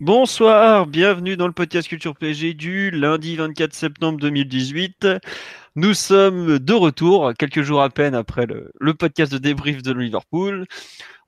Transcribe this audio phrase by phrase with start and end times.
[0.00, 5.06] Bonsoir, bienvenue dans le podcast Culture PG du lundi 24 septembre 2018.
[5.74, 10.66] Nous sommes de retour, quelques jours à peine après le, podcast de débrief de Liverpool.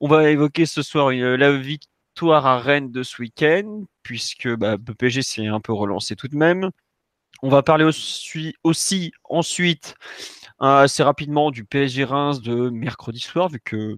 [0.01, 4.77] On va évoquer ce soir une, la victoire à Rennes de ce week-end, puisque bah,
[4.99, 6.71] PSG s'est un peu relancé tout de même.
[7.43, 9.95] On va parler aussi, aussi ensuite
[10.61, 13.97] euh, assez rapidement du PSG Reims de mercredi soir, vu que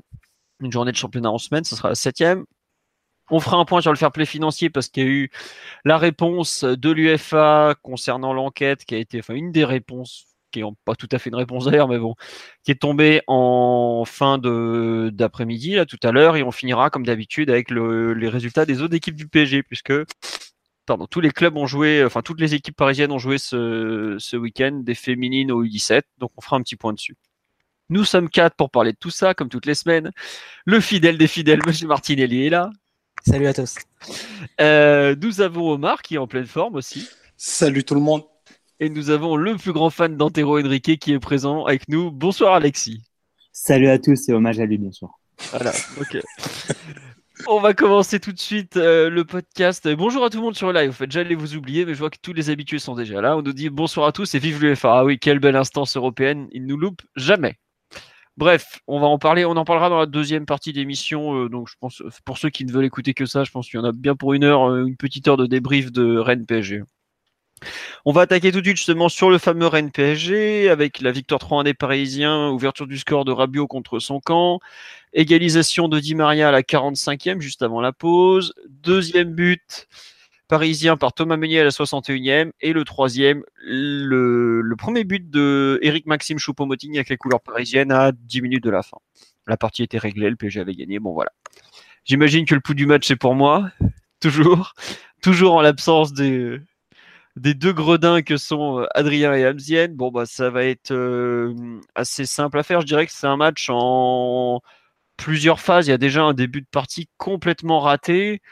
[0.61, 2.45] une journée de championnat en semaine, ce sera la septième.
[3.31, 5.31] On fera un point sur le fair play financier parce qu'il y a eu
[5.85, 10.65] la réponse de l'UFA concernant l'enquête qui a été, enfin une des réponses qui est
[10.85, 12.17] pas tout à fait une réponse d'ailleurs, mais bon,
[12.65, 17.51] qui est tombée en fin d'après-midi là tout à l'heure et on finira comme d'habitude
[17.51, 19.93] avec le, les résultats des autres équipes du PSG puisque
[20.87, 24.37] pardon, tous les clubs ont joué, enfin toutes les équipes parisiennes ont joué ce, ce
[24.37, 27.17] week-end des féminines au U17, donc on fera un petit point dessus.
[27.91, 30.13] Nous sommes quatre pour parler de tout ça, comme toutes les semaines.
[30.65, 32.71] Le fidèle des fidèles, Monsieur Martinelli est là.
[33.27, 33.77] Salut à tous.
[34.61, 37.09] Euh, nous avons Omar qui est en pleine forme aussi.
[37.37, 38.23] Salut tout le monde.
[38.81, 42.11] Et nous avons le plus grand fan d'Antero Henrique qui est présent avec nous.
[42.11, 43.03] Bonsoir Alexis.
[43.53, 45.11] Salut à tous et hommage à lui bien sûr.
[45.51, 46.19] Voilà, ok.
[47.47, 49.89] On va commencer tout de suite euh, le podcast.
[49.89, 50.91] Bonjour à tout le monde sur le live.
[50.91, 53.37] En fait, j'allais vous oublier, mais je vois que tous les habitués sont déjà là.
[53.37, 54.99] On nous dit bonsoir à tous et vive l'UFA.
[55.01, 56.49] Ah oui, quelle belle instance européenne.
[56.53, 57.59] Il nous loupe jamais.
[58.41, 59.45] Bref, on va en parler.
[59.45, 61.45] On en parlera dans la deuxième partie d'émission.
[61.45, 63.79] Euh, donc, je pense, pour ceux qui ne veulent écouter que ça, je pense qu'il
[63.79, 66.47] y en a bien pour une heure, euh, une petite heure de débrief de Rennes
[66.47, 66.83] PSG.
[68.07, 71.39] On va attaquer tout de suite justement sur le fameux Rennes PSG avec la victoire
[71.39, 74.61] 3-1 des Parisiens, ouverture du score de Rabiot contre son camp,
[75.13, 79.87] égalisation de Di Maria à la 45e juste avant la pause, deuxième but
[80.51, 86.07] parisien par Thomas Meunier à la 61e et le troisième, le, premier but de Eric
[86.07, 88.97] Maxime Choupo-Moting avec les couleurs parisiennes à 10 minutes de la fin.
[89.47, 91.31] La partie était réglée, le PSG avait gagné, bon voilà.
[92.05, 93.71] J'imagine que le pouls du match c'est pour moi,
[94.21, 94.75] toujours,
[95.23, 96.59] toujours en l'absence des,
[97.37, 99.87] deux gredins que sont Adrien et Amzien.
[99.93, 101.55] Bon, bah, ça va être euh,
[101.95, 102.81] assez simple à faire.
[102.81, 104.61] Je dirais que c'est un match en
[105.17, 105.87] plusieurs phases.
[105.87, 108.43] Il y a déjà un début de partie complètement raté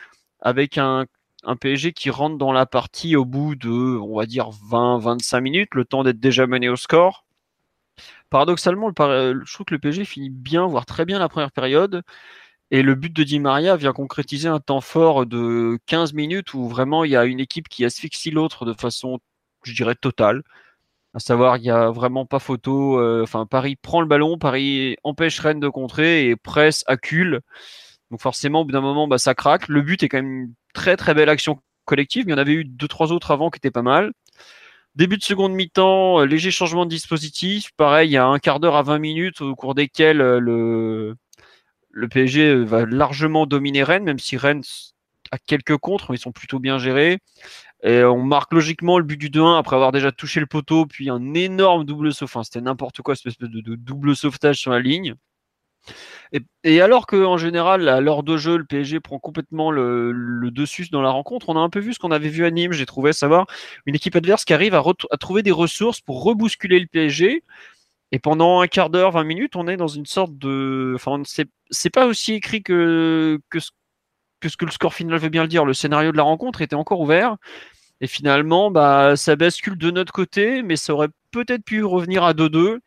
[0.40, 1.06] avec un,
[1.44, 5.74] un PSG qui rentre dans la partie au bout de, on va dire, 20-25 minutes,
[5.74, 7.24] le temps d'être déjà mené au score.
[8.30, 12.02] Paradoxalement, le, je trouve que le PSG finit bien, voire très bien la première période.
[12.70, 16.68] Et le but de Di Maria vient concrétiser un temps fort de 15 minutes où
[16.68, 19.20] vraiment il y a une équipe qui asphyxie l'autre de façon,
[19.62, 20.42] je dirais, totale.
[21.14, 23.00] À savoir, il n'y a vraiment pas photo.
[23.00, 27.40] Euh, enfin, Paris prend le ballon, Paris empêche Rennes de contrer et presse, accule.
[28.10, 29.68] Donc forcément, au bout d'un moment, bah, ça craque.
[29.68, 32.24] Le but est quand même très très belle action collective.
[32.28, 34.12] Il y en avait eu deux, trois autres avant qui étaient pas mal.
[34.94, 37.70] Début de seconde mi-temps, léger changement de dispositif.
[37.76, 41.16] Pareil, il y a un quart d'heure à 20 minutes au cours desquels le,
[41.90, 44.62] le PSG va largement dominer Rennes, même si Rennes
[45.32, 47.18] a quelques contres, mais ils sont plutôt bien gérés.
[47.82, 51.10] Et on marque logiquement le but du 2-1 après avoir déjà touché le poteau, puis
[51.10, 52.36] un énorme double sauvetage.
[52.36, 55.14] Enfin, c'était n'importe quoi, cette espèce de, double sauvetage sur la ligne.
[56.64, 61.02] Et, alors qu'en général, à l'heure de jeu, le PSG prend complètement le, dessus dans
[61.02, 63.12] la rencontre, on a un peu vu ce qu'on avait vu à Nîmes, j'ai trouvé,
[63.12, 63.46] savoir
[63.86, 64.82] une équipe adverse qui arrive à,
[65.18, 67.44] trouver des ressources pour rebousculer le PSG.
[68.10, 70.92] Et pendant un quart d'heure, 20 minutes, on est dans une sorte de.
[70.94, 73.58] Enfin, c'est pas aussi écrit que, que,
[74.40, 75.66] que ce que le score final veut bien le dire.
[75.66, 77.36] Le scénario de la rencontre était encore ouvert.
[78.00, 82.32] Et finalement, bah, ça bascule de notre côté, mais ça aurait peut-être pu revenir à
[82.32, 82.78] 2-2,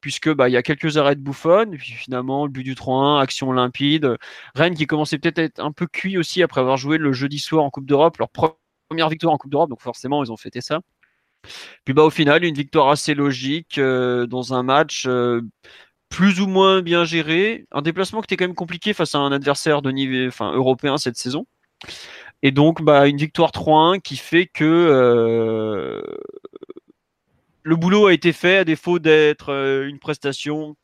[0.00, 1.74] puisque bah, y a quelques arrêts de bouffonne.
[1.74, 4.16] Et puis finalement, le but du 3-1, action limpide.
[4.54, 7.38] Rennes qui commençait peut-être à être un peu cuit aussi après avoir joué le jeudi
[7.38, 10.60] soir en Coupe d'Europe, leur première victoire en Coupe d'Europe, donc forcément, ils ont fêté
[10.60, 10.80] ça.
[11.84, 15.42] Puis bah au final, une victoire assez logique euh, dans un match euh,
[16.08, 19.32] plus ou moins bien géré, un déplacement qui était quand même compliqué face à un
[19.32, 21.46] adversaire de niveau enfin, européen cette saison.
[22.42, 26.02] Et donc bah une victoire 3-1 qui fait que euh,
[27.62, 30.76] le boulot a été fait à défaut d'être euh, une prestation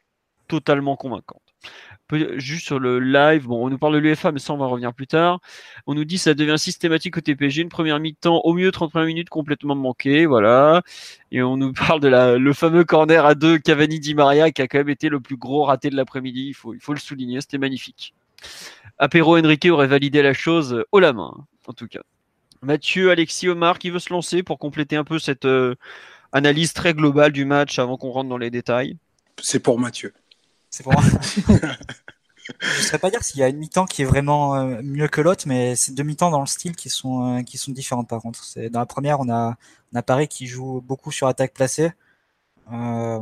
[0.49, 1.43] totalement convaincante
[2.37, 4.95] juste sur le live, bon, on nous parle de l'UFA, mais ça, on va revenir
[4.95, 5.41] plus tard.
[5.87, 9.29] On nous dit ça devient systématique au TPG, une première mi-temps, au mieux 31 minutes
[9.29, 10.83] complètement manquée, voilà.
[11.33, 14.63] Et on nous parle de la, le fameux corner à deux Cavani Di Maria, qui
[14.63, 17.01] a quand même été le plus gros raté de l'après-midi, il faut, il faut le
[17.01, 18.15] souligner, c'était magnifique.
[18.99, 21.35] Apéro Enrique aurait validé la chose haut la main,
[21.67, 22.03] en tout cas.
[22.63, 25.75] Mathieu, Alexis, Omar, qui veut se lancer pour compléter un peu cette euh,
[26.33, 28.97] analyse très globale du match avant qu'on rentre dans les détails
[29.43, 30.13] C'est pour Mathieu.
[30.71, 31.03] C'est pour moi.
[32.61, 35.09] je ne saurais pas dire s'il y a une mi-temps qui est vraiment euh, mieux
[35.09, 38.09] que l'autre, mais c'est deux mi-temps dans le style qui sont, euh, qui sont différentes
[38.09, 38.45] par contre.
[38.45, 39.57] C'est, dans la première, on a,
[39.93, 41.93] on a Paris qui joue beaucoup sur attaque placée,
[42.73, 43.21] euh,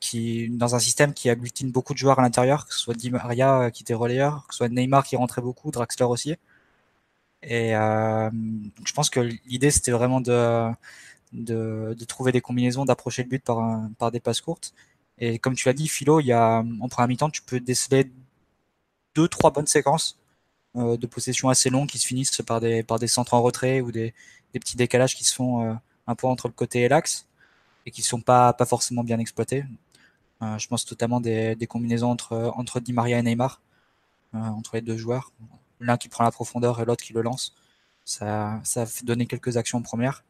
[0.00, 3.10] qui, dans un système qui agglutine beaucoup de joueurs à l'intérieur, que ce soit Di
[3.10, 6.36] Maria qui était relayeur, que ce soit Neymar qui rentrait beaucoup, Draxler aussi.
[7.42, 8.30] Et euh,
[8.84, 10.70] je pense que l'idée c'était vraiment de,
[11.34, 14.74] de, de, trouver des combinaisons, d'approcher le but par, par des passes courtes.
[15.18, 18.10] Et comme tu l'as dit, Philo, il y a, en première mi-temps, tu peux déceler
[19.14, 20.18] deux, trois bonnes séquences
[20.76, 23.80] euh, de possession assez longues qui se finissent par des, par des centres en retrait
[23.80, 24.14] ou des,
[24.52, 25.74] des petits décalages qui se font euh,
[26.06, 27.26] un peu entre le côté et l'axe
[27.86, 29.64] et qui sont pas, pas forcément bien exploités.
[30.42, 33.60] Euh, je pense notamment des, des combinaisons entre, entre Di Maria et Neymar,
[34.34, 35.32] euh, entre les deux joueurs.
[35.80, 37.54] L'un qui prend la profondeur et l'autre qui le lance.
[38.04, 40.24] Ça, ça a donner quelques actions en première.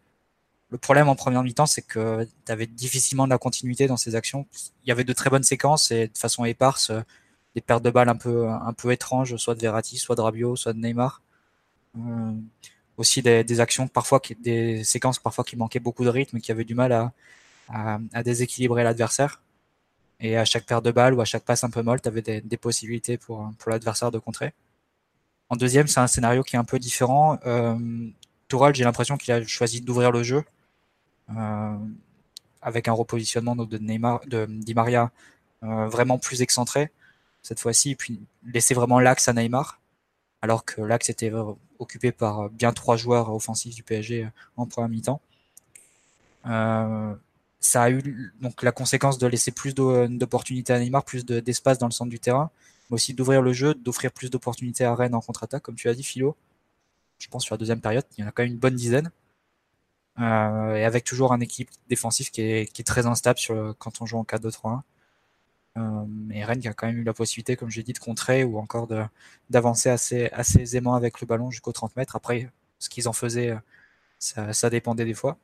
[0.75, 4.17] Le problème en première mi-temps, c'est que tu avais difficilement de la continuité dans ces
[4.17, 4.44] actions.
[4.82, 6.91] Il y avait de très bonnes séquences et de façon éparse,
[7.55, 10.56] des pertes de balles un peu, un peu étranges, soit de Verratti, soit de Rabiot,
[10.56, 11.23] soit de Neymar.
[11.97, 12.32] Euh,
[12.97, 16.75] aussi des, actions parfois, des séquences parfois qui manquaient beaucoup de rythme, qui avaient du
[16.75, 17.12] mal
[17.69, 19.43] à, déséquilibrer l'adversaire.
[20.19, 22.23] Et à chaque perte de balles ou à chaque passe un peu molle, tu avais
[22.23, 24.53] des, possibilités pour, l'adversaire de contrer.
[25.50, 27.38] En deuxième, c'est un scénario qui est un peu différent.
[27.47, 27.79] Euh,
[28.49, 30.43] Toural, j'ai l'impression qu'il a choisi d'ouvrir le jeu euh,
[31.29, 35.12] avec un repositionnement de Neymar, de Di Maria
[35.62, 36.91] euh, vraiment plus excentré
[37.43, 39.81] cette fois-ci, et puis laisser vraiment l'axe à Neymar,
[40.41, 41.31] alors que l'axe était
[41.79, 45.21] occupé par bien trois joueurs offensifs du PSG en première mi-temps.
[46.47, 47.15] Euh,
[47.61, 51.87] ça a eu donc la conséquence de laisser plus d'opportunités à Neymar, plus d'espace dans
[51.87, 52.50] le centre du terrain,
[52.88, 55.94] mais aussi d'ouvrir le jeu, d'offrir plus d'opportunités à Rennes en contre-attaque, comme tu as
[55.94, 56.37] dit, Philo.
[57.19, 59.11] Je pense sur la deuxième période, il y en a quand même une bonne dizaine.
[60.20, 64.00] Euh, et avec toujours un équipe défensif qui est, qui est très instable sur, quand
[64.00, 64.82] on joue en 4-2-3-1.
[65.76, 68.44] Euh, et Rennes qui a quand même eu la possibilité, comme j'ai dit, de contrer
[68.44, 68.88] ou encore
[69.50, 72.16] d'avancer assez, assez aisément avec le ballon jusqu'aux 30 mètres.
[72.16, 73.56] Après, ce qu'ils en faisaient,
[74.19, 75.37] ça, ça, dépendait des fois.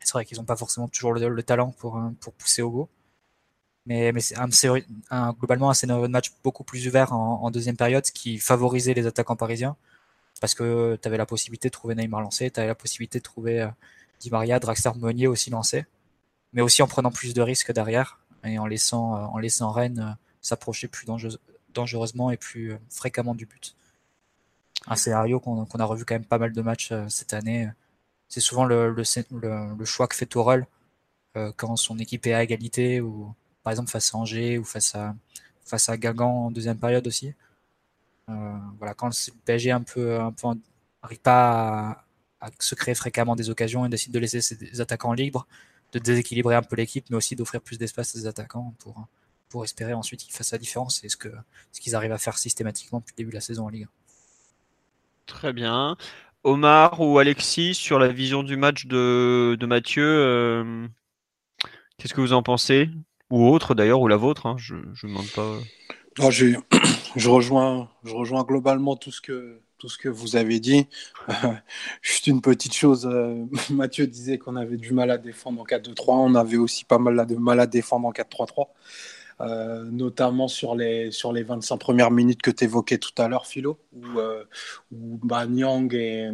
[0.00, 2.88] C'est vrai qu'ils n'ont pas forcément toujours le, le, talent pour, pour pousser au go.
[3.86, 4.48] Mais, mais c'est un,
[5.10, 8.38] un, globalement un scénario de match beaucoup plus ouvert en, en, deuxième période, ce qui
[8.38, 9.76] favorisait les attaquants parisiens.
[10.40, 13.24] Parce que tu avais la possibilité de trouver Neymar lancé, tu avais la possibilité de
[13.24, 13.68] trouver euh,
[14.20, 15.86] Di Maria, Draxler Meunier aussi lancé.
[16.52, 20.86] Mais aussi en prenant plus de risques derrière et en laissant, en laissant Rennes s'approcher
[20.86, 21.06] plus
[21.70, 23.74] dangereusement et plus fréquemment du but.
[24.86, 27.68] Un scénario qu'on qu a revu quand même pas mal de matchs cette année.
[28.28, 28.94] C'est souvent le,
[29.84, 30.28] choix que fait
[31.36, 34.94] euh, quand son équipe est à égalité ou par exemple face à Angers ou face
[34.94, 35.16] à,
[35.64, 37.34] face à Guingamp en deuxième période aussi.
[38.28, 40.48] Euh, voilà, quand le PSG un peu, un peu
[41.02, 42.04] n'arrive pas
[42.40, 45.46] à, se créer fréquemment des occasions et décide de laisser ses attaquants libres,
[45.92, 49.06] de déséquilibrer un peu l'équipe, mais aussi d'offrir plus d'espace à ses attaquants pour,
[49.62, 50.98] espérer ensuite qu'ils fassent la différence.
[51.00, 51.32] C'est ce qu'ils
[51.72, 53.88] ce arrivent à faire systématiquement depuis le début de la saison en Ligue 1.
[55.26, 55.96] Très bien.
[56.42, 60.88] Omar ou Alexis, sur la vision du match de, de Mathieu, euh,
[61.96, 62.90] qu'est-ce que vous en pensez?
[63.30, 65.58] Ou autre d'ailleurs, ou la vôtre, hein, je ne demande pas.
[66.18, 66.56] Non, je,
[67.16, 70.86] je, rejoins, je rejoins globalement tout ce que, tout ce que vous avez dit.
[72.02, 76.04] juste une petite chose, euh, Mathieu disait qu'on avait du mal à défendre en 4-2-3,
[76.08, 78.68] on avait aussi pas mal de mal à défendre en 4-3-3,
[79.40, 83.46] euh, notamment sur les, sur les 25 premières minutes que tu évoquais tout à l'heure,
[83.46, 84.44] Philo, où, euh,
[84.92, 86.30] où bah, Nyang, et,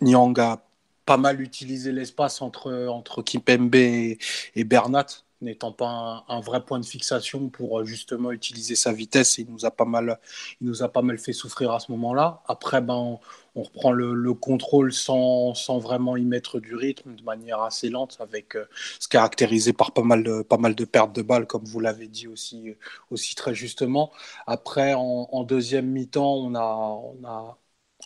[0.00, 0.64] Nyang a
[1.04, 4.18] pas mal utilisé l'espace entre, entre Kimpembe et
[4.56, 5.06] Bernat
[5.44, 9.38] n'étant pas un, vrai point de fixation pour justement utiliser sa vitesse.
[9.38, 10.18] Il nous a pas mal,
[10.60, 12.42] il nous a pas mal fait souffrir à ce moment-là.
[12.46, 13.18] Après, ben,
[13.54, 17.88] on, reprend le, le contrôle sans, sans, vraiment y mettre du rythme, de manière assez
[17.90, 18.66] lente, avec euh,
[18.98, 22.08] ce caractérisé par pas mal de, pas mal de pertes de balles, comme vous l'avez
[22.08, 22.74] dit aussi,
[23.10, 24.12] aussi très justement.
[24.46, 27.58] Après, en, deuxième mi-temps, on a, on a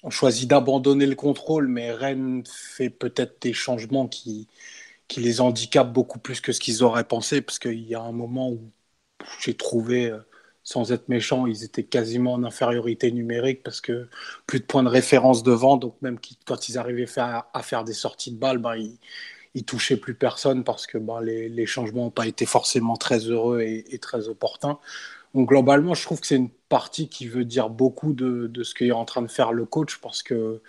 [0.03, 0.11] on
[0.47, 4.49] d'abandonner le contrôle, mais Rennes fait peut-être des changements qui,
[5.09, 8.13] qui les handicapent beaucoup plus que ce qu'ils auraient pensé, parce qu'il y a un
[8.13, 8.71] moment où
[9.41, 10.15] j'ai trouvé,
[10.69, 14.09] sans être méchant, ils étaient quasiment en infériorité numérique, parce que
[14.47, 18.33] plus de points de référence devant, donc même quand ils arrivaient à faire des sorties
[18.33, 18.77] de balles, ben,
[19.55, 23.63] ils, touchaient plus personne, parce que ben, les, changements n'ont pas été forcément très heureux
[23.63, 24.79] et, et, très opportuns.
[25.35, 28.75] Donc globalement, je trouve que c'est une partie qui veut dire beaucoup de, de ce
[28.75, 30.61] qu'est en train de faire le coach, parce que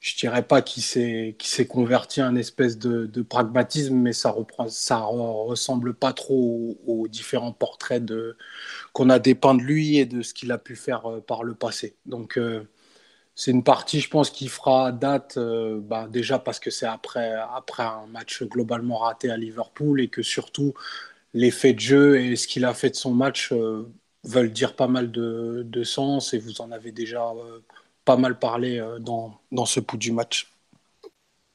[0.00, 4.66] je dirais pas qu'il s'est converti en espèce de, pragmatisme, mais ça reprend,
[5.44, 8.04] ressemble pas trop aux, différents portraits
[8.92, 11.54] qu'on a dépeint de lui et de ce qu'il a pu faire euh, par le
[11.54, 11.96] passé.
[12.06, 12.62] Donc euh,
[13.34, 17.32] c'est une partie, je pense, qui fera date euh, bah, déjà parce que c'est après
[17.54, 20.74] après un match globalement raté à Liverpool et que surtout
[21.34, 23.52] l'effet de jeu et ce qu'il a fait de son match
[24.24, 27.32] veulent dire pas mal de, sens et vous en avez déjà
[28.08, 30.50] pas mal parlé euh, dans, dans ce bout du match.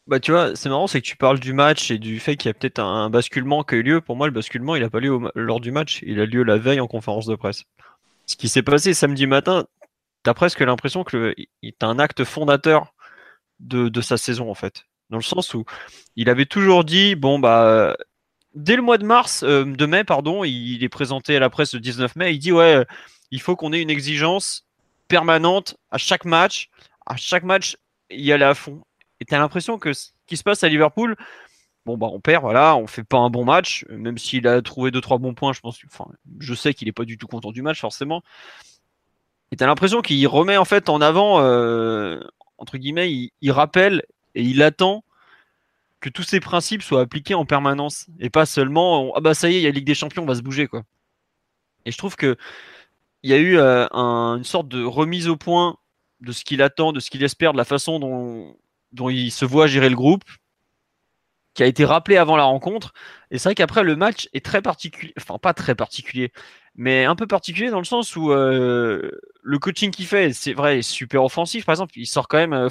[0.06, 2.48] Bah tu vois, c'est marrant, c'est que tu parles du match et du fait qu'il
[2.48, 4.02] y a peut-être un, basculement qui a eu lieu.
[4.02, 6.58] Pour moi, le basculement, il n'a pas lieu lors du match, il a lieu la
[6.58, 7.64] veille en conférence de presse.
[8.28, 9.66] Ce qui s'est passé samedi matin,
[10.24, 11.34] tu as presque l'impression que
[11.64, 12.94] est un acte fondateur
[13.60, 14.84] de, de, sa saison en fait.
[15.10, 15.66] Dans le sens où
[16.16, 17.96] il avait toujours dit, bon bah
[18.54, 21.74] dès le mois de mars, euh, de mai, pardon, il est présenté à la presse
[21.74, 22.86] le 19 mai, il dit ouais,
[23.32, 24.63] il faut qu'on ait une exigence
[25.14, 26.70] permanente à chaque match.
[27.06, 27.78] À chaque match,
[28.10, 28.82] y allait à fond.
[29.20, 31.16] Et tu as l'impression que ce qui se passe à Liverpool,
[31.86, 34.90] bon, bah, on perd, voilà, on fait pas un bon match, même s'il a trouvé
[34.90, 37.62] 2-3 bons points, je pense, enfin, je sais qu'il est pas du tout content du
[37.62, 38.24] match, forcément.
[39.52, 42.20] Et tu as l'impression qu'il remet en fait en avant, euh,
[42.58, 44.02] entre guillemets, il, rappelle
[44.34, 45.04] et il attend
[46.00, 49.56] que tous ces principes soient appliqués en permanence et pas seulement, ah bah ça y
[49.58, 50.82] est, il y a Ligue des Champions, on va se bouger, quoi.
[51.86, 52.36] Et je trouve que
[53.24, 55.78] il y a eu euh, une sorte de remise au point
[56.20, 59.68] de ce qu'il attend, de ce qu'il espère, de la façon dont, il se voit
[59.68, 60.24] gérer le groupe,
[61.54, 62.94] qui a été rappelé avant la rencontre.
[63.32, 66.32] Et c'est vrai qu'après, le match est très particulier, enfin pas très particulier,
[66.76, 69.12] mais un peu particulier dans le sens où euh,
[69.42, 71.66] le coaching qu'il fait, c'est vrai, est super offensif.
[71.66, 72.70] Par exemple, il sort quand même, euh,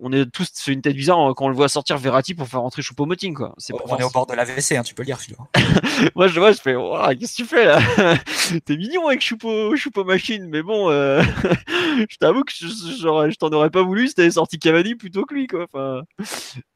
[0.00, 2.60] on est tous sur une tête bizarre quand on le voit sortir Verratti pour faire
[2.60, 3.54] rentrer Choupo-Moting quoi.
[3.58, 5.38] C'est on est au bord de la WC, hein, tu peux le dire Philo.
[6.16, 6.74] Moi je vois, je fais
[7.18, 7.80] qu'est-ce que tu fais là?
[8.64, 11.22] T'es mignon avec Choupo, Choupo machine, mais bon, euh...
[12.08, 15.34] je t'avoue que je, je t'en aurais pas voulu si t'avais sorti Cavani plutôt que
[15.34, 15.64] lui quoi.
[15.64, 16.02] Enfin...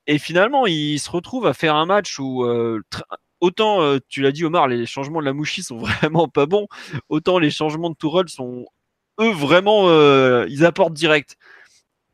[0.09, 2.83] Et finalement, il se retrouve à faire un match où euh,
[3.41, 6.67] autant euh, tu l'as dit Omar, les changements de la Mouchi sont vraiment pas bons,
[7.11, 8.65] autant les changements de Tourelle sont
[9.21, 11.37] eux vraiment euh, ils apportent direct.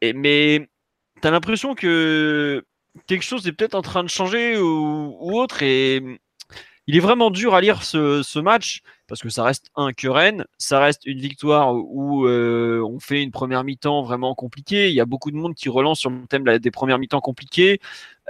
[0.00, 0.68] Et mais
[1.24, 2.66] t'as l'impression que
[3.06, 6.20] quelque chose est peut-être en train de changer ou, autre et
[6.86, 10.44] il est vraiment dur à lire ce, match parce que ça reste un que Rennes,
[10.58, 14.90] ça reste une victoire où euh, on fait une première mi-temps vraiment compliquée.
[14.90, 17.80] Il y a beaucoup de monde qui relance sur le thème des premières mi-temps compliquées.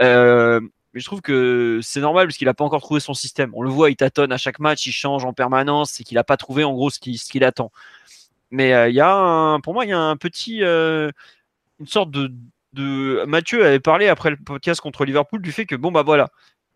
[0.01, 0.61] Euh,
[0.93, 3.51] mais je trouve que c'est normal parce qu'il n'a pas encore trouvé son système.
[3.55, 6.23] On le voit, il tâtonne à chaque match, il change en permanence et qu'il n'a
[6.23, 7.73] pas trouvé en gros ce qu'il attend.
[8.53, 12.31] Mais euh, il y a pour moi, il y a un petit, une sorte de,
[13.26, 16.31] Mathieu avait parlé après le podcast contre Liverpool du fait que bon bah voilà,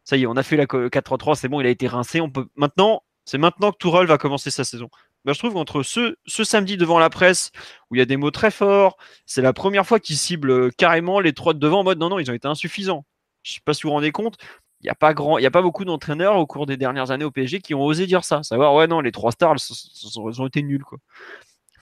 [0.04, 2.20] ça y est, on a fait la 4-3-3, c'est bon, il a été rincé.
[2.20, 4.88] On peut maintenant, c'est maintenant que Tourelle va commencer sa saison.
[5.24, 7.50] Bah, je trouve qu'entre ce, samedi devant la presse
[7.90, 10.70] où il y a des mots très forts, c'est la première fois qu'il cible euh,
[10.76, 13.04] carrément les trois de devant en mode non non, ils ont été insuffisants.
[13.42, 14.36] Je sais pas si vous vous rendez compte,
[14.80, 17.24] il n'y a pas grand, y a pas beaucoup d'entraîneurs au cours des dernières années
[17.24, 20.46] au PSG qui ont osé dire ça, savoir ouais non, les trois stars, ils ont
[20.46, 20.98] été nuls quoi.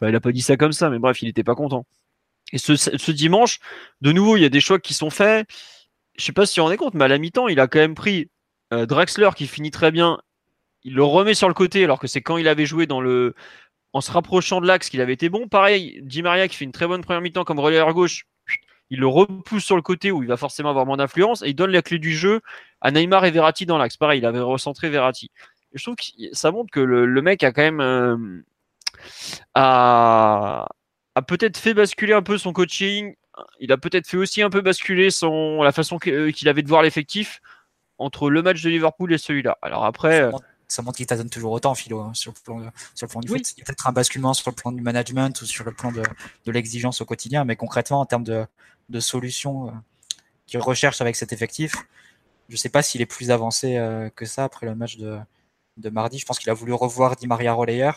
[0.02, 1.87] Il a pas dit ça comme ça, mais bref, il n'était pas content.
[2.53, 3.59] Et ce, dimanche,
[4.00, 5.49] de nouveau, il y a des choix qui sont faits.
[6.17, 7.95] Je sais pas si on est compte, mais à la mi-temps, il a quand même
[7.95, 8.31] pris
[8.73, 10.19] euh, Drexler qui finit très bien.
[10.85, 13.35] Il le remet sur le côté, alors que c'est quand il avait joué dans le,
[13.93, 15.49] en se rapprochant de l'axe qu'il avait été bon.
[15.49, 18.26] Pareil, Di Maria qui fait une très bonne première mi-temps comme relayeur gauche.
[18.91, 21.55] Il le repousse sur le côté où il va forcément avoir moins d'influence et il
[21.55, 22.41] donne la clé du jeu
[22.81, 23.97] à Neymar et Verratti dans l'axe.
[23.97, 25.31] Pareil, il avait recentré Verratti.
[25.73, 28.26] je trouve que ça montre que le, mec a quand même euh,
[31.16, 33.14] a peut-être fait basculer un peu son coaching.
[33.58, 36.68] Il a peut-être fait aussi un peu basculer son, la façon euh, qu'il avait de
[36.68, 37.40] voir l'effectif
[37.99, 39.58] entre le match de Liverpool et celui-là.
[39.62, 40.30] Alors après.
[40.68, 43.28] Ça montre, qu'il t'adonne toujours autant, Philo, hein, sur, le plan, sur le plan du
[43.28, 43.52] foot.
[43.56, 45.92] Il y a peut-être un basculement sur le plan du management ou sur le plan
[45.92, 48.44] de, de l'exigence au quotidien, mais concrètement, en termes de,
[48.88, 49.70] de solutions euh,
[50.46, 51.73] qu'il recherche avec cet effectif,
[52.49, 55.18] je ne sais pas s'il est plus avancé euh, que ça après le match de,
[55.76, 56.18] de mardi.
[56.18, 57.92] Je pense qu'il a voulu revoir Di Maria Roleyer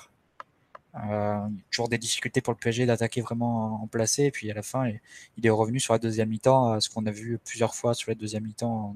[0.96, 4.25] euh, toujours des difficultés pour le PSG d'attaquer vraiment en placé.
[4.25, 4.91] Et puis à la fin,
[5.38, 8.15] il est revenu sur la deuxième mi-temps, ce qu'on a vu plusieurs fois sur la
[8.15, 8.96] deuxième mi-temps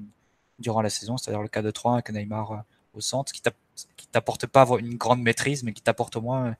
[0.58, 2.56] durant la saison, c'est-à-dire le cas de 3 avec Neymar euh,
[2.94, 3.42] au centre, qui
[4.12, 6.54] t'apporte pas une grande maîtrise, mais qui t'apporte au moins euh,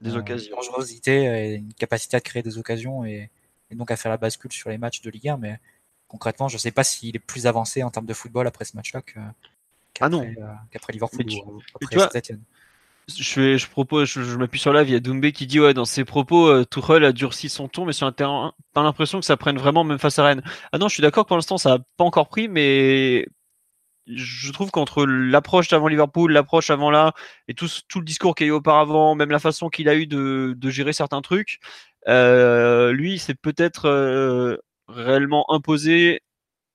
[0.00, 0.50] des occasions.
[0.50, 3.30] une dangerosité et une capacité à créer des occasions et,
[3.72, 5.36] donc à faire la bascule sur les matchs de Ligue 1.
[5.38, 5.58] Mais
[6.06, 8.76] concrètement, je ne sais pas s'il est plus avancé en termes de football après ce
[8.76, 9.34] match-là qu'après
[10.00, 12.42] ah Liverpool ou après Saint-Etienne
[13.08, 15.84] je, je propose, je, m'appuie sur là, il y a Doumbé qui dit ouais dans
[15.84, 16.64] ses propos, euh,
[17.04, 19.98] a durci son ton, mais sur un terrain, pas l'impression que ça prenne vraiment même
[19.98, 20.42] face à Rennes.
[20.72, 23.26] Ah non, je suis d'accord, pour l'instant ça a pas encore pris, mais
[24.06, 27.12] je trouve qu'entre l'approche avant Liverpool, l'approche avant là,
[27.48, 29.94] et tout, tout le discours qu'il y a eu auparavant, même la façon qu'il a
[29.94, 31.60] eu de, de gérer certains trucs,
[32.08, 34.56] euh, lui c'est peut-être euh,
[34.88, 36.22] réellement imposé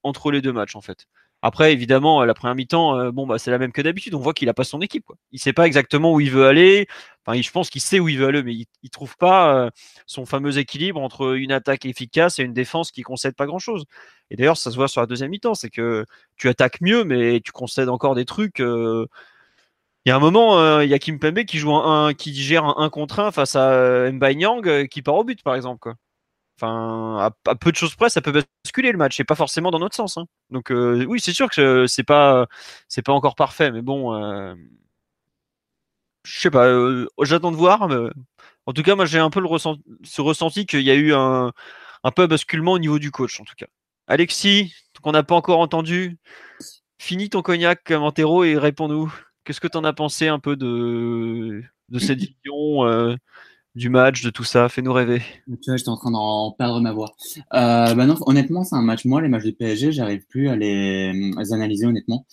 [0.04, 1.08] entre les deux matchs en fait.
[1.42, 4.14] Après, évidemment, la première mi-temps, euh, bon, bah, c'est la même que d'habitude.
[4.14, 5.06] On voit qu'il a pas son équipe.
[5.06, 5.16] Quoi.
[5.32, 6.88] Il sait pas exactement où il veut aller.
[7.26, 9.70] Enfin, je pense qu'il sait où il veut aller, mais il, ne trouve pas euh,
[10.06, 13.86] son fameux équilibre entre une attaque efficace et une défense qui concède pas grand-chose.
[14.32, 16.06] Et d'ailleurs, ça se voit sur la deuxième mi-temps, c'est que
[16.36, 18.60] tu attaques mieux, mais tu concèdes encore des trucs.
[18.60, 19.08] Euh,
[20.06, 22.66] il y a un moment, il y a Kim Pembe qui joue un, qui gère
[22.66, 25.80] un 1 contre 1 face à Mbaye Nyang qui part au but, par exemple.
[25.80, 25.96] Quoi.
[26.62, 29.80] Enfin, à, peu de choses près, ça peut basculer le match, et pas forcément dans
[29.80, 30.18] notre sens.
[30.18, 30.26] Hein.
[30.50, 32.48] Donc euh, oui, c'est sûr que c'est pas
[32.90, 34.56] c'est pas encore parfait, mais bon, euh,
[36.26, 36.68] je sais pas.
[36.68, 37.88] Euh, j'attends de voir.
[38.66, 41.14] En tout cas, moi j'ai un peu le ressenti, ce ressenti qu'il y a eu
[41.14, 41.54] un,
[42.04, 43.68] un peu basculement au niveau du coach, en tout cas.
[44.08, 46.18] Alexis, qu'on n'a pas encore entendu,
[47.00, 49.14] finis ton cognac Montero et réponds-nous.
[49.46, 53.18] Qu'est-ce que tu en as pensé un peu de, de cette vision
[53.80, 55.22] du match, de tout ça Fais-nous rêver.
[55.48, 57.16] Tu vois, j'étais en train d'en perdre ma voix.
[57.54, 59.06] Euh, bah non, honnêtement, c'est un match.
[59.06, 62.28] Moi, les matchs du PSG, j'arrive plus à les, analyser honnêtement.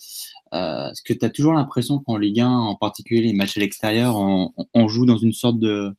[0.53, 3.61] Euh, parce que tu as toujours l'impression qu'en Ligue 1, en particulier les matchs à
[3.61, 5.91] l'extérieur, on, joue dans une sorte de.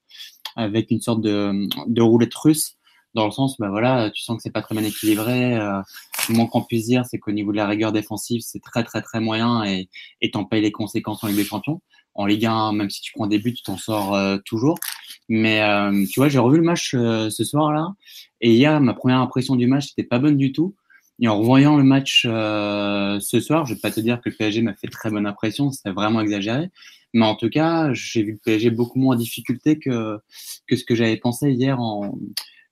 [0.55, 2.75] avec une sorte de, de roulette russe.
[3.15, 5.57] Dans le sens, bah voilà, tu sens que c'est pas très bien équilibré.
[5.57, 5.81] Euh,
[6.29, 9.19] le qu'on puisse dire, c'est qu'au niveau de la rigueur défensive, c'est très très très
[9.19, 11.81] moyen et t'en payes les conséquences en Ligue des Champions.
[12.19, 14.77] En Ligue 1, même si tu prends des buts, tu t'en sors euh, toujours.
[15.29, 17.95] Mais euh, tu vois, j'ai revu le match euh, ce soir-là.
[18.41, 20.75] Et hier, ma première impression du match, c'était pas bonne du tout.
[21.21, 24.63] Et en revoyant le match ce soir, je vais pas te dire que le PSG
[24.63, 26.71] m'a fait très bonne impression, c'était vraiment exagéré.
[27.15, 30.19] Mais en tout cas, j'ai vu le PSG beaucoup moins en difficulté que,
[30.67, 32.19] que ce que j'avais pensé hier en,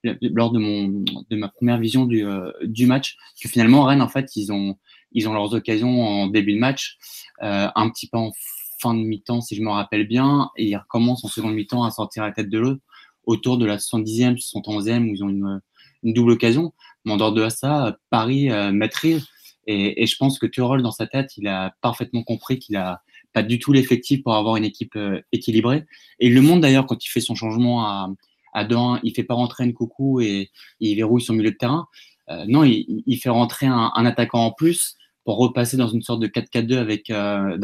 [0.05, 2.25] lors de, mon, de ma première vision du,
[2.63, 3.17] du match.
[3.43, 4.77] Que finalement, Rennes, en fait, ils ont,
[5.11, 6.99] ils ont leurs occasions en début de match,
[7.41, 8.31] un petit peu en
[8.87, 11.91] fin de mi-temps, si je me rappelle bien, et ils recommencent en seconde mi-temps à
[11.91, 12.77] sortir la tête de l'eau
[13.25, 15.61] autour de la 70e, 71e, où ils ont une,
[16.03, 16.73] double occasion.
[17.05, 19.27] Mais en dehors de ça, Paris euh, maîtrise.
[19.67, 23.03] Et, je pense que Turol, dans sa tête, il a parfaitement compris qu'il a
[23.33, 25.85] pas du tout l'effectif pour avoir une équipe euh, équilibrée.
[26.21, 28.09] Et le montre d'ailleurs quand il fait son changement à,
[28.57, 29.01] à 2-1.
[29.05, 30.51] Il fait pas rentrer une coucou et,
[30.81, 31.87] il verrouille son milieu de terrain.
[32.29, 34.97] Euh, non, il, fait rentrer un, attaquant en plus
[35.27, 37.59] pour repasser dans une sorte de 4-4-2 avec euh,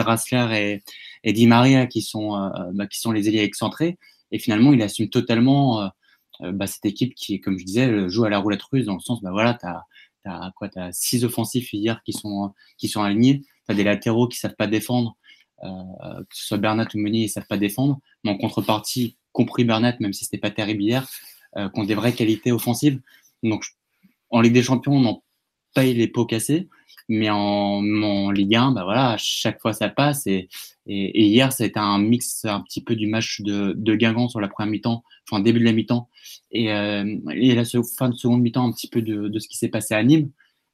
[0.51, 0.83] et,
[1.23, 3.99] et Di Maria qui sont, euh, bah, qui sont les ailiers excentrés.
[4.33, 5.89] Et finalement, il assume totalement euh,
[6.41, 9.01] euh, bah, cette équipe qui, comme je disais, joue à la roulette russe dans le
[9.01, 9.67] sens, bah, voilà, tu
[10.29, 13.43] as, quoi, as six offensifs hier qui sont, qui sont alignés.
[13.67, 15.17] Tu as des latéraux qui savent pas défendre,
[15.63, 18.01] que ce soit Bernat ou Meunier, ils savent pas défendre.
[18.25, 21.09] Mais en contrepartie, compris Bernat, même si c'était pas terrible hier,
[21.55, 23.01] qui ont des vraies qualités offensives.
[23.45, 23.65] Donc,
[24.31, 25.23] en Ligue des Champions, on en
[25.75, 26.69] paye les pots cassés.
[27.15, 30.27] Mais en, en, Ligue 1, bah voilà, chaque fois ça passe.
[30.27, 30.49] Et,
[30.87, 34.29] et, hier, ça a été un mix un petit peu du match de, de Guingamp
[34.29, 36.09] sur la première mi-temps, enfin début de la mi-temps,
[36.53, 37.65] et, euh, et la
[37.99, 40.31] fin de seconde mi-temps, un petit peu de, de ce qui s'est passé à Nîmes.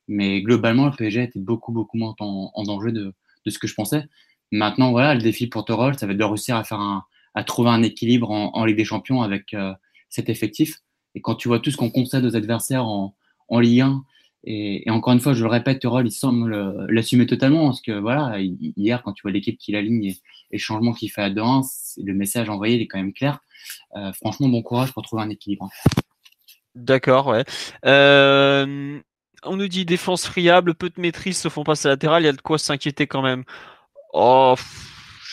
[0.07, 3.13] Mais globalement, le PSG était beaucoup, beaucoup moins en, en danger de,
[3.45, 4.05] de, ce que je pensais.
[4.53, 7.03] Maintenant, voilà, le défi pour Torol, ça va être de réussir à faire
[7.35, 9.75] à trouver un équilibre en, en Ligue des Champions avec euh,
[10.09, 10.83] cet effectif.
[11.17, 13.17] Et quand tu vois tout ce qu'on concède aux adversaires en,
[13.49, 14.05] en Ligue 1,
[14.51, 18.39] et, encore une fois, je le répète, Rol, il semble l'assumer totalement parce que voilà,
[18.41, 20.17] hier, quand tu vois l'équipe qui l'aligne et,
[20.51, 23.41] le changement qu'il fait à 2-1, le message envoyé il est quand même clair.
[23.97, 25.69] Euh, franchement, bon courage pour trouver un équilibre.
[26.75, 27.45] D'accord, ouais.
[27.85, 28.99] Euh,
[29.45, 32.33] on nous dit défense friable, peu de maîtrise, se font passer latéral, il y a
[32.33, 33.45] de quoi s'inquiéter quand même.
[34.15, 34.55] Oh,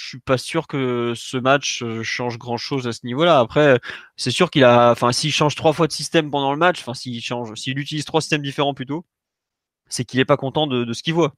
[0.05, 3.39] je suis pas sûr que ce match euh, change grand chose à ce niveau-là.
[3.39, 3.79] Après,
[4.17, 6.93] c'est sûr qu'il a, enfin, s'il change trois fois de système pendant le match, enfin,
[6.93, 9.05] s'il change, s'il utilise trois systèmes différents plutôt,
[9.89, 11.33] c'est qu'il est pas content de, ce qu'il voit.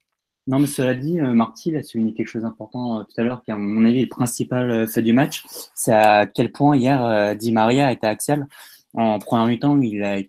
[0.48, 3.42] Non, mais cela dit, euh, Marty a souligné quelque chose d'important euh, tout à l'heure,
[3.44, 5.44] qui, à mon avis, est le principal fait du match.
[5.74, 8.48] C'est à quel point hier, Di Maria était axial.
[8.94, 10.20] En première mi-temps, il a,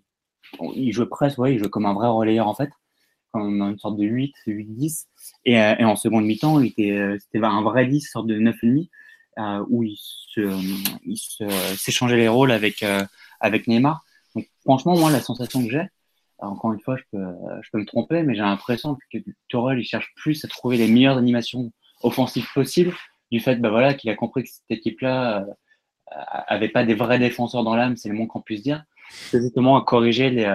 [0.75, 2.69] il jouait presque, ouais, il jouait comme un vrai relayeur, en fait
[3.31, 5.05] comme une sorte de 8, 8-10.
[5.45, 8.89] Et, euh, et, en seconde mi-temps, euh, c'était un vrai 10, sorte de 9,5,
[9.37, 9.97] euh, où il
[11.77, 13.03] s'échangeait se, les rôles avec, euh,
[13.39, 14.03] avec Neymar.
[14.35, 15.87] Donc franchement, moi, la sensation que j'ai,
[16.39, 17.25] encore une fois, je peux,
[17.61, 19.17] je peux me tromper, mais j'ai l'impression que
[19.49, 22.95] Torel, il cherche plus à trouver les meilleures animations offensives possibles,
[23.31, 25.45] du fait bah, voilà, qu'il a compris que cette équipe-là
[26.11, 28.83] euh, pas des vrais défenseurs dans l'âme, c'est le moins qu'on puisse dire.
[29.11, 30.45] C'est justement à corriger les,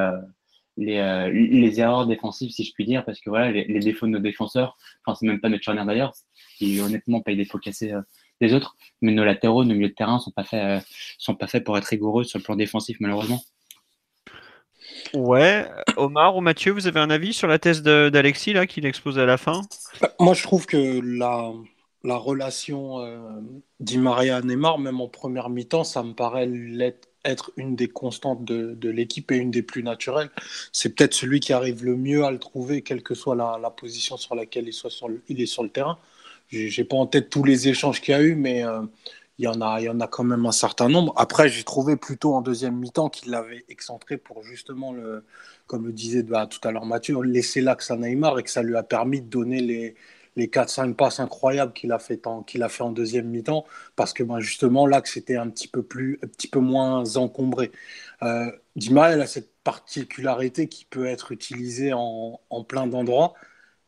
[0.76, 4.06] les, euh, les erreurs défensives, si je puis dire, parce que voilà, les, les défauts
[4.06, 6.14] de nos défenseurs, enfin, c'est même pas notre charnière d'ailleurs,
[6.58, 8.00] qui honnêtement paye des faux cassés euh,
[8.40, 10.80] des autres, mais nos latéraux, nos milieux de terrain sont pas faits, euh,
[11.18, 13.40] sont pas faits pour être rigoureux sur le plan défensif, malheureusement.
[15.12, 19.18] Ouais, Omar ou Mathieu, vous avez un avis sur la thèse d'Alexis là qu'il expose
[19.18, 19.62] à la fin?
[20.18, 21.52] Moi, je trouve que la,
[22.02, 23.40] la relation euh,
[23.80, 28.44] Di Maria Neymar, même en première mi-temps, ça me paraît l'être être une des constantes
[28.44, 30.30] de, l'équipe et une des plus naturelles.
[30.72, 34.16] C'est peut-être celui qui arrive le mieux à le trouver, quelle que soit la, position
[34.16, 35.98] sur laquelle il, soit sur il est sur le terrain.
[36.48, 38.82] J'ai pas en tête tous les échanges qu'il y a eu, mais euh,
[39.38, 41.12] il, y en a, il y en a quand même un certain nombre.
[41.16, 45.24] Après, j'ai trouvé plutôt en deuxième mi-temps qu'il l'avait excentré pour justement, le,
[45.66, 48.62] comme le disait bah, tout à l'heure Mathieu, laisser l'axe à Neymar et que ça
[48.62, 49.96] lui a permis de donner les,
[50.36, 53.64] les 4-5 passes incroyables qu'il a fait en, deuxième mi-temps,
[53.96, 57.70] parce que ben, justement, l'axe était un petit peu, plus, un petit peu moins encombré.
[58.22, 58.50] Euh,
[58.96, 63.34] a cette particularité qui peut être utilisée en, plein d'endroits,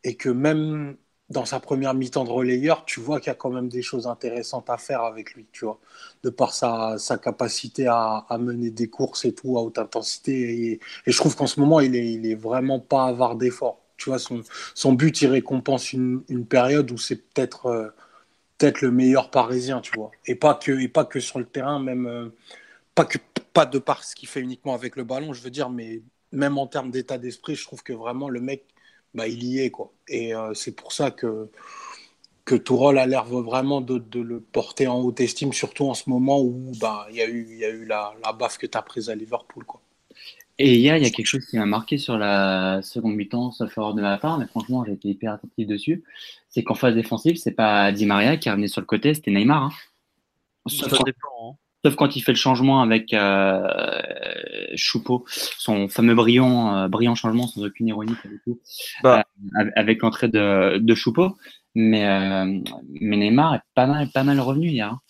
[0.05, 0.97] et que même
[1.29, 4.07] dans sa première mi-temps de relayeur, tu vois qu'il y a quand même des choses
[4.07, 5.81] intéressantes à faire avec lui, tu vois,
[6.23, 10.73] de par sa, capacité à, mener des courses et tout à haute intensité.
[10.73, 13.86] Et, je trouve qu'en ce moment, il est, il est vraiment pas avare d'efforts.
[13.97, 17.89] Tu vois, son, but, il récompense une, période où c'est peut-être euh,
[18.59, 20.11] peut-être le meilleur parisien, tu vois.
[20.27, 22.29] Et pas que, sur le terrain, même euh,
[22.95, 23.19] pas, que,
[23.53, 26.59] pas de par ce qu'il fait uniquement avec le ballon, je veux dire, mais même
[26.59, 28.65] en termes d'état d'esprit, je trouve que vraiment le mec,
[29.15, 29.93] bah, il y est, quoi.
[30.09, 31.51] Et euh, c'est pour ça que,
[32.45, 36.41] que Tourol a l'air vraiment de, le porter en haute estime, surtout en ce moment
[36.41, 38.83] où bah, il y a eu, y a eu la, la baffe que tu as
[38.83, 39.81] prise à Liverpool, quoi.
[40.59, 43.77] Et hier, il y a quelque chose qui m'a marqué sur la seconde mi-temps, sauf
[43.77, 46.03] erreur de ma part, mais franchement, j'ai été hyper attentif dessus.
[46.49, 49.31] C'est qu'en phase défensive, c'est pas Di Maria qui est revenu sur le côté, c'était
[49.31, 49.64] Neymar.
[49.64, 49.71] Hein.
[50.66, 51.55] Sauf, quand, dépend, hein.
[51.85, 53.69] sauf, quand, il fait le changement avec euh,
[54.77, 58.14] Choupeau, son fameux brillant, euh, brillant changement, sans aucune ironie,
[59.03, 59.25] bah.
[59.61, 61.37] euh, avec l'entrée de, de Choupeau.
[61.75, 62.07] Mais,
[62.88, 64.92] mais Neymar est pas mal, pas mal revenu hier.
[64.92, 65.01] Hein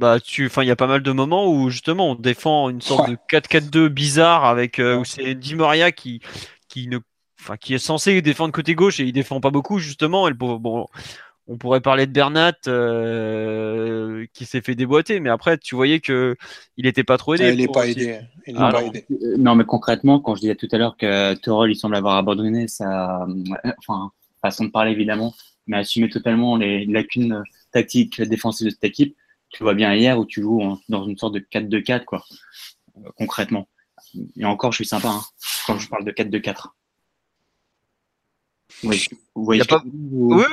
[0.00, 2.80] bah tu enfin il y a pas mal de moments où justement on défend une
[2.80, 6.22] sorte de 4-4-2 bizarre avec euh, où c'est Di Maria qui
[6.68, 6.98] qui ne
[7.38, 10.28] enfin qui est censé défendre côté gauche et il défend pas beaucoup justement.
[10.30, 10.86] Bon
[11.48, 16.34] on pourrait parler de Bernat euh, qui s'est fait déboîter mais après tu voyais que
[16.78, 19.04] il était pas trop aidé il est pas aidé, il est ah, pas aidé.
[19.10, 22.16] Euh, non mais concrètement quand je disais tout à l'heure que Torol il semble avoir
[22.16, 23.26] abandonné sa
[23.78, 25.34] enfin façon de parler évidemment
[25.66, 29.14] mais assumer totalement les lacunes tactiques défensives de cette équipe
[29.50, 32.24] tu vois bien hier où tu joues dans une sorte de 4-2-4, quoi,
[32.96, 33.68] euh, concrètement.
[34.36, 35.22] Et encore, je suis sympa hein,
[35.66, 36.68] quand je parle de 4-2-4.
[38.84, 39.60] Oui, oui,
[40.14, 40.44] oui,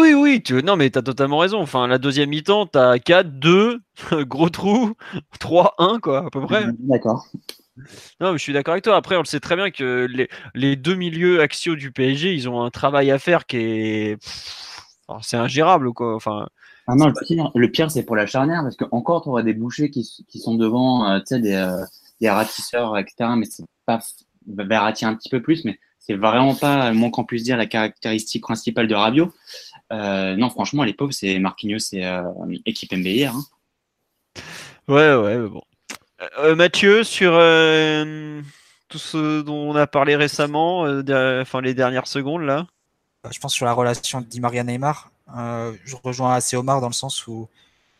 [0.00, 0.62] oui, oui, Tu...
[0.62, 1.60] Non, mais tu as totalement raison.
[1.60, 3.80] Enfin, la deuxième mi-temps, tu as 4, 2,
[4.20, 4.92] gros trou,
[5.40, 6.66] 3, 1, quoi, à peu près.
[6.78, 7.26] D'accord.
[8.20, 8.96] Non, mais je suis d'accord avec toi.
[8.96, 12.48] Après, on le sait très bien que les, les deux milieux axiaux du PSG, ils
[12.48, 14.16] ont un travail à faire qui est.
[15.22, 16.14] c'est ingérable, quoi.
[16.14, 16.46] Enfin,
[16.86, 17.12] ah non,
[17.54, 20.38] le pire, c'est pour la charnière, parce que encore, tu auras des bouchers qui, qui
[20.38, 21.82] sont devant, euh, tu sais, des, euh,
[22.20, 23.30] des ratisseurs, etc.
[23.36, 24.00] Mais c'est pas
[24.46, 28.42] Verratti un petit peu plus, mais c'est vraiment pas, moins qu'on puisse dire, la caractéristique
[28.42, 29.32] principale de Rabio.
[29.92, 32.22] Euh, non, franchement, les pauvres, c'est Marquinhos et euh,
[32.66, 33.34] équipe MBR.
[33.34, 34.42] Hein.
[34.86, 35.62] Ouais, ouais, bon.
[36.38, 37.32] Euh, Mathieu, sur
[38.88, 42.66] tout ce dont on a parlé récemment, enfin les dernières secondes là?
[43.30, 45.10] Je pense sur la relation Di Maria-Neymar.
[45.36, 47.48] Euh, je rejoins assez Omar dans le sens où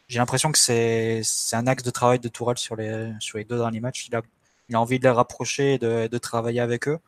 [0.09, 3.59] j'ai l'impression que c'est un axe de travail de Tourelle sur les, sur les deux
[3.59, 4.07] derniers matchs.
[4.09, 4.23] Il a,
[4.69, 6.99] il a envie de les rapprocher, de, de travailler avec eux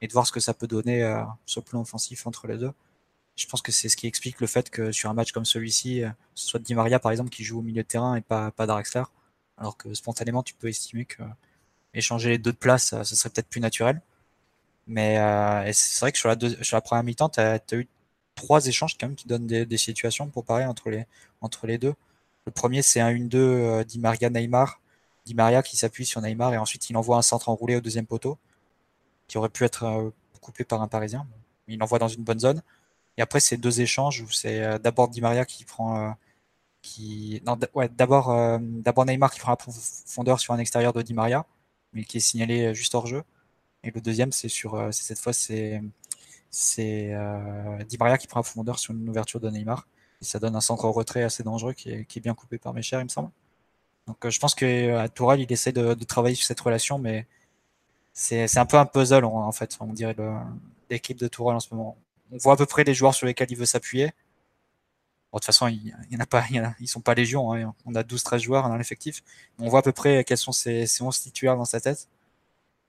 [0.00, 2.58] et de voir ce que ça peut donner euh, sur le plan offensif entre les
[2.58, 2.72] deux.
[3.36, 6.04] Je pense que c'est ce qui explique le fait que sur un match comme celui-ci,
[6.04, 8.50] euh, ce soit Di Maria par exemple qui joue au milieu de terrain et pas,
[8.52, 9.04] pas Draxler,
[9.58, 11.22] alors que spontanément tu peux estimer que
[11.94, 14.00] échanger les deux de place, ce serait peut-être plus naturel.
[14.86, 17.76] Mais euh, c'est vrai que sur la, deux, sur la première mi-temps, tu as, as,
[17.76, 17.88] eu
[18.40, 21.06] trois échanges quand même qui donnent des, situations pour parer entre les,
[21.42, 21.94] entre les deux.
[22.46, 24.80] Le premier, c'est un 1-2 euh, Di Maria Neymar.
[25.26, 28.06] Di Maria qui s'appuie sur Neymar et ensuite il envoie un centre enroulé au deuxième
[28.06, 28.38] poteau
[29.28, 31.26] qui aurait pu être euh, coupé par un Parisien.
[31.68, 32.62] Il l'envoie dans une bonne zone.
[33.18, 36.16] Et après, c'est deux échanges où c'est euh, d'abord Di Maria qui prend.
[36.82, 37.42] qui...
[37.46, 41.46] Non, ouais, d'abord, d'abord Neymar qui prend la profondeur sur un extérieur de Di Maria,
[41.92, 43.22] mais qui est signalé juste hors jeu.
[43.84, 44.88] Et le deuxième, c'est sur.
[44.92, 45.82] cette fois, c'est
[46.50, 49.86] c'est euh, Di Maria qui prend la profondeur sur une ouverture de Neymar.
[50.20, 52.74] Ça donne un centre au retrait assez dangereux qui est, qui est bien coupé par
[52.74, 53.30] Mécher, il me semble.
[54.06, 57.26] Donc euh, je pense qu'à Tourelle, il essaie de, de, travailler sur cette relation, mais
[58.12, 60.16] c'est un peu un puzzle en, fait, on dirait
[60.90, 61.96] l'équipe de Tourelle en ce moment.
[62.32, 64.12] On voit à peu près les joueurs sur lesquels il veut s'appuyer.
[65.32, 66.88] Bon, de toute façon, il, il y en a pas, il y en a, ils
[66.88, 67.54] sont pas légion.
[67.54, 67.72] Hein.
[67.86, 69.22] On a 12-13 joueurs dans l'effectif.
[69.58, 72.08] On voit à peu près quels sont ses, ses 11 titulaires dans sa tête.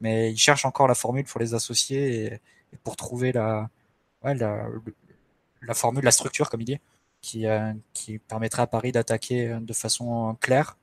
[0.02, 2.42] Mais il cherche encore la formule pour les associer et,
[2.84, 3.70] pour trouver la,
[4.24, 6.80] la, formule, la structure, comme il dit,
[7.22, 10.78] qui, euh, qui permettrait à Paris d'attaquer de façon claire,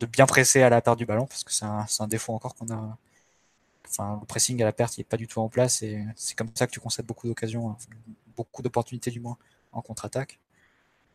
[0.00, 2.54] de bien presser à la perte du ballon, parce que c'est un, un, défaut encore
[2.54, 2.98] qu'on a.
[3.88, 6.36] Enfin, le pressing à la perte, il n'est pas du tout en place, et c'est
[6.36, 7.76] comme ça que tu concèdes beaucoup d'occasions, hein,
[8.36, 9.36] beaucoup d'opportunités du moins
[9.72, 10.38] en contre-attaque.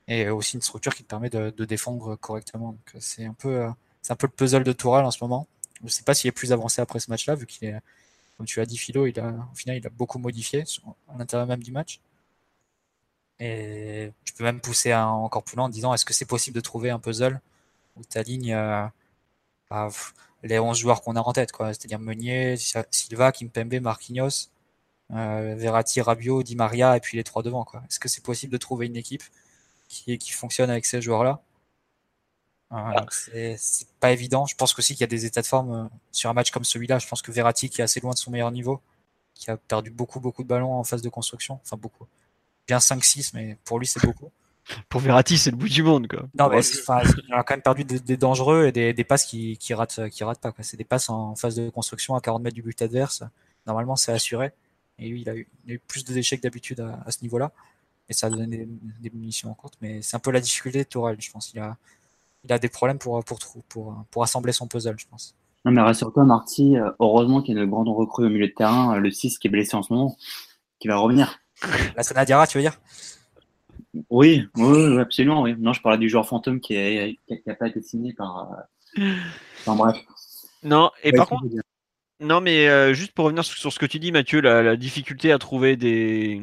[0.08, 2.78] Et aussi une structure qui te permet de, défendre correctement.
[3.00, 3.68] C'est un peu,
[4.02, 5.48] c'est un peu le puzzle de Tourelle en ce moment.
[5.82, 7.82] Je ne sais pas s'il est plus avancé après ce match-là, vu qu'il est,
[8.38, 10.64] comme tu l'as dit, Philo, il a, au final, il a beaucoup modifié
[11.10, 12.00] à l'intérieur même du match.
[13.40, 16.62] Et je peux même pousser encore plus loin en disant est-ce que c'est possible de
[16.62, 17.40] trouver un puzzle
[17.96, 18.86] où tu alignes euh,
[19.70, 19.90] bah,
[20.44, 21.52] les 11 joueurs qu'on a en tête.
[21.58, 22.56] C'est-à-dire Meunier,
[22.92, 24.50] Silva, Kimpembe, Marquinhos,
[25.12, 27.66] euh, Verratti, Rabiot, Di Maria et puis les trois devant.
[27.88, 29.24] Est-ce que c'est possible de trouver une équipe
[29.90, 31.42] qui, qui fonctionne avec ces joueurs-là?
[33.12, 34.46] C'est pas évident.
[34.46, 36.66] Je pense aussi qu'il y a des états de forme euh, sur un match comme
[36.66, 37.00] celui-là.
[37.00, 38.82] Je pense que Verratti, qui est assez loin de son meilleur niveau,
[39.34, 41.60] qui a perdu beaucoup, beaucoup de ballons en phase de construction.
[41.64, 42.06] Enfin, beaucoup.
[42.68, 44.32] Bien 5-6, mais pour lui, c'est beaucoup.
[44.90, 46.08] pour Verratti, c'est le bout du monde.
[46.08, 46.28] Quoi.
[46.38, 50.10] Non, mais il a quand même perdu des, dangereux et des, passes qui, qui, ratent,
[50.10, 50.54] qui ratent pas.
[50.62, 53.24] C'est des passes en phase de construction à 40 mètres du but adverse.
[53.66, 54.52] Normalement, c'est assuré.
[55.00, 57.52] Et lui, il a eu, plus de d'échecs d'habitude à, ce niveau-là.
[58.10, 58.68] Et ça a donné
[59.00, 59.76] des, munitions en courte.
[59.82, 61.54] Mais c'est un peu la difficulté de Tourelle, je pense.
[61.54, 61.78] Il a,
[62.48, 65.36] il a des problèmes pour, pour, pour, pour assembler son puzzle, je pense.
[65.66, 68.54] Non, mais rassure-toi, Marty, euh, heureusement qu'il y a une grande recrue au milieu de
[68.54, 70.16] terrain, euh, le 6 qui est blessé en ce moment,
[70.80, 71.40] qui va revenir.
[71.98, 72.80] La Sonadiara, tu veux dire?
[74.10, 75.42] Oui, oui, absolument.
[75.42, 75.56] Oui.
[75.58, 76.76] Non, je parlais du joueur fantôme qui
[77.46, 78.50] n'a pas été signé par.
[78.98, 79.14] Euh,
[79.60, 79.98] enfin, bref.
[80.64, 81.48] Non, et par contre.
[82.20, 85.76] Non, mais juste pour revenir sur, ce que tu dis, Mathieu, la, difficulté à trouver
[85.76, 86.42] des,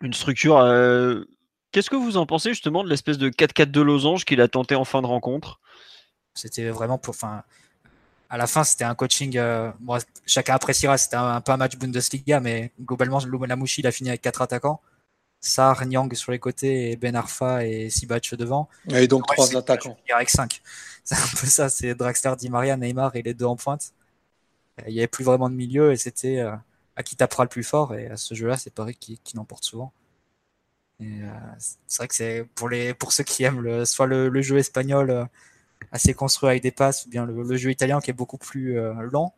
[0.00, 0.58] une structure.
[1.72, 4.74] Qu'est-ce que vous en pensez justement de l'espèce de 4-4 de losange qu'il a tenté
[4.74, 5.58] en fin de rencontre?
[6.34, 7.14] C'était vraiment pour.
[7.14, 7.42] Enfin,
[8.28, 9.36] à la fin, c'était un coaching.
[9.38, 9.70] Euh,
[10.26, 14.20] chacun appréciera, c'était un, peu un match Bundesliga, mais globalement, Lamouchi, il a fini avec
[14.20, 14.80] quatre attaquants.
[15.40, 18.68] Sar, Nyang sur les côtés et Ben Arfa et Sibac devant.
[18.90, 19.96] Et donc trois attaquants.
[20.14, 20.62] Avec 5.
[21.04, 23.92] C'est un peu ça, c'est Draxler, Di Maria, Neymar et les deux en pointe.
[24.86, 26.54] Il n'y avait plus vraiment de milieu et c'était euh,
[26.94, 27.92] à qui tapera le plus fort.
[27.96, 29.92] Et à ce jeu-là, c'est Paris qui, qui l'emporte souvent.
[31.02, 31.30] Euh,
[31.86, 35.10] c'est vrai que c'est pour les pour ceux qui aiment le, soit le, jeu espagnol
[35.10, 35.24] euh,
[35.90, 38.94] assez construit avec des passes, ou bien le, jeu italien qui est beaucoup plus euh,
[39.10, 39.34] lent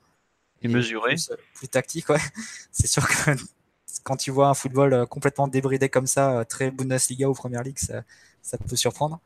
[0.62, 1.16] et, mesuré,
[1.55, 2.09] plus, tactique.
[2.09, 2.18] Ouais.
[2.72, 3.33] c'est sûr que
[4.05, 8.03] quand tu vois un football complètement débridé comme ça, très Bundesliga ou Première Ligue, ça,
[8.42, 9.20] ça peut surprendre.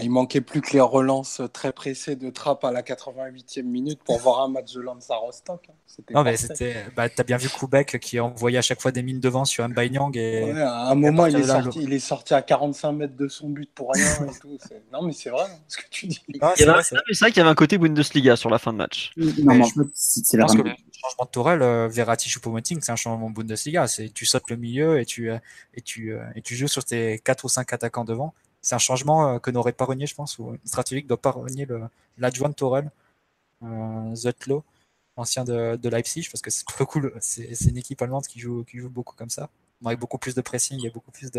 [0.00, 4.18] Il manquait plus que les relances très pressées de Trapp à la 88e minute pour
[4.18, 5.68] voir un match de Lance Rostock.
[5.68, 6.02] Hein.
[6.14, 6.86] Non, mais c'était.
[6.96, 9.68] Bah, T'as bien vu Koubek qui envoyait à chaque fois des mines devant sur un
[9.68, 10.16] Nyang.
[10.16, 10.50] Et...
[10.60, 13.70] à un moment, il est, sorti, il est, sorti, à 45 mètres de son but
[13.74, 14.06] pour rien.
[14.06, 14.58] et tout.
[14.92, 16.22] Non, mais c'est vrai hein, ce que tu dis.
[16.56, 16.82] c'est vrai,
[17.30, 19.12] qu'il y avait un côté Bundesliga sur la fin de match.
[19.16, 23.86] Non, mais c'est le changement de Tourelle, euh, Verratti Choupo-Moting, c'est un changement Bundesliga.
[24.14, 25.38] Tu sautes le milieu et tu, euh,
[25.74, 28.34] et, tu, euh, et tu joues sur tes 4 ou 5 attaquants devant
[28.66, 31.20] c'est un changement euh, que n'aurait pas renié, je pense, ou une stratégie que doit
[31.20, 31.68] pas renier
[32.18, 32.90] l'adjoint de Torel,
[33.62, 34.64] euh, Zutlo,
[35.14, 38.78] ancien de, de, Leipzig, parce que c'est cool, c'est une équipe allemande qui joue, qui
[38.78, 39.50] joue beaucoup comme ça.
[39.84, 41.30] avec beaucoup plus de pressing, il y a beaucoup plus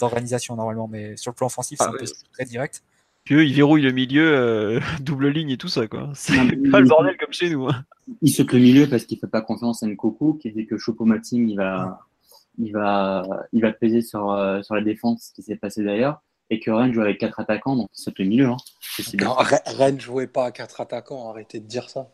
[0.00, 2.82] d'organisation normalement, mais sur le plan offensif, c'est ah un peu très direct.
[3.24, 6.10] Puis eux, ils verrouillent le milieu, euh, double ligne et tout ça, quoi.
[6.14, 6.34] C'est
[6.70, 7.68] pas le bordel comme chez nous.
[7.68, 7.84] Hein.
[8.22, 11.50] Il saute le milieu parce qu'il fait pas confiance à Nkoku, qui dit que Choupo-Moting,
[11.50, 12.00] il va,
[12.56, 16.22] il va, il va peser sur, euh, sur la défense, ce qui s'est passé d'ailleurs
[16.52, 18.46] et que Rennes joue avec quatre attaquants, donc ça fait milieu.
[18.48, 18.58] Hein.
[19.14, 19.34] Non,
[19.66, 22.08] Rennes jouait pas à quatre attaquants, arrêtez de dire ça.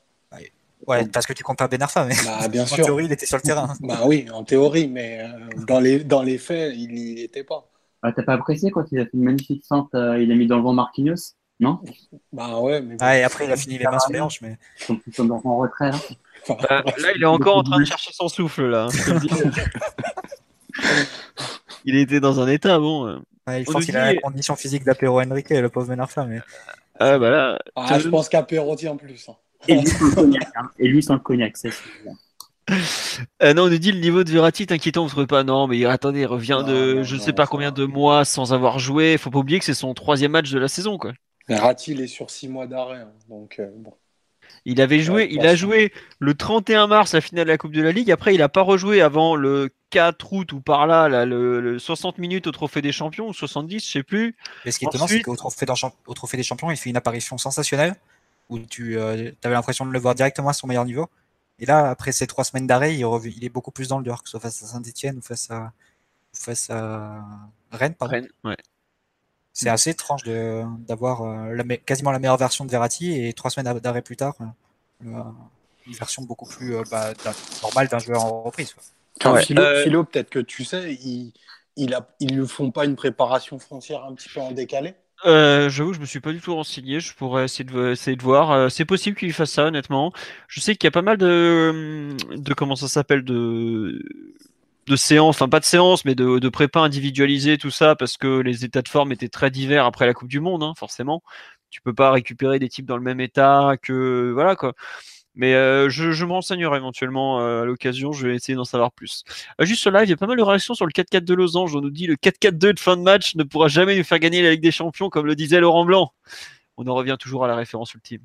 [0.86, 2.84] Ouais, parce que tu compares Ben Arfa, mais bah, bien en sûr.
[2.84, 3.74] théorie, il était sur le terrain.
[3.80, 7.68] Bah oui, en théorie, mais euh, dans, les, dans les faits, il n'y était pas.
[8.00, 10.46] Ah, T'as pas apprécié quand il a fait une magnifique feinte, euh, il a mis
[10.46, 11.80] dans le vent Marquinhos Non?
[12.32, 12.96] Bah ouais, mais.
[13.00, 14.56] Ah, et après, il a fini les mains sur les hanches, mais.
[14.88, 15.98] Ils sont en retrait, là.
[16.48, 18.86] Bah, là, il est encore en train de chercher son souffle, là.
[21.84, 23.06] il était dans un état, bon.
[23.06, 26.24] Euh je pense qu'il a la condition physique d'Apéro Henrique, le pauvre Ben Arfa.
[26.24, 26.40] Mais...
[26.98, 29.28] Ah, bah là, ah, je pense qu'Apéro tient plus.
[29.28, 29.36] Hein.
[29.66, 30.48] Et lui sans le cognac.
[30.56, 30.70] Hein.
[30.78, 31.70] Et lui sans le cognac, c'est
[33.42, 35.66] euh, non, on nous dit le niveau de Verratti est inquiétant, vous trouvez pas Non,
[35.66, 39.16] mais attendez, il revient de je ne sais pas combien de mois sans avoir joué.
[39.16, 41.12] Faut pas oublier que c'est son troisième match de la saison, quoi.
[41.48, 43.12] Verratti, il est sur six mois d'arrêt, hein.
[43.30, 43.94] donc euh, bon.
[44.70, 47.80] Il avait joué, il a joué le 31 mars la finale de la Coupe de
[47.80, 48.10] la Ligue.
[48.10, 52.46] Après, il n'a pas rejoué avant le 4 août ou par là, le, 60 minutes
[52.46, 54.36] au Trophée des Champions ou 70, je sais plus.
[54.66, 55.64] Et ce qui est étonnant, c'est qu'au trophée,
[56.06, 57.96] au trophée des Champions, il fait une apparition sensationnelle
[58.50, 61.08] où tu euh, avais l'impression de le voir directement à son meilleur niveau.
[61.60, 64.22] Et là, après ces trois semaines d'arrêt, il, il, est beaucoup plus dans le dur,
[64.22, 65.72] que ce soit face à Saint-Etienne ou face à,
[66.34, 67.24] face à
[67.72, 67.94] Rennes.
[68.02, 68.56] Rennes ouais.
[69.60, 74.02] C'est assez étrange d'avoir euh, quasiment la meilleure version de Verratti et trois semaines d'arrêt
[74.02, 75.06] plus tard, euh,
[75.84, 77.12] une version beaucoup plus bah,
[77.62, 78.76] normale d'un joueur en reprise.
[79.26, 81.32] Euh, philo, peut-être que tu sais, ils
[81.76, 84.94] il ils ne font pas une préparation frontière un petit peu en décalé?
[85.26, 87.00] Euh, J'avoue, je me suis pas du tout renseigné.
[87.00, 88.52] Je pourrais essayer de, essayer de voir.
[88.52, 90.12] Euh, c'est possible qu'il fasse ça, honnêtement.
[90.46, 94.00] Je sais qu'il y a pas mal de, de comment ça s'appelle, de,
[94.88, 98.40] de séances, enfin pas de séances, mais de, de prépa individualisée, tout ça, parce que
[98.40, 101.22] les états de forme étaient très divers après la Coupe du Monde, hein, forcément.
[101.70, 104.74] tu peux pas récupérer des types dans le même état que voilà quoi.
[105.38, 109.22] Mais euh, je, me renseignerai éventuellement euh, à l'occasion, je vais essayer d'en savoir plus.
[109.60, 111.34] Euh, juste sur live, il y a pas mal de réactions sur le 4-4 de
[111.34, 111.76] Losange.
[111.76, 114.42] On nous dit le 4-4-2 de fin de match ne pourra jamais nous faire gagner
[114.42, 116.12] la Ligue des Champions, comme le disait Laurent Blanc.
[116.76, 118.22] On en revient toujours à la référence ultime.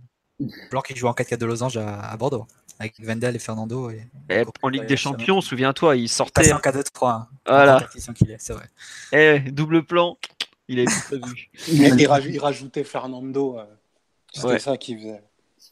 [0.71, 2.47] Blanc qui joue en 4-4 de Losange à Bordeaux,
[2.79, 3.89] avec Vendel et Fernando.
[3.89, 4.07] Et...
[4.29, 6.51] Eh, en Ligue des Champions, souviens-toi, il sortait.
[6.53, 7.11] En 4-2-3.
[7.11, 7.27] hein.
[7.47, 7.87] Voilà.
[8.37, 8.65] C'est vrai.
[9.11, 10.17] Eh, double plan,
[10.67, 11.49] il est tout prévu.
[11.67, 13.57] Il, il raj- il rajoutait Fernando.
[13.59, 13.63] euh,
[14.33, 14.59] C'était Ouais.
[14.59, 15.21] ça qu'il faisait.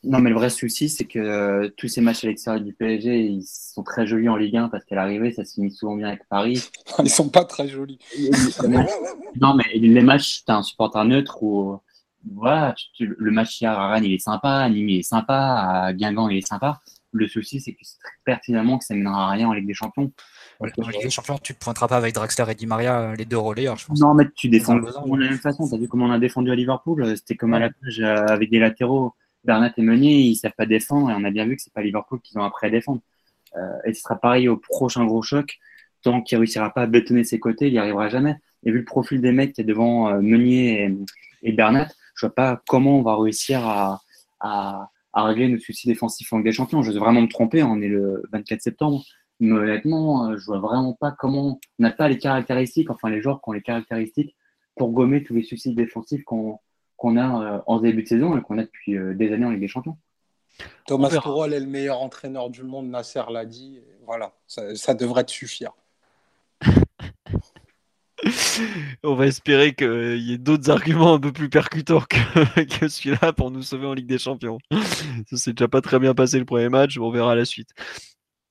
[0.03, 3.19] Non, mais le vrai souci, c'est que euh, tous ces matchs à l'extérieur du PSG,
[3.23, 6.07] ils sont très jolis en Ligue 1 parce qu'à l'arrivée, ça se finit souvent bien
[6.07, 6.69] avec Paris.
[7.03, 7.99] Ils sont pas très jolis.
[9.39, 11.79] non, mais les matchs, t'as un supporter neutre ou
[12.35, 15.03] voilà, tu- tu- le match hier à Rennes, il est sympa, à Nîmes, il est
[15.03, 16.79] sympa, à Guingamp, il est sympa.
[17.13, 19.73] Le souci, c'est que c'est très pertinemment que ça mènera à rien en Ligue des
[19.73, 20.11] Champions.
[20.59, 23.25] En Ligue des Champions, tu ne pointeras pas avec Draxler et Di Maria, euh, les
[23.25, 23.99] deux relayeurs, je pense.
[23.99, 25.67] Non, mais tu défends de la même façon.
[25.67, 28.25] T'as vu comment on a défendu à Liverpool euh, C'était comme à la plage euh,
[28.27, 29.13] avec des latéraux.
[29.43, 31.81] Bernat et Meunier, ils savent pas défendre et on a bien vu que c'est pas
[31.81, 33.01] Liverpool qu'ils ont appris à défendre.
[33.57, 35.57] Euh, et ce sera pareil au prochain gros choc.
[36.03, 38.35] Tant qu'il réussira pas à bétonner ses côtés, il y arrivera jamais.
[38.63, 40.97] Et vu le profil des mecs qui est devant euh, Meunier et,
[41.43, 44.01] et Bernat, je vois pas comment on va réussir à,
[44.39, 46.81] à, à régler nos soucis défensifs en Ligue des Champions.
[46.81, 47.63] Je vais vraiment me tromper.
[47.63, 49.03] On est le 24 septembre.
[49.39, 53.21] Mais honnêtement, euh, je vois vraiment pas comment on n'a pas les caractéristiques, enfin les
[53.21, 54.35] joueurs qui ont les caractéristiques
[54.75, 56.59] pour gommer tous les soucis défensifs qu'on
[56.95, 59.49] qu'on a euh, en début de saison et qu'on a depuis euh, des années en
[59.49, 59.97] Ligue des Champions.
[60.85, 61.09] Thomas.
[61.09, 63.79] Tuchel est le meilleur entraîneur du monde, Nasser l'a dit.
[64.05, 65.73] Voilà, ça, ça devrait te suffire.
[69.03, 73.33] On va espérer qu'il y ait d'autres arguments un peu plus percutants que, que celui-là
[73.33, 74.57] pour nous sauver en Ligue des Champions.
[75.29, 77.69] Ça s'est déjà pas très bien passé le premier match, on verra la suite.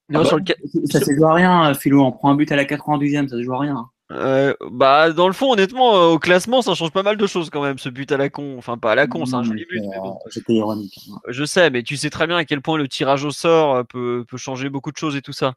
[0.08, 0.56] Non, Ah bah, sur le ca-
[0.90, 2.02] Ça se joue à rien, Philo.
[2.04, 3.88] On prend un but à la 92e, ça se joue à rien.
[4.12, 7.48] Euh, bah, dans le fond, honnêtement, euh, au classement, ça change pas mal de choses
[7.48, 8.56] quand même, ce but à la con.
[8.58, 9.80] Enfin, pas à la con, c'est un Non, joli but.
[9.88, 10.14] mais bon.
[10.26, 10.98] euh, J'étais ironique.
[11.12, 11.18] hein.
[11.28, 13.82] Je sais, mais tu sais très bien à quel point le tirage au sort euh,
[13.84, 15.54] peut, peut changer beaucoup de choses et tout ça.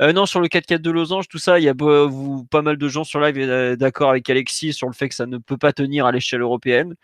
[0.00, 2.76] Euh, non, sur le 4-4 de Losange, tout ça, il y a vous, pas mal
[2.76, 5.56] de gens sur live euh, d'accord avec Alexis sur le fait que ça ne peut
[5.58, 6.94] pas tenir à l'échelle européenne.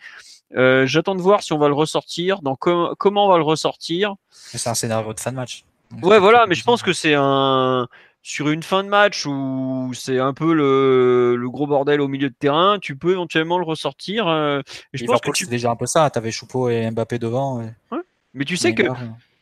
[0.57, 3.43] Euh, J'attends de voir si on va le ressortir, dans com- comment on va le
[3.45, 4.15] ressortir.
[4.31, 5.65] C'est un scénario de fin de match.
[6.03, 7.89] Ouais, voilà, mais je pense que c'est un
[8.23, 12.29] sur une fin de match où c'est un peu le, le gros bordel au milieu
[12.31, 14.29] de terrain, tu peux éventuellement le ressortir.
[14.29, 14.61] euh,
[14.93, 15.45] et je pense que tu...
[15.45, 16.09] c'est déjà un peu ça.
[16.09, 17.61] T'avais Choupo et Mbappé devant.
[17.61, 17.71] et
[18.35, 18.85] Mais tu sais que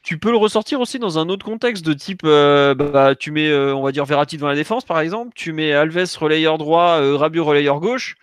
[0.03, 3.49] tu peux le ressortir aussi dans un autre contexte de type, euh, bah, tu mets,
[3.51, 6.99] euh, on va dire, Verratti devant la défense, par exemple, tu mets Alves relayeur droit,
[7.01, 8.17] euh, Rabiot relayeur gauche,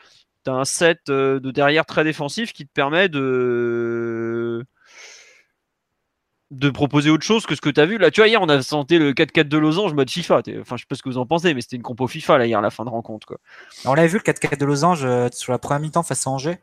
[0.44, 4.66] tu as un set euh, de derrière très défensif qui te permet de
[6.52, 7.98] de proposer autre chose que ce que tu as vu.
[7.98, 10.42] Là, tu vois, hier, on a senti le 4-4 de Losange mode FIFA.
[10.62, 12.46] Enfin, je sais pas ce que vous en pensez, mais c'était une compo FIFA, là,
[12.48, 13.28] hier, à la fin de rencontre.
[13.28, 13.38] Quoi.
[13.86, 16.58] On l'avait vu le 4-4 de Losange euh, sur la première mi-temps face à Angers.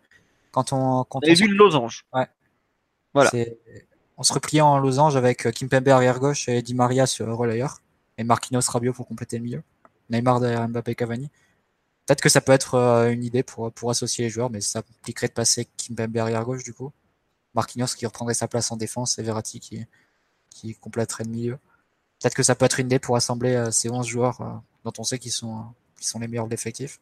[0.52, 2.06] Quand on, quand On on vu le Losange.
[3.12, 3.30] Voilà.
[3.30, 3.58] C'est-
[4.16, 7.80] On se repliait en losange avec euh, Kimpembe arrière gauche et Di Maria sur relayeur.
[8.16, 9.62] Et Marquinhos Rabiot pour compléter le milieu.
[10.08, 11.30] Neymar derrière Mbappé Cavani.
[12.06, 14.80] Peut-être que ça peut être euh, une idée pour, pour associer les joueurs, mais ça
[15.00, 16.92] impliquerait de passer Kimpembe arrière gauche du coup.
[17.54, 19.84] Marquinhos qui reprendrait sa place en défense et Verratti qui,
[20.50, 21.58] qui compléterait le milieu.
[22.20, 24.52] Peut-être que ça peut être une idée pour assembler euh, ces 11 joueurs euh,
[24.84, 25.62] dont on sait qu'ils sont, euh,
[26.00, 27.00] sont les meilleurs de l'effectif.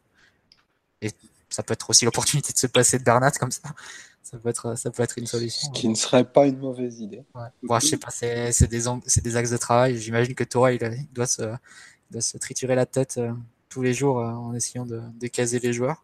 [1.01, 1.11] Et
[1.49, 3.73] ça peut être aussi l'opportunité de se passer de Bernat comme ça.
[4.21, 5.71] Ça peut être, ça peut être une solution.
[5.73, 7.23] Ce qui ne serait pas une mauvaise idée.
[7.35, 7.47] Ouais.
[7.61, 9.99] Bon, je sais pas, c'est c'est des, axes de travail.
[9.99, 13.33] J'imagine que Torah, il, a- il doit, se, il doit se triturer la tête euh,
[13.69, 16.03] tous les jours euh, en essayant de, de caser les joueurs.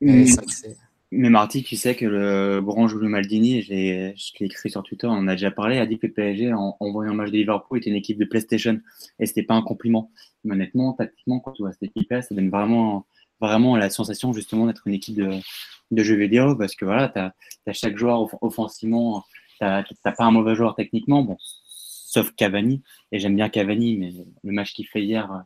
[0.00, 0.76] Mais, c'est
[1.12, 5.26] mais Marty, tu sais que le grand Julio Maldini, je l'ai écrit sur Twitter, on
[5.26, 7.90] a déjà parlé, a dit que le PSG, en, voyant un match de Liverpool, était
[7.90, 8.80] une équipe de PlayStation.
[9.18, 10.12] Et c'était pas un compliment.
[10.44, 13.06] Mais honnêtement, tactiquement, quand tu vois cette équipe-là, ça donne vraiment,
[13.40, 15.30] vraiment la sensation justement d'être une équipe de,
[15.90, 19.24] de jeux vidéo parce que voilà, tu as, chaque joueur off- offensivement,
[19.58, 19.82] tu n'as
[20.16, 22.82] pas un mauvais joueur techniquement, bon, sauf Cavani.
[23.10, 24.12] Et j'aime bien Cavani, mais
[24.44, 25.44] le match qu'il fait hier,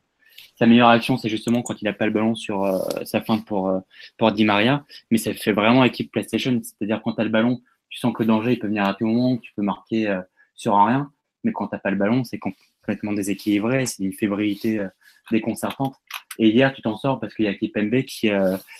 [0.56, 3.38] sa meilleure action, c'est justement quand il n'a pas le ballon sur euh, sa fin
[3.38, 3.80] pour, euh,
[4.16, 4.84] pour Di Maria.
[5.10, 8.22] Mais ça fait vraiment équipe PlayStation, c'est-à-dire quand tu as le ballon, tu sens que
[8.22, 10.20] le danger il peut venir à tout moment, tu peux marquer euh,
[10.54, 11.12] sur un rien.
[11.42, 14.86] Mais quand tu pas le ballon, c'est complètement déséquilibré, c'est une fébrilité
[15.30, 15.94] déconcertante.
[16.38, 18.30] Et hier, tu t'en sors parce qu'il y a Kipembe qui,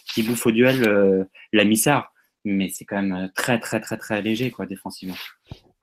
[0.06, 2.10] qui bouffe au duel la missard.
[2.46, 5.14] Mais c'est quand même très, très, très, très léger, quoi, défensivement.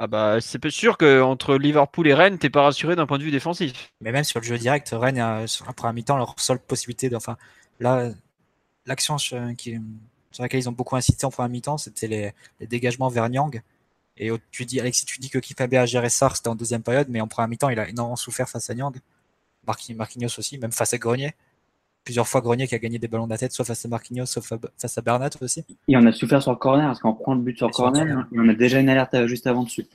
[0.04, 3.30] Ah bah, c'est sûr qu'entre Liverpool et Rennes, t'es pas rassuré d'un point de vue
[3.30, 3.94] défensif.
[4.02, 7.38] Mais même sur le jeu direct, Rennes, euh, la première mi-temps, leur seule possibilité, enfin,
[7.80, 8.10] là,
[8.88, 9.80] l'action sur, qui-
[10.32, 12.34] sur laquelle ils ont beaucoup insisté en première mi-temps, c'était les,
[12.68, 13.62] dégagements vers Nyang.
[14.18, 17.08] Et tu dis, Alexis, tu dis que Kipembe a géré ça, c'était en deuxième période,
[17.10, 18.96] mais en première mi-temps, il a énormément souffert face à Nyang.
[19.68, 21.36] Marquinhos aussi, même face à Grenier.
[22.04, 24.26] Plusieurs fois Grenier qui a gagné des ballons de la tête, soit face à Marquinhos,
[24.26, 24.44] soit
[24.78, 25.64] face à Bernat aussi.
[25.88, 28.06] Et on a souffert sur le corner, parce qu'on prend le but sur le corner,
[28.06, 29.88] corner, on a déjà une alerte juste avant dessus.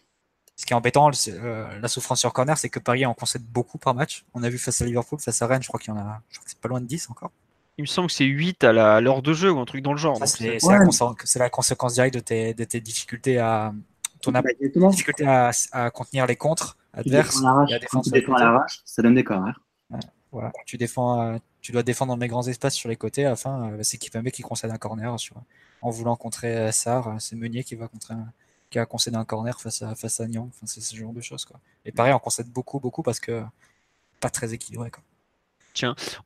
[0.57, 3.77] Ce qui est embêtant, euh, la souffrance sur corner, c'est que Paris en concède beaucoup
[3.77, 4.25] par match.
[4.33, 6.23] On a vu face à Liverpool, face à Rennes, je crois qu'il y en a,
[6.31, 7.31] je crois que c'est pas loin de 10 encore.
[7.77, 9.99] Il me semble que c'est 8 à l'heure de jeu ou un truc dans le
[9.99, 10.19] genre.
[10.25, 10.59] C'est
[11.39, 13.75] la, conséquence directe de tes, de tes difficultés à
[14.23, 14.41] ton bah,
[14.91, 17.43] difficulté à, à, contenir les contres adverses.
[18.05, 19.53] Tu défends à l'arrache, ça donne des corners.
[20.39, 23.27] Euh, tu dois défendre dans mes grands espaces sur les côtés.
[23.27, 25.17] Enfin, euh, c'est Kipembe qui concède un corner
[25.83, 27.17] en voulant contrer euh, Sarr.
[27.21, 28.15] C'est Meunier qui va contrer
[28.71, 30.25] qui a concédé un corner face à face à.
[30.25, 31.47] Enfin, c'est ce genre de choses.
[31.85, 33.45] Et pareil, on concède beaucoup beaucoup parce que
[34.21, 34.91] pas très équilibré.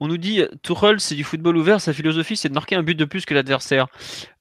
[0.01, 2.95] On nous dit Tuchel, c'est du football ouvert, sa philosophie, c'est de marquer un but
[2.95, 3.87] de plus que l'adversaire.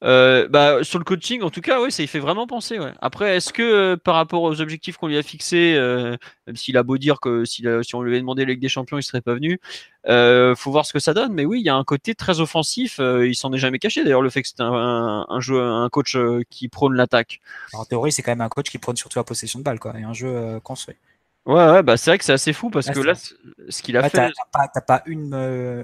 [0.04, 2.80] Euh, bah, sur le coaching, en tout cas, oui, ça y fait vraiment penser.
[3.02, 6.16] Après, est-ce que euh, par rapport aux objectifs qu'on lui a fixés, euh,
[6.48, 8.98] même s'il a beau dire que si, on lui avait demandé la Ligue des Champions,
[8.98, 9.60] il serait pas venu,
[10.06, 11.34] faut voir ce que ça donne.
[11.34, 13.00] Mais oui, il y a un côté très offensif.
[13.00, 14.04] il s'en est jamais caché.
[14.04, 16.18] D'ailleurs, le fait que c'est un, un, coach
[16.50, 17.42] qui prône l'attaque.
[17.74, 20.04] En théorie, c'est quand même un coach qui prône surtout la possession de balle, et
[20.04, 20.96] un jeu construit.
[21.50, 24.08] Ouais, ouais bah c'est vrai que c'est assez fou parce que là, ce qu'il a
[24.08, 24.32] fait.
[24.54, 25.84] T'as pas, pas, une, euh,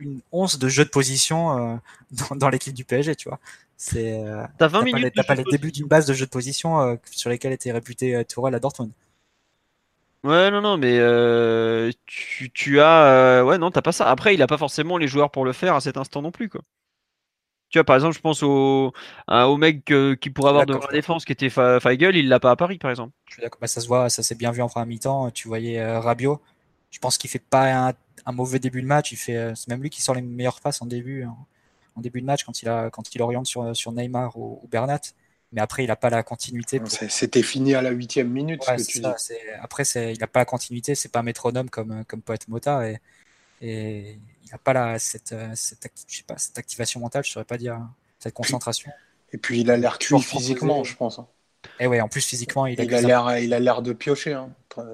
[0.00, 1.76] une once de jeu de position euh,
[2.30, 3.38] dans, dans l'équipe du PSG, tu vois.
[3.76, 4.24] C'est.
[4.24, 5.12] Euh, t'as 20 minutes.
[5.14, 8.56] T'as pas les débuts d'une base de jeu de position sur lesquels était réputé Tourelle
[8.56, 8.90] à Dortmund.
[10.24, 10.98] Ouais, non, non, mais
[12.06, 13.44] tu, tu, as.
[13.44, 14.10] ouais, non, t'as pas ça.
[14.10, 16.48] Après, il a pas forcément les joueurs pour le faire à cet instant non plus,
[16.48, 16.62] quoi.
[17.74, 18.92] Tu vois, par exemple, je pense au,
[19.26, 22.54] au mec qui pourrait avoir de la défense qui était Feigl, il l'a pas à
[22.54, 23.12] Paris, par exemple.
[23.26, 23.58] Je suis d'accord.
[23.60, 25.32] Bah, ça se voit, ça s'est bien vu en fin mi-temps.
[25.32, 26.40] Tu voyais euh, Rabiot.
[26.92, 29.10] Je pense qu'il fait pas un, mauvais début de match.
[29.10, 32.20] Il fait, euh, c'est même lui qui sort les meilleures passes en début, en, début
[32.20, 35.00] de match quand il a, quand il oriente sur, sur Neymar ou, Bernat.
[35.50, 36.80] Mais après, il n'a pas la continuité.
[37.08, 38.60] C'était fini à la huitième minute.
[38.86, 39.02] tu
[39.60, 40.94] Après, il n'a pas la continuité.
[40.94, 42.88] C'est pas un métronome comme, comme Poète Mota.
[42.88, 43.00] Et,
[43.60, 47.30] et il n'a pas la, cette, euh, cette, je sais pas, cette activation mentale, je
[47.30, 47.80] ne saurais pas dire,
[48.18, 48.90] cette concentration.
[49.32, 51.18] Et puis il a l'air cuit physiquement, je pense.
[51.18, 51.26] Hein.
[51.80, 54.50] Et ouais, en plus physiquement, il, a, l'air, il a l'air de piocher, hein,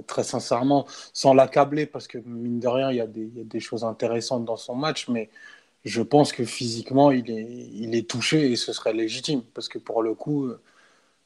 [0.06, 3.40] très, sincèrement, sans l'accabler, parce que mine de rien, il y, a des, il y,
[3.40, 5.28] a des, choses intéressantes dans son match, mais
[5.84, 9.78] je pense que physiquement, il est, il est touché et ce serait légitime, parce que
[9.78, 10.50] pour le coup,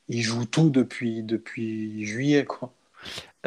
[0.09, 2.73] il joue tout depuis, depuis juillet, quoi.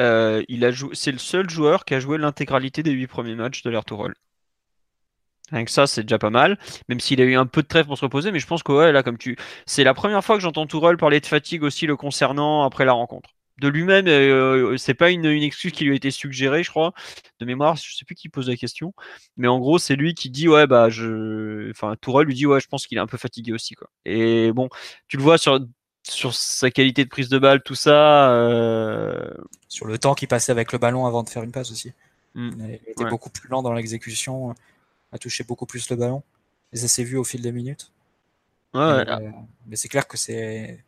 [0.00, 3.34] Euh, il a joué, c'est le seul joueur qui a joué l'intégralité des huit premiers
[3.34, 6.58] matchs de l'Air que ça, c'est déjà pas mal.
[6.88, 8.72] Même s'il a eu un peu de trêve pour se reposer, mais je pense que
[8.72, 9.36] ouais, là, comme tu,
[9.66, 12.92] c'est la première fois que j'entends Tourelle parler de fatigue aussi le concernant après la
[12.92, 13.30] rencontre.
[13.60, 16.92] De lui-même, euh, c'est pas une, excuse qui lui a été suggérée, je crois,
[17.40, 17.74] de mémoire.
[17.74, 18.94] Je sais plus qui pose la question,
[19.36, 22.60] mais en gros, c'est lui qui dit ouais, bah je, enfin, Tourelle lui dit ouais,
[22.60, 23.88] je pense qu'il est un peu fatigué aussi, quoi.
[24.04, 24.68] Et bon,
[25.08, 25.58] tu le vois sur
[26.10, 28.30] sur sa qualité de prise de balle, tout ça.
[28.32, 29.30] Euh,
[29.68, 31.92] sur le temps qu'il passait avec le ballon avant de faire une passe aussi.
[32.34, 32.50] Hmm.
[32.60, 34.54] Il était beaucoup plus lent dans l'exécution
[35.12, 36.22] a touché beaucoup plus le ballon.
[36.72, 37.90] Et ça s'est vu au fil des minutes.
[38.74, 39.30] Euh,
[39.66, 40.84] mais c'est clair que c'est.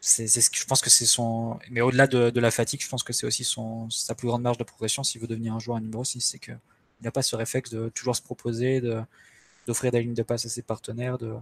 [0.00, 1.58] C'est, ce que je pense que c'est son.
[1.70, 4.56] Mais au-delà de, la fatigue, je pense que c'est aussi son, sa plus grande marge
[4.56, 6.20] de progression s'il veut devenir un joueur à numéro 6.
[6.20, 6.56] C'est qu'il
[7.02, 9.00] n'a pas ce réflexe de toujours se proposer, de,
[9.66, 11.34] d'offrir des lignes de passe à ses partenaires, de,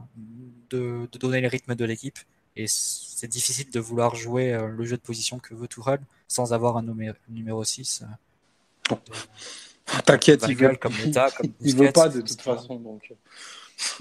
[0.71, 2.19] de, donner le rythme de l'équipe.
[2.57, 6.53] Et c'est difficile de vouloir jouer euh, le jeu de position que veut Tourelle sans
[6.53, 6.85] avoir un
[7.29, 8.05] numéro 6.
[10.05, 10.95] T'inquiète, il veut, comme
[11.61, 12.77] il veut pas de toute façon.
[12.77, 13.13] Donc,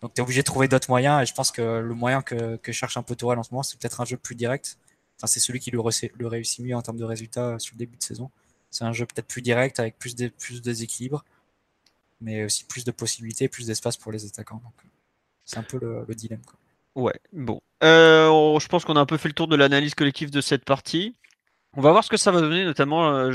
[0.00, 1.22] donc tu es obligé de trouver d'autres moyens.
[1.22, 3.62] Et je pense que le moyen que, que cherche un peu Tourelle en ce moment,
[3.62, 4.78] c'est peut-être un jeu plus direct.
[5.18, 5.80] Enfin, c'est celui qui le,
[6.16, 8.30] le, réussit mieux en termes de résultats sur le début de saison.
[8.70, 11.24] C'est un jeu peut-être plus direct, avec plus de, plus déséquilibre,
[12.20, 14.60] mais aussi plus de possibilités, plus d'espace pour les attaquants.
[14.64, 14.72] Donc,
[15.44, 16.40] c'est un peu le, dilemme.
[16.94, 17.60] Ouais, bon.
[17.82, 20.64] Euh, je pense qu'on a un peu fait le tour de l'analyse collective de cette
[20.64, 21.16] partie.
[21.76, 23.08] On va voir ce que ça va donner, notamment.
[23.08, 23.32] Euh,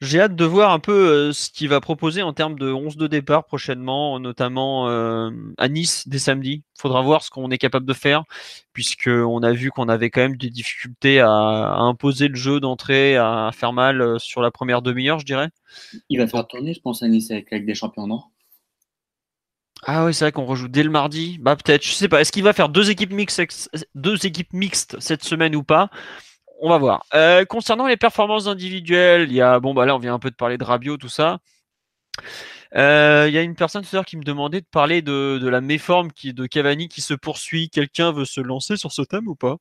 [0.00, 2.96] j'ai hâte de voir un peu euh, ce qu'il va proposer en termes de 11
[2.96, 6.62] de départ prochainement, notamment euh, à Nice dès samedi.
[6.76, 8.24] Il faudra voir ce qu'on est capable de faire,
[8.72, 13.50] puisqu'on a vu qu'on avait quand même des difficultés à, imposer le jeu d'entrée, à
[13.52, 15.50] faire mal euh, sur la première demi-heure, je dirais.
[16.08, 18.22] Il va faire tourner, je pense, à Nice avec, avec des champions, non?
[19.84, 21.38] Ah oui, c'est vrai qu'on rejoue dès le mardi.
[21.40, 22.20] Bah peut-être, je sais pas.
[22.20, 25.90] Est-ce qu'il va faire deux équipes mixtes, deux équipes mixtes cette semaine ou pas?
[26.60, 27.06] On va voir.
[27.14, 30.30] Euh, concernant les performances individuelles, il y a bon bah là on vient un peu
[30.30, 31.38] de parler de Rabiot, tout ça.
[32.76, 35.48] Euh, il y a une personne tout à l'heure qui me demandait de parler de,
[35.48, 37.70] la méforme qui, de Cavani qui se poursuit.
[37.70, 39.56] Quelqu'un veut se lancer sur ce thème ou pas?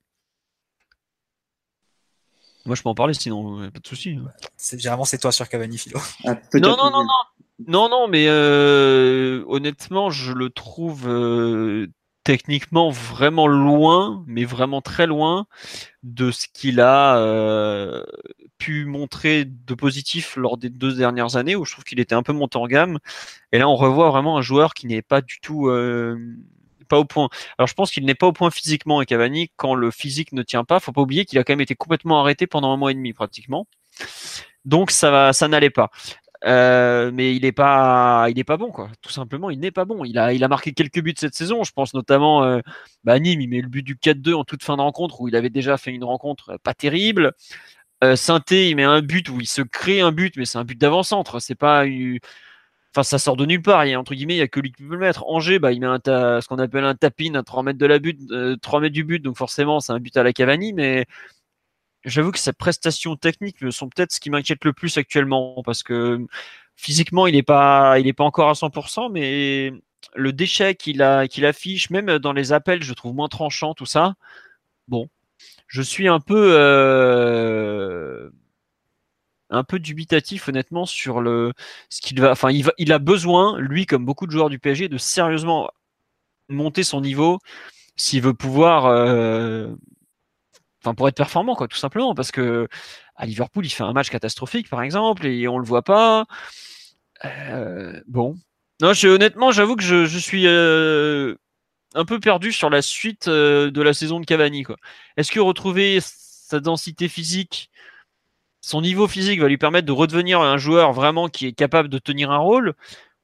[2.65, 4.19] Moi je peux en parler sinon, pas de souci.
[4.19, 4.31] Hein.
[4.77, 5.99] généralement c'est toi sur Cavani, Philo.
[6.25, 11.07] Ah, non, non, non, non, non, non, mais euh, honnêtement je le trouve
[12.29, 15.47] techniquement vraiment loin, mais vraiment très loin
[16.03, 18.03] de ce qu'il a euh,
[18.59, 22.21] pu montrer de positif lors des deux dernières années, où je trouve qu'il était un
[22.21, 22.99] peu monté en gamme.
[23.51, 26.19] Et là, on revoit vraiment un joueur qui n'est pas du tout euh,
[26.87, 27.29] pas au point.
[27.57, 29.01] Alors, je pense qu'il n'est pas au point physiquement.
[29.01, 31.61] Et Cavani, quand le physique ne tient pas, faut pas oublier qu'il a quand même
[31.61, 33.65] été complètement arrêté pendant un mois et demi pratiquement.
[34.65, 35.89] Donc ça, ça n'allait pas.
[36.45, 38.89] Euh, mais il n'est pas, il pas bon quoi.
[39.01, 40.05] Tout simplement, il n'est pas bon.
[40.05, 41.63] Il a, il a marqué quelques buts cette saison.
[41.63, 42.59] Je pense notamment, euh,
[43.03, 45.35] bah, Nîmes, il met le but du 4-2 en toute fin de rencontre où il
[45.35, 47.33] avait déjà fait une rencontre pas terrible.
[48.03, 50.65] Euh, Sainté, il met un but où il se crée un but, mais c'est un
[50.65, 51.39] but d'avant-centre.
[51.41, 51.85] C'est pas,
[52.93, 53.85] enfin ça sort de nulle part.
[53.85, 55.25] Il y a entre guillemets, il y a que lui qui peut le mettre.
[55.27, 57.99] Angers, bah, il met un ce qu'on appelle un tapin à 3 mètres de la
[57.99, 58.19] but,
[58.61, 61.05] 3 mètres du but, donc forcément c'est un but à la Cavani, mais
[62.05, 66.25] j'avoue que ses prestations techniques sont peut-être ce qui m'inquiète le plus actuellement parce que
[66.75, 69.73] physiquement il n'est pas il est pas encore à 100% mais
[70.15, 74.15] le déchet qu'il qu'il affiche même dans les appels je trouve moins tranchant tout ça.
[74.87, 75.09] Bon
[75.67, 78.29] je suis un peu euh,
[79.49, 81.53] un peu dubitatif honnêtement sur le
[81.89, 84.59] ce qu'il va enfin il va il a besoin lui comme beaucoup de joueurs du
[84.59, 85.69] PSG de sérieusement
[86.49, 87.39] monter son niveau
[87.95, 89.75] s'il veut pouvoir euh,
[90.81, 92.67] enfin pour être performant quoi tout simplement parce que
[93.15, 96.25] à Liverpool il fait un match catastrophique par exemple et on le voit pas.
[97.25, 98.37] Euh, bon.
[98.81, 101.35] Non je, honnêtement j'avoue que je, suis euh,
[101.95, 104.77] un peu perdu sur la suite euh, de la saison de Cavani quoi.
[105.17, 107.69] Est-ce que retrouver sa densité physique
[108.61, 111.97] son niveau physique va lui permettre de redevenir un joueur vraiment qui est capable de
[111.97, 112.73] tenir un rôle?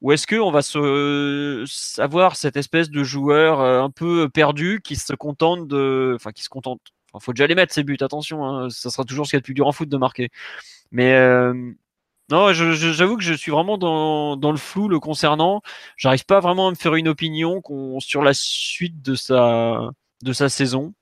[0.02, 5.14] Ou est-ce qu'on va se savoir cette espèce de joueur un peu perdu qui se
[5.14, 6.82] contente de enfin qui se contente
[7.20, 9.40] il faut déjà les mettre ces buts, attention, hein, ça sera toujours ce qu'il y
[9.40, 10.30] a de plus dur en foot de marquer.
[10.92, 11.54] Mais euh,
[12.32, 15.62] non, j'avoue que je suis vraiment dans, le flou le concernant.
[15.96, 17.62] J'arrive pas vraiment à me faire une opinion
[18.00, 19.92] sur la suite de sa,
[20.24, 20.94] de sa saison.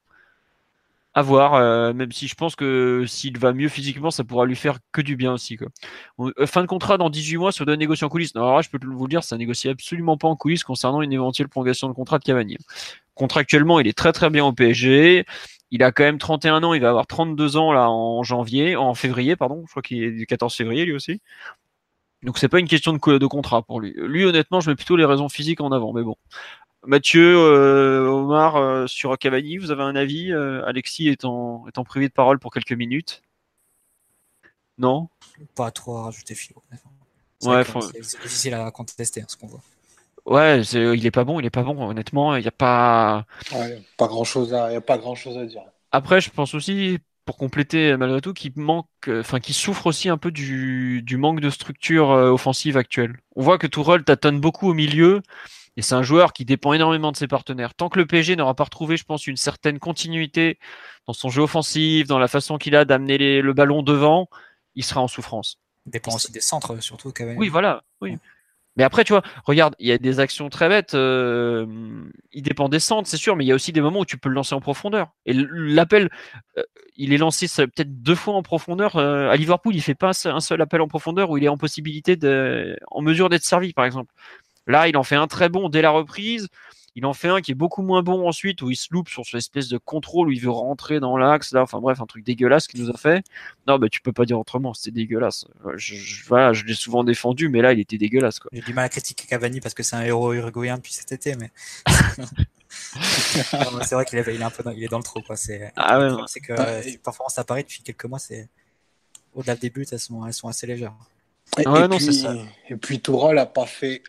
[1.15, 4.55] À voir, euh, même si je pense que s'il va mieux physiquement, ça pourra lui
[4.55, 5.59] faire que du bien aussi.
[6.19, 8.35] Euh, fin de contrat dans 18 mois, ça doit négocier en coulisses.
[8.35, 11.13] Alors là, je peux vous le dire, ça négocie absolument pas en coulisses concernant une
[11.13, 12.57] éventuelle prolongation de contrat de Cavani.
[13.13, 15.23] Contractuellement, il est très très bien au PSG
[15.73, 18.93] il a quand même 31 ans, il va avoir 32 ans là en janvier, en
[18.93, 19.63] février, pardon.
[19.65, 21.19] Je crois qu'il est du 14 février lui aussi.
[22.21, 23.91] Donc c'est pas une question de, de, contrat pour lui.
[23.97, 26.15] Lui honnêtement, je mets plutôt les raisons physiques en avant, mais bon.
[26.85, 31.79] Mathieu, euh, Omar, euh, sur Cavani, vous avez un avis euh, Alexis est en, est
[31.79, 33.23] en privé de parole pour quelques minutes?
[34.77, 35.09] Non?
[35.55, 36.61] Pas trop à rajouter philo.
[37.41, 37.63] Ouais,
[38.01, 39.61] c'est difficile à contester hein, ce qu'on voit.
[40.25, 42.35] Ouais, il est pas bon, il est pas bon, honnêtement.
[42.35, 43.25] Il n'y a pas.
[43.97, 45.63] pas grand chose à, y a pas grand chose à dire.
[45.91, 50.17] Après, je pense aussi, pour compléter malgré tout, qu'il manque, enfin, qu'il souffre aussi un
[50.17, 53.17] peu du, du manque de structure euh, offensive actuelle.
[53.35, 55.21] On voit que Tourelle tâtonne beaucoup au milieu.
[55.75, 57.73] Et c'est un joueur qui dépend énormément de ses partenaires.
[57.73, 60.59] Tant que le PSG n'aura pas retrouvé, je pense, une certaine continuité
[61.07, 64.29] dans son jeu offensif, dans la façon qu'il a d'amener le ballon devant,
[64.75, 65.57] il sera en souffrance.
[65.87, 67.11] Dépend aussi des centres, surtout.
[67.37, 67.83] Oui, voilà.
[68.01, 68.17] Oui.
[68.75, 70.95] Mais après, tu vois, regarde, il y a des actions très bêtes.
[70.95, 71.65] Euh,
[72.31, 74.17] il dépend des centres, c'est sûr, mais il y a aussi des moments où tu
[74.17, 75.11] peux le lancer en profondeur.
[75.25, 76.09] Et l'appel,
[76.57, 76.63] euh,
[76.97, 78.95] il est lancé peut-être deux fois en profondeur.
[78.95, 81.57] Euh, à Liverpool, il fait pas un seul appel en profondeur où il est en
[81.57, 84.11] possibilité de, en mesure d'être servi, par exemple.
[84.65, 86.47] Là, il en fait un très bon dès la reprise.
[86.95, 89.25] Il en fait un qui est beaucoup moins bon ensuite, où il se loupe sur
[89.25, 91.63] cette espèce de contrôle, où il veut rentrer dans l'axe, là.
[91.63, 93.25] Enfin bref, un truc dégueulasse qu'il nous a fait.
[93.67, 95.45] Non, bah tu peux pas dire autrement, c'était dégueulasse.
[95.75, 98.49] Je, je, voilà, je l'ai souvent défendu, mais là, il était dégueulasse, quoi.
[98.53, 101.35] J'ai du mal à critiquer Cavani parce que c'est un héros uruguayen depuis cet été,
[101.35, 101.51] mais.
[102.69, 105.35] c'est vrai qu'il est, il est un peu dans, il est dans le trou, quoi.
[105.35, 106.53] C'est, ah ouais, c'est que
[106.85, 108.49] les performances à Paris depuis quelques mois, c'est
[109.33, 110.93] au-delà des buts, elles sont, elles sont assez légères.
[111.57, 112.35] Et, ouais, non, puis, ça.
[112.69, 114.01] et puis Tourelle a pas fait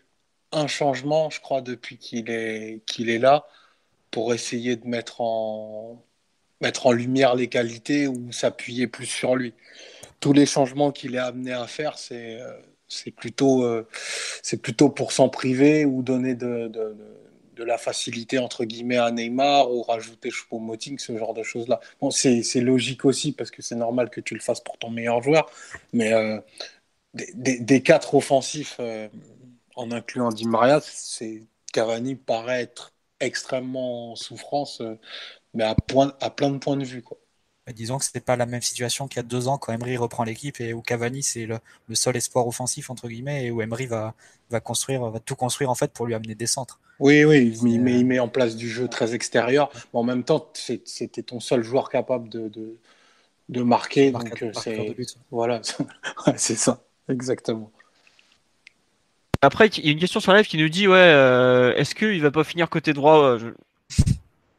[0.55, 3.45] un changement, je crois, depuis qu'il est, qu'il est là,
[4.11, 6.01] pour essayer de mettre en,
[6.61, 9.53] mettre en lumière les qualités ou s'appuyer plus sur lui.
[10.19, 12.53] Tous les changements qu'il est amené à faire, c'est, euh,
[12.87, 13.87] c'est, plutôt, euh,
[14.41, 16.95] c'est plutôt pour s'en priver ou donner de, de,
[17.63, 21.79] la facilité, entre guillemets, à Neymar ou rajouter Choupo-Moting, ce genre de choses-là.
[22.01, 24.89] Bon, c'est, c'est logique aussi parce que c'est normal que tu le fasses pour ton
[24.89, 25.49] meilleur joueur,
[25.93, 26.37] mais euh,
[27.13, 28.79] des, quatre offensifs
[29.75, 34.97] en incluant Di Maria, c'est Cavani paraît être extrêmement en souffrance, euh,
[35.53, 37.01] mais à, point, à plein de points de vue.
[37.01, 37.17] Quoi.
[37.73, 39.97] disons que ce n'est pas la même situation qu'il y a deux ans quand Emery
[39.97, 41.59] reprend l'équipe et où Cavani c'est le,
[41.93, 44.13] seul espoir offensif entre guillemets et où Emery va,
[44.49, 46.79] va construire, va tout construire en fait pour lui amener des centres.
[46.99, 49.69] Oui, oui, il met, il met en place du jeu très extérieur.
[49.93, 52.77] Mais en même temps, c'était ton seul joueur capable de, de,
[53.49, 54.11] de marquer.
[54.11, 54.95] donc euh, c'est
[55.29, 55.61] voilà,
[56.37, 57.71] c'est ça, exactement.
[59.41, 62.21] Après, il y a une question sur live qui nous dit ouais, euh, est-ce qu'il
[62.21, 63.37] va pas finir côté droit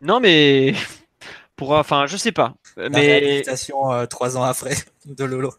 [0.01, 0.75] Non, mais
[1.57, 2.55] pour, enfin, je sais pas.
[2.77, 4.75] La Mais euh, trois ans après
[5.07, 5.53] de Lolo.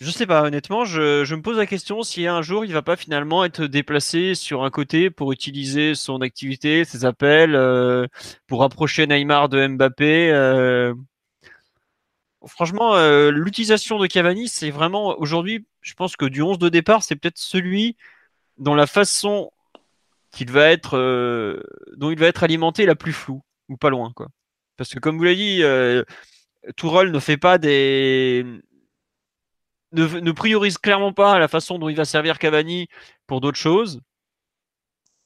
[0.00, 0.42] je sais pas.
[0.42, 3.64] Honnêtement, je, je me pose la question si un jour il va pas finalement être
[3.66, 8.06] déplacé sur un côté pour utiliser son activité, ses appels, euh,
[8.48, 10.30] pour rapprocher Neymar de Mbappé.
[10.32, 10.94] euh.
[12.46, 17.04] Franchement, euh, l'utilisation de Cavani, c'est vraiment aujourd'hui, je pense que du 11 de départ,
[17.04, 17.96] c'est peut-être celui
[18.62, 19.50] dont la façon
[20.48, 21.62] va être, euh,
[21.96, 24.28] dont il va être alimenté la plus floue ou pas loin, quoi.
[24.76, 26.02] Parce que comme vous l'avez dit, euh,
[26.76, 28.44] Tourelle ne fait pas des
[29.92, 32.88] ne, ne priorise clairement pas la façon dont il va servir Cavani
[33.26, 34.00] pour d'autres choses.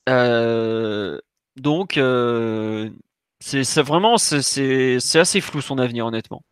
[0.09, 1.19] Euh,
[1.57, 2.91] donc, euh,
[3.41, 6.43] c'est vraiment c'est assez flou son avenir, honnêtement.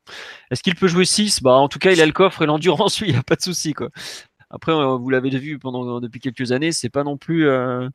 [0.50, 3.00] Est-ce qu'il peut jouer 6 Bah, en tout cas, il a le coffre et l'endurance,
[3.00, 3.88] lui, il n'y a pas de souci, quoi.
[4.54, 7.88] Après, euh, vous l'avez vu pendant depuis quelques années, c'est pas non plus euh,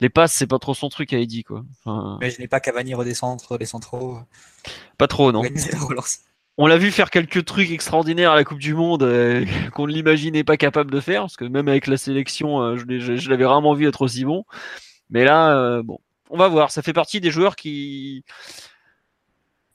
[0.00, 1.64] les passes, c'est pas trop son truc à Eddie, quoi.
[1.84, 4.18] Enfin, Mais je n'ai pas Cavani redescendre les centraux.
[4.98, 5.42] pas trop, non.
[6.56, 9.92] On l'a vu faire quelques trucs extraordinaires à la Coupe du Monde euh, qu'on ne
[9.92, 13.16] l'imaginait pas capable de faire, parce que même avec la sélection, euh, je l'ai- je,
[13.16, 14.44] je l'avais rarement vu être aussi bon.
[15.10, 15.98] Mais là, euh, bon,
[16.30, 16.70] on va voir.
[16.70, 18.24] Ça fait partie des joueurs qui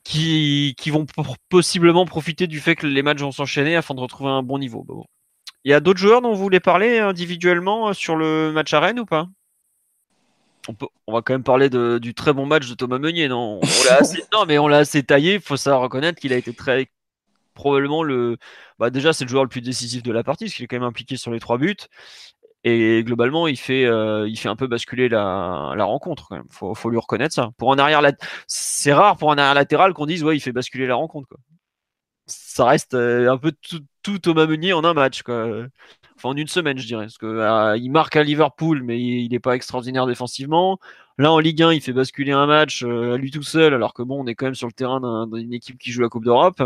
[0.04, 1.06] qui, qui vont
[1.50, 4.84] possiblement profiter du fait que les matchs vont s'enchaîner afin de retrouver un bon niveau.
[4.84, 5.06] Bah bon.
[5.66, 8.80] Il y a d'autres joueurs dont vous voulez parler individuellement euh, sur le match à
[8.80, 9.28] Rennes ou pas?
[10.68, 13.28] On, peut, on va quand même parler de, du très bon match de Thomas Meunier,
[13.28, 13.60] non?
[13.62, 15.36] On l'a assez, Non, mais on l'a assez taillé.
[15.36, 16.88] Il faut savoir reconnaître qu'il a été très
[17.54, 18.38] probablement le.
[18.80, 20.78] Bah déjà, c'est le joueur le plus décisif de la partie, parce qu'il est quand
[20.78, 21.76] même impliqué sur les trois buts.
[22.66, 26.28] Et globalement, il fait, euh, il fait un peu basculer la, la rencontre.
[26.30, 26.48] Quand même.
[26.52, 27.52] Faut, faut lui reconnaître ça.
[27.58, 28.14] Pour un arrière, lat-
[28.48, 31.28] c'est rare pour un arrière latéral qu'on dise ouais, il fait basculer la rencontre.
[31.30, 31.40] Quoi.
[32.28, 33.80] Ça reste euh, un peu tout,
[34.10, 35.22] tout Thomas Meunier en un match.
[35.24, 35.66] Quoi.
[36.18, 37.06] Enfin, en une semaine, je dirais.
[37.06, 40.80] Parce que euh, il marque à Liverpool, mais il n'est pas extraordinaire défensivement.
[41.18, 43.94] Là, en Ligue 1, il fait basculer un match euh, à lui tout seul, alors
[43.94, 46.10] que bon, on est quand même sur le terrain d'un- d'une équipe qui joue la
[46.10, 46.62] Coupe d'Europe.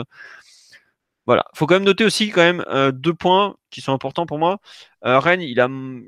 [1.26, 1.46] Voilà.
[1.56, 4.60] Faut quand même noter aussi quand même euh, deux points qui sont importants pour moi.
[5.02, 5.42] Rennes,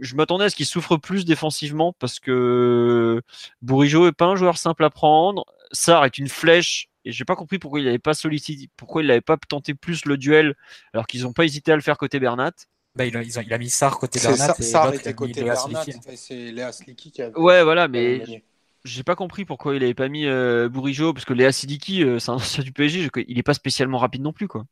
[0.02, 3.22] je m'attendais à ce qu'il souffre plus défensivement parce que
[3.62, 5.46] Bourigeau est pas un joueur simple à prendre.
[5.72, 9.08] Sarr est une flèche et j'ai pas compris pourquoi il n'avait pas sollicité, pourquoi il
[9.08, 10.56] n'avait pas tenté plus le duel
[10.94, 12.52] alors qu'ils n'ont pas hésité à le faire côté Bernat.
[12.96, 15.86] Bah, il, a, il mis Sarr côté Bernat et a était côté Léa Bernat,
[16.16, 17.38] c'est Léa Sliki qui avait.
[17.38, 18.44] Ouais, voilà, mais
[18.84, 22.20] j'ai pas compris pourquoi il avait pas mis euh, Bourigeau parce que Léa Sidiki, euh,
[22.20, 24.66] c'est un ancien du PSG, je- il est pas spécialement rapide non plus quoi.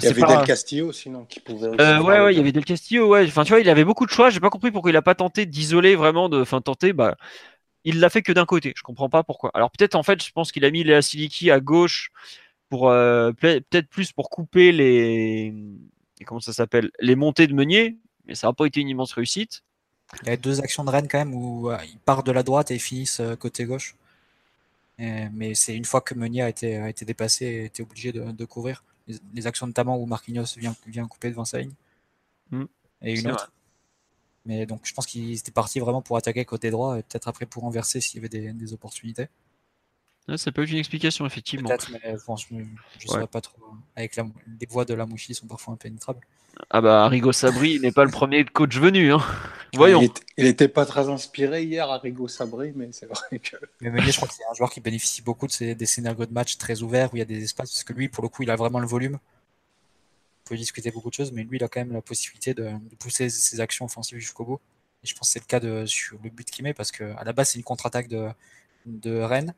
[0.00, 1.68] Il y avait pas- Del Castillo sinon qui pouvait.
[1.68, 3.26] aussi Euh, ouais, ouais, il y avait Del Castillo, ouais.
[3.26, 4.30] Enfin, tu vois, il avait beaucoup de choix.
[4.30, 7.16] J'ai pas compris pourquoi il a pas tenté d'isoler vraiment, de, enfin, tenter, bah,
[7.88, 8.72] il l'a fait que d'un côté.
[8.76, 9.50] Je comprends pas pourquoi.
[9.54, 12.10] Alors peut-être, en fait, je pense qu'il a mis Léa Siliki à gauche
[12.68, 15.54] pour, euh, peut- peut-être plus pour couper les,
[16.26, 17.96] comment ça s'appelle, les montées de Meunier.
[18.26, 19.62] Mais ça n'a pas été une immense réussite.
[20.22, 22.42] Il y a deux actions de Rennes quand même où euh, ils partent de la
[22.42, 23.94] droite et ils finissent euh, côté gauche.
[24.98, 28.12] Et- mais c'est une fois que Meunier a été, a été dépassé et était obligé
[28.12, 28.84] de, de couvrir.
[29.06, 31.72] Les, les actions notamment où Marquinhos vient, vient couper devant sa ligne.
[32.50, 32.64] Mm.
[33.02, 33.52] Et une autre.
[34.48, 37.46] Mais donc je pense qu'ils étaient partis vraiment pour attaquer côté droit et peut-être après
[37.46, 39.28] pour renverser s'il y avait des, des opportunités.
[40.26, 41.68] Ouais, ça peut être une explication, effectivement.
[41.68, 42.64] Peut-être, mais bon, je ne
[43.06, 43.56] saurais pas trop.
[43.94, 44.26] Avec la,
[44.60, 46.20] les voies de la mouchie sont parfois impénétrables.
[46.70, 49.22] Ah bah, Arrigo Sabri n'est pas le premier coach venu, hein.
[49.74, 50.00] Voyons.
[50.00, 53.56] Il, était- il était pas très inspiré hier, Arrigo Sabri, mais c'est vrai que.
[53.80, 56.26] Mais Meunier, je crois que c'est un joueur qui bénéficie beaucoup de ces, des scénarios
[56.26, 58.28] de match très ouverts où il y a des espaces, parce que lui, pour le
[58.28, 59.18] coup, il a vraiment le volume.
[60.48, 63.28] Peut discuter beaucoup de choses, mais lui, il a quand même la possibilité de, pousser
[63.28, 64.60] ses actions offensives jusqu'au bout.
[65.02, 67.04] Et je pense que c'est le cas de, sur le but qu'il met, parce que
[67.18, 69.54] à la base, c'est une contre-attaque de, Rennes,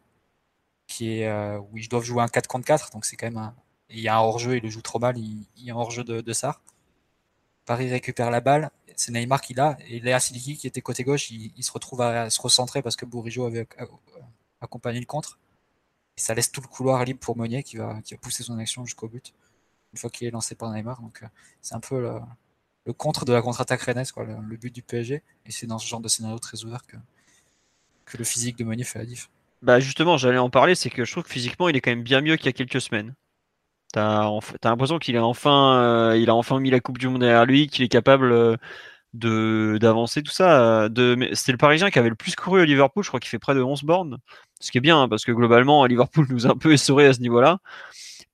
[0.88, 3.36] qui est, euh, où ils doivent jouer un 4 contre 4, donc c'est quand même
[3.38, 3.54] un.
[3.90, 5.76] Il y a un hors-jeu, il le joue trop mal, il, il y a un
[5.76, 6.32] hors-jeu de, de.
[7.64, 11.30] Paris récupère la balle, c'est Neymar qui l'a, et Léa Siliki qui était côté gauche,
[11.30, 13.86] il, il se retrouve à, se recentrer parce que Bourigeau avait euh,
[14.60, 15.38] accompagné le contre.
[16.16, 18.58] Et ça laisse tout le couloir libre pour Meunier qui va, qui va pousser son
[18.58, 19.32] action jusqu'au but,
[19.92, 21.00] une fois qu'il est lancé par Neymar.
[21.02, 21.26] Donc euh,
[21.62, 22.00] c'est un peu
[22.86, 25.22] le, contre de la contre-attaque rennaise, quoi, le, but du PSG.
[25.46, 26.96] Et c'est dans ce genre de scénario très ouvert que,
[28.04, 29.30] que le physique de Meunier fait la diff.
[29.62, 32.02] Bah justement, j'allais en parler, c'est que je trouve que physiquement, il est quand même
[32.02, 33.14] bien mieux qu'il y a quelques semaines.
[33.92, 35.76] T'as enf- l'impression qu'il a enfin,
[36.12, 38.56] euh, il a enfin mis la Coupe du Monde derrière lui, qu'il est capable euh,
[39.14, 40.88] de d'avancer tout ça.
[41.34, 43.54] c'est le Parisien qui avait le plus couru à Liverpool, je crois qu'il fait près
[43.54, 44.18] de 11 bornes,
[44.60, 47.14] ce qui est bien hein, parce que globalement, Liverpool nous a un peu essoré à
[47.14, 47.58] ce niveau-là.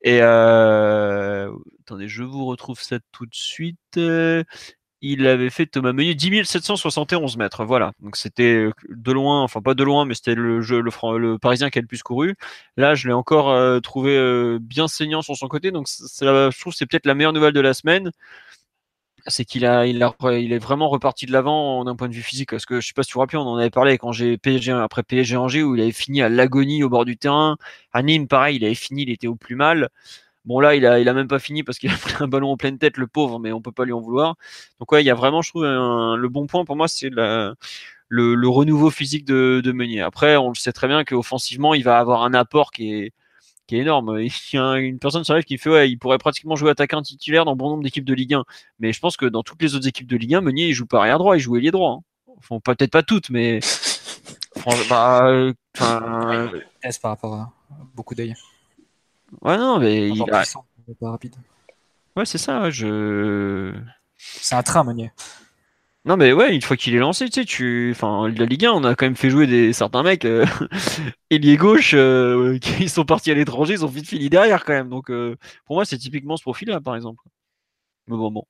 [0.03, 3.99] Et euh, attendez, je vous retrouve ça tout de suite.
[5.03, 7.65] Il avait fait Thomas Meunier 10 771 mètres.
[7.65, 7.93] Voilà.
[8.01, 11.79] Donc c'était de loin, enfin pas de loin, mais c'était le jeu, le, Parisien qui
[11.79, 12.35] a le plus couru.
[12.77, 15.71] Là, je l'ai encore trouvé bien saignant sur son côté.
[15.71, 15.87] Donc
[16.21, 18.11] la- je trouve c'est peut-être la meilleure nouvelle de la semaine.
[19.29, 22.51] C'est qu'il a, il est vraiment reparti de l'avant d'un point de vue physique.
[22.51, 24.39] Parce que je sais pas si tu te rappelles, on en avait parlé quand j'ai
[24.39, 27.57] PSG après PSG Angers où il avait fini à l'agonie au bord du terrain.
[27.93, 29.89] À Nîmes, pareil, il avait fini, il était au plus mal.
[30.45, 32.51] Bon là, il a, il a même pas fini parce qu'il a pris un ballon
[32.53, 34.37] en pleine tête, le pauvre, mais on peut pas lui en vouloir.
[34.81, 38.49] Donc ouais, il y a vraiment, je trouve, le bon point pour moi, c'est le,
[38.49, 40.03] renouveau physique de Meunier.
[40.03, 43.13] Après, on le sait très bien qu'offensivement, il va avoir un apport qui est
[43.67, 44.21] qui est énorme.
[44.53, 47.45] Y a une personne sur live qui fait ouais, il pourrait pratiquement jouer attaquant titulaire
[47.45, 48.45] dans bon nombre d'équipes de Ligue 1.
[48.81, 50.87] Mais je pense que dans toutes les autres équipes de Ligue 1, Meunier il joue
[50.87, 52.01] pas arrière droit, il joue ailier droit.
[52.01, 52.33] Hein.
[52.39, 53.61] Enfin, peut-être pas toutes, mais
[54.89, 56.51] bah, euh, enfin,
[57.03, 57.53] par rapport à
[57.95, 58.35] beaucoup d'œil.
[59.43, 60.45] Ouais non, mais il a...
[61.01, 61.35] pas rapide.
[62.17, 62.71] Ouais, c'est ça.
[62.71, 63.75] Je.
[64.17, 65.13] C'est un train, Meunier.
[66.07, 68.71] Non mais ouais, une fois qu'il est lancé, tu sais, tu, enfin, la Ligue 1,
[68.73, 70.47] on a quand même fait jouer des certains mecs euh...
[71.31, 74.89] ailier gauche euh, qui sont partis à l'étranger, ils ont vite fini derrière quand même.
[74.89, 75.37] Donc euh,
[75.67, 77.25] pour moi, c'est typiquement ce profil-là, par exemple.
[78.09, 78.45] Mais bon, bon.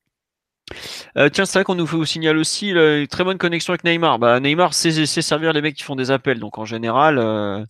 [1.16, 4.18] Euh, tiens, c'est vrai qu'on nous fait, signale aussi une très bonne connexion avec Neymar.
[4.18, 7.66] Bah, Neymar sait, servir les mecs qui font des appels, donc en général,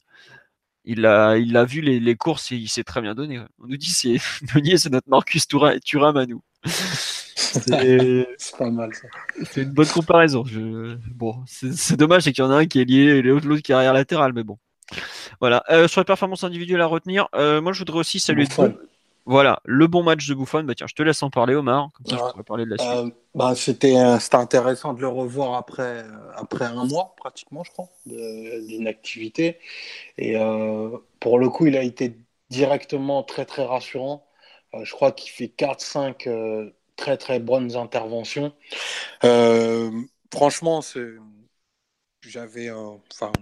[0.84, 3.40] il a, vu les, courses et il s'est très bien donné.
[3.60, 4.18] On nous dit c'est
[4.76, 6.42] c'est notre Marcus Thuram à nous.
[7.36, 9.08] C'est pas mal ça.
[9.50, 10.44] C'est une bonne comparaison.
[10.44, 10.96] Je...
[11.14, 13.72] Bon, c'est dommage, c'est qu'il y en a un qui est lié et l'autre qui
[13.72, 14.58] est arrière latéral, mais bon.
[15.40, 15.64] Voilà.
[15.70, 18.46] Euh, sur les performances individuelles à retenir, euh, moi je voudrais aussi saluer.
[19.28, 20.62] Voilà, le bon match de Buffon.
[20.62, 21.88] Bah tiens, je te laisse en parler, Omar.
[21.94, 22.92] Comme ça, je pourrais parler de la suite.
[22.92, 26.04] Euh, bah, c'était intéressant de le revoir après,
[26.36, 29.58] après un mois, pratiquement, je crois, d'inactivité.
[30.16, 30.36] Et
[31.18, 32.16] pour le coup, il a été
[32.50, 34.24] directement très, très rassurant.
[34.82, 36.28] Je crois qu'il fait 4-5
[36.96, 38.52] très très bonnes interventions.
[39.24, 39.90] Euh,
[40.32, 40.80] franchement,
[42.22, 43.32] j'avais, enfin,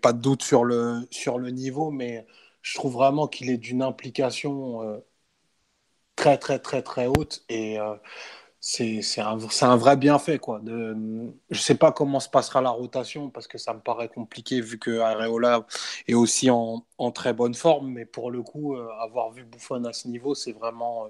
[0.00, 2.26] pas de doute sur le sur le niveau, mais
[2.62, 4.98] je trouve vraiment qu'il est d'une implication euh,
[6.16, 7.94] très très très très haute et euh,
[8.64, 10.38] c'est un, un, vrai bienfait.
[10.38, 10.60] Quoi.
[10.60, 10.94] De,
[11.50, 14.60] je ne sais pas comment se passera la rotation parce que ça me paraît compliqué
[14.60, 15.66] vu que Areola
[16.06, 17.90] est aussi en, en très bonne forme.
[17.92, 21.08] Mais pour le coup, avoir vu Buffon à ce niveau, c'est vraiment,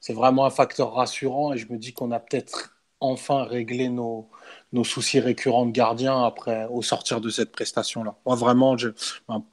[0.00, 4.30] c'est vraiment un facteur rassurant et je me dis qu'on a peut-être enfin réglé nos,
[4.72, 8.16] nos soucis récurrents de gardien après au sortir de cette prestation-là.
[8.26, 8.90] Moi, vraiment, je,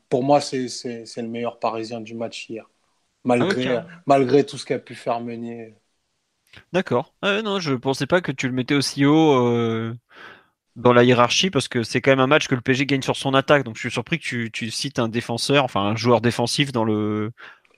[0.10, 0.68] pour moi, c'est
[1.18, 2.70] le meilleur Parisien du match hier,
[3.24, 5.79] malgré, ah, malgré tout ce qu'a pu faire Meunier.
[6.74, 7.14] D'accord.
[7.22, 9.94] Ah, non, je pensais pas que tu le mettais aussi haut euh,
[10.76, 13.16] dans la hiérarchie parce que c'est quand même un match que le PSG gagne sur
[13.16, 13.64] son attaque.
[13.64, 17.32] Donc je suis surpris que tu, cites un défenseur, enfin un joueur défensif dans le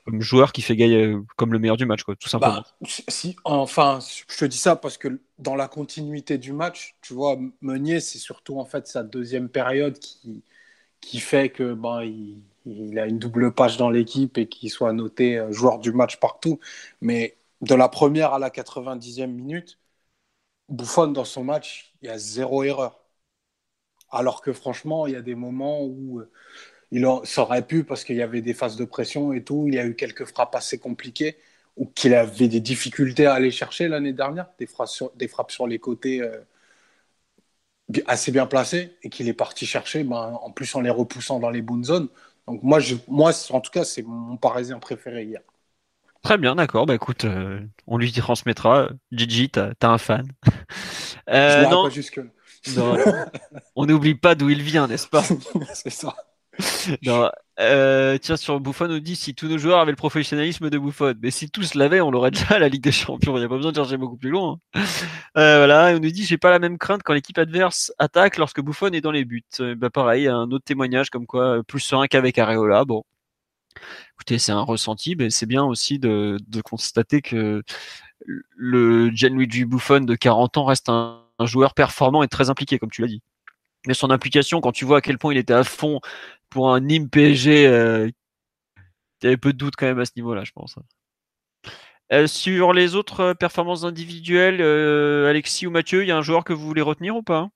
[0.05, 2.63] comme joueur qui fait gagner euh, comme le meilleur du match, tout simplement.
[2.81, 7.13] Bah, si, enfin, je te dis ça parce que dans la continuité du match, tu
[7.13, 10.43] vois, Meunier, c'est surtout en fait sa deuxième période qui,
[11.01, 14.93] qui fait que ben, il, il a une double page dans l'équipe et qu'il soit
[14.93, 16.59] noté euh, joueur du match partout.
[17.01, 19.79] Mais de la première à la 90e minute,
[20.69, 22.99] Buffon dans son match, il y a zéro erreur.
[24.09, 26.31] Alors que franchement, il y a des moments où euh,
[26.91, 29.65] il aurait pu parce qu'il y avait des phases de pression et tout.
[29.67, 31.37] Il y a eu quelques frappes assez compliquées
[31.77, 36.21] ou qu'il avait des difficultés à aller chercher l'année dernière, des frappes sur, les côtés
[36.21, 36.41] euh,
[38.07, 41.49] assez bien placées et qu'il est parti chercher, ben, en plus en les repoussant dans
[41.49, 42.09] les bonnes zones.
[42.47, 45.41] Donc moi, moi en tout cas, c'est mon Parisien préféré hier.
[46.21, 46.85] Très bien, d'accord.
[46.85, 48.89] Bah écoute, euh, on lui transmettra.
[49.11, 50.27] Gigi, t'as as un fan.
[51.29, 52.19] Euh, non, jusque
[52.75, 52.97] non
[53.75, 55.23] on n'oublie pas d'où il vient, n'est-ce pas?
[55.73, 56.15] C'est ça.
[57.59, 61.13] Euh, tiens, sur Buffon, nous dit si tous nos joueurs avaient le professionnalisme de Buffon.
[61.21, 63.37] Mais si tous l'avaient, on l'aurait déjà à la Ligue des Champions.
[63.37, 64.59] Il n'y a pas besoin de chercher beaucoup plus loin.
[64.73, 64.81] Hein.
[65.35, 68.91] Voilà, on nous dit j'ai pas la même crainte quand l'équipe adverse attaque lorsque Buffon
[68.91, 69.43] est dans les buts.
[69.77, 72.83] Bah, pareil, un autre témoignage comme quoi plus serein qu'avec Areola.
[72.83, 73.03] Bon,
[74.15, 77.63] écoutez, c'est un ressenti, mais c'est bien aussi de, constater que
[78.25, 83.01] le Gianluigi Buffon de 40 ans reste un joueur performant et très impliqué, comme tu
[83.01, 83.21] l'as dit.
[83.87, 85.99] Mais son implication, quand tu vois à quel point il était à fond
[86.49, 88.11] pour un Nîmes euh,
[89.21, 90.75] il y avait peu de doute quand même à ce niveau-là, je pense.
[92.11, 96.43] Euh, sur les autres performances individuelles, euh, Alexis ou Mathieu, il y a un joueur
[96.43, 97.49] que vous voulez retenir ou pas?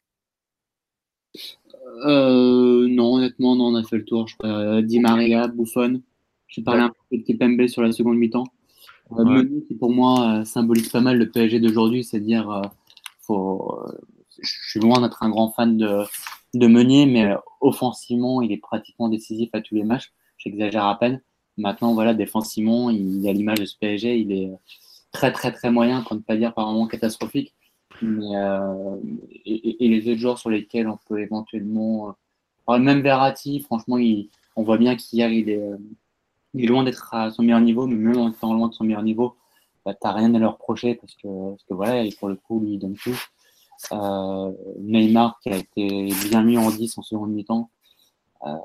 [2.03, 4.27] Non, honnêtement, non, on a fait le tour.
[4.27, 6.01] Je Di Maria, Buffon.
[6.47, 8.45] J'ai parlé un peu de Kipembe sur la seconde mi-temps.
[9.67, 12.61] qui pour moi symbolise pas mal le PSG d'aujourd'hui, c'est dire
[13.19, 13.79] faut
[14.41, 16.03] je suis loin d'être un grand fan de,
[16.53, 20.13] de Meunier, mais offensivement, il est pratiquement décisif à tous les matchs.
[20.37, 21.21] J'exagère à peine.
[21.57, 24.51] Maintenant, voilà, défensivement, il, a l'image de ce PSG, il est
[25.11, 27.53] très, très, très moyen, pour ne pas dire par moment catastrophique.
[28.03, 28.97] Euh,
[29.45, 32.15] et, les autres joueurs sur lesquels on peut éventuellement.
[32.69, 35.63] Euh, même Verratti, franchement, il, on voit bien qu'hier, il est,
[36.55, 38.83] il est loin d'être à son meilleur niveau, mais même en étant loin de son
[38.83, 39.35] meilleur niveau,
[39.85, 42.59] bah, t'as rien à leur reprocher parce que, parce que voilà, et pour le coup,
[42.59, 43.19] lui, il donne tout.
[43.91, 47.69] Euh, Neymar qui a été bien mis en 10 en seconde mi-temps.
[48.45, 48.55] Euh,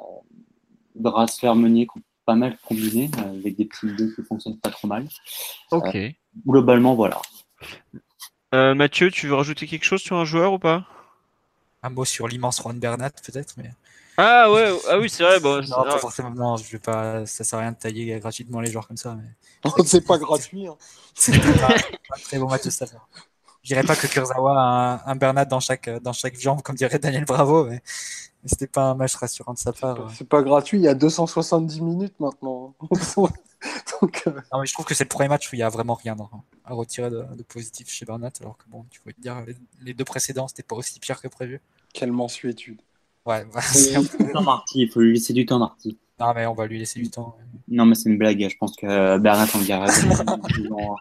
[0.94, 4.70] Draxler Meunier qui ont pas mal combiné euh, avec des petits deux qui fonctionnent pas
[4.70, 5.08] trop mal.
[5.70, 5.94] Ok.
[5.94, 6.10] Euh,
[6.46, 7.20] globalement, voilà.
[8.54, 10.86] Euh, Mathieu, tu veux rajouter quelque chose sur un joueur ou pas?
[11.82, 13.70] Un mot sur l'immense Juan Bernat, peut-être, mais.
[14.22, 15.40] Ah ouais, ah oui, c'est vrai.
[15.40, 16.30] Bon, Non, pas forcément.
[16.30, 17.24] Non, je vais pas.
[17.26, 19.16] Ça sert à rien de tailler gratuitement les joueurs comme ça.
[19.16, 19.70] Mais...
[19.86, 20.66] c'est pas gratuit.
[20.66, 20.76] Hein.
[21.14, 21.74] C'était pas, pas
[22.16, 23.06] un très bon match de Stafford.
[23.62, 24.64] Je dirais pas que Kurzawa a
[25.06, 27.82] un, un Bernat dans chaque, dans chaque jambe, comme dirait Daniel Bravo, mais,
[28.42, 29.98] mais c'était pas un match rassurant de sa part.
[30.00, 30.12] ouais.
[30.16, 32.74] C'est pas gratuit, il y a 270 minutes maintenant.
[34.00, 35.68] Donc, euh, Non, mais je trouve que c'est le premier match où il y a
[35.68, 36.30] vraiment rien dans-
[36.64, 39.56] à retirer de, de positif chez Bernat, alors que bon, tu pouvais te dire, les,
[39.82, 41.60] les deux précédents, c'était pas aussi pire que prévu.
[41.92, 42.80] quelle mensuétude.
[43.30, 45.96] Ouais, voilà, c'est un peu- Du temps, Marty, il faut lui laisser du temps, Marty.
[46.18, 47.36] Non, mais on va lui laisser du temps.
[47.68, 48.46] Non, mais c'est une blague.
[48.48, 49.86] Je pense que Bernat en dira
[50.68, 50.96] dans,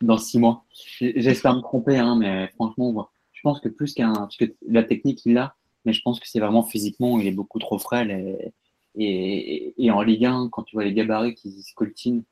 [0.00, 0.64] dans six mois.
[1.00, 4.12] J'espère me tromper, hein, mais franchement, je pense que plus qu'un.
[4.14, 5.54] Parce que la technique, il l'a,
[5.84, 8.10] mais je pense que c'est vraiment physiquement, il est beaucoup trop frêle.
[8.10, 8.52] Et,
[8.96, 12.22] et, et en Ligue 1, quand tu vois les gabarits qui se coltinent,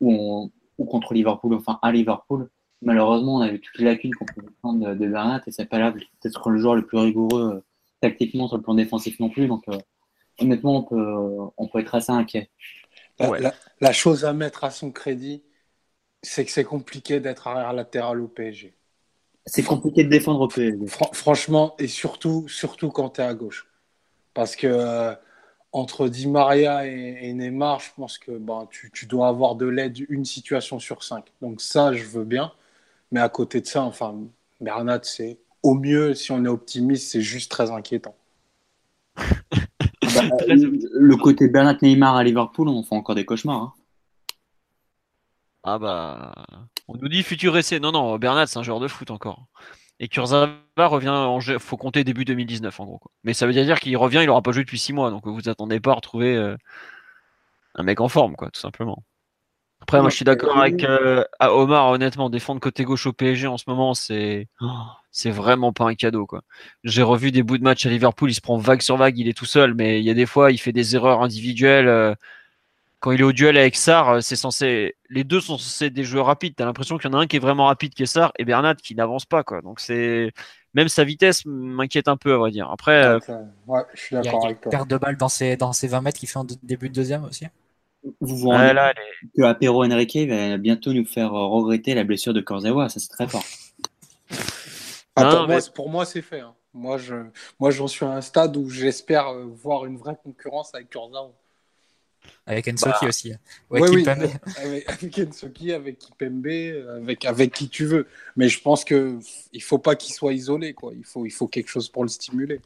[0.00, 2.48] ou, on- ou contre Liverpool, enfin à Liverpool,
[2.82, 5.64] malheureusement, on a vu toutes les lacunes qu'on peut prendre de, de Bernat, et c'est
[5.66, 7.60] pas là peut-être le joueur le plus rigoureux euh,
[8.02, 9.48] tactiquement sur le plan défensif non plus.
[9.48, 9.78] Donc, euh,
[10.40, 12.50] honnêtement, on peut, on peut être assez inquiet.
[13.18, 13.38] La, Ouais.
[13.38, 15.42] la- la chose à mettre à son crédit,
[16.22, 18.74] c'est que c'est compliqué d'être arrière latéral au PSG.
[19.46, 20.86] C'est compliqué de défendre au PSG.
[20.86, 23.66] Fran- franchement, et surtout, surtout quand tu es à gauche.
[24.34, 25.14] Parce que euh,
[25.72, 29.66] entre Di Maria et, et Neymar, je pense que ben, tu, tu dois avoir de
[29.66, 31.32] l'aide une situation sur cinq.
[31.42, 32.52] Donc ça, je veux bien.
[33.12, 34.16] Mais à côté de ça, enfin,
[34.60, 38.16] Bernat, c'est au mieux, si on est optimiste, c'est juste très inquiétant.
[40.14, 43.62] Bah, le, le côté Bernat Neymar à Liverpool, on fait encore des cauchemars.
[43.62, 43.72] hein.
[45.64, 46.32] Ah bah,
[46.88, 47.78] on nous dit futur essai.
[47.80, 49.46] Non, non, Bernat, c'est un joueur de foot encore.
[50.00, 52.98] Et Kurzawa revient en jeu, faut compter début 2019 en gros.
[52.98, 53.12] quoi.
[53.24, 55.48] Mais ça veut dire qu'il revient, il aura pas joué depuis 6 mois, donc vous
[55.48, 56.56] attendez pas à retrouver euh,
[57.74, 59.04] un mec en forme, quoi, tout simplement.
[59.82, 63.46] Après, moi je suis d'accord avec euh, à Omar, honnêtement, défendre côté gauche au PSG
[63.48, 64.66] en ce moment, c'est oh,
[65.10, 66.42] c'est vraiment pas un cadeau, quoi.
[66.84, 69.28] J'ai revu des bouts de match à Liverpool, il se prend vague sur vague, il
[69.28, 71.88] est tout seul, mais il y a des fois, il fait des erreurs individuelles.
[71.88, 72.14] euh,
[73.00, 74.96] quand il est au duel avec Sarr, euh, c'est censé.
[75.10, 76.54] Les deux sont censés être des joueurs rapides.
[76.56, 78.44] T'as l'impression qu'il y en a un qui est vraiment rapide, qui est Sarr, et
[78.44, 79.60] Bernat qui n'avance pas, quoi.
[79.62, 80.32] Donc c'est.
[80.74, 82.70] Même sa vitesse m'inquiète un peu, à vrai dire.
[82.70, 84.70] Après, euh, Donc, euh, ouais, je suis Il y a d'accord avec toi.
[84.70, 87.24] perte de balle dans ses, dans ses 20 mètres qu'il fait en début de deuxième
[87.24, 87.46] aussi.
[88.20, 88.74] Vous vous rendez ouais,
[89.20, 92.98] compte que Apero Henrique va bientôt nous faire euh, regretter la blessure de Kurzawa, ça
[93.00, 93.44] c'est très fort.
[95.18, 96.40] Non, pour, moi, mais- c'est- pour moi, c'est fait.
[96.40, 96.54] hein.
[96.72, 97.14] Moi, je,
[97.60, 101.32] moi, j'en suis à un stade où j'espère euh, voir une vraie concurrence avec Kurzawa.
[102.46, 103.32] Avec Ensoki aussi.
[103.68, 104.08] Ouais, Ouais, qui oui,
[104.56, 106.46] avec, avec Ensoki, avec Kipembe,
[107.02, 108.06] avec, avec qui tu veux.
[108.36, 110.72] Mais je pense que f- il faut pas qu'il soit isolé.
[110.72, 110.92] Quoi.
[110.96, 112.60] Il, faut, il faut quelque chose pour le stimuler.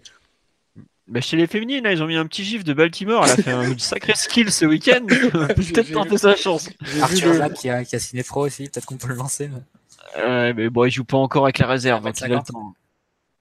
[1.08, 3.24] Bah, chez les féminines, là, ils ont mis un petit gif de Baltimore.
[3.24, 5.06] Elle a fait un sacré skill ce week-end.
[5.06, 6.68] Peut-être tenter sa chance.
[7.00, 9.48] Arthur le- Zap qui a, qui a signé pro aussi, peut-être qu'on peut le lancer.
[9.48, 12.02] mais- Ouais, mais bon, il joue pas encore avec la réserve.
[12.04, 12.74] donc il a le 25 temps.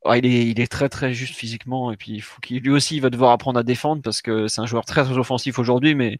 [0.06, 2.70] Ouais, il, est, il est très très juste physiquement et puis il faut qu'il lui
[2.70, 5.96] aussi il va devoir apprendre à défendre parce que c'est un joueur très offensif aujourd'hui
[5.96, 6.20] mais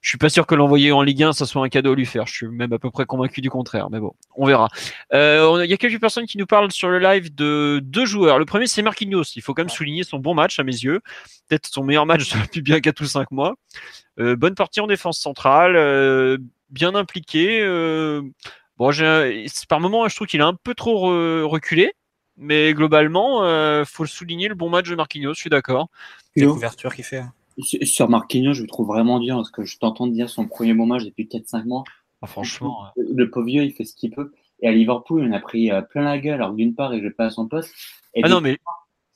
[0.00, 2.06] je suis pas sûr que l'envoyer en Ligue 1 ça soit un cadeau à lui
[2.06, 2.28] faire.
[2.28, 4.68] Je suis même à peu près convaincu du contraire mais bon on verra.
[5.12, 8.38] Euh, il y a quelques personnes qui nous parlent sur le live de deux joueurs.
[8.38, 9.24] Le premier c'est Marquinhos.
[9.34, 11.00] Il faut quand même souligner son bon match à mes yeux.
[11.48, 13.56] Peut-être son meilleur match depuis bien 4 ou 5 mois.
[14.20, 16.38] Euh, bonne partie en défense centrale euh,
[16.70, 17.64] bien impliqué
[18.78, 18.92] Bon,
[19.68, 21.92] par moment, je trouve qu'il a un peu trop re- reculé,
[22.38, 25.34] mais globalement, euh, faut le souligner le bon match de Marquinhos.
[25.34, 25.88] Je suis d'accord.
[26.36, 27.18] Les Yo, couvertures qu'il fait.
[27.18, 27.32] hein.
[27.62, 30.86] sur- Marquinhos, je le trouve vraiment dur parce que je t'entends dire son premier bon
[30.86, 31.84] match depuis 4-5 mois.
[32.22, 34.32] Ah, franchement, Le, le pauvre vieux, il fait ce qu'il peut.
[34.60, 36.34] Et à Liverpool, il en a pris euh, plein la gueule.
[36.34, 37.72] Alors d'une part, il jouait pas à son poste.
[38.14, 38.56] Et ah non, mais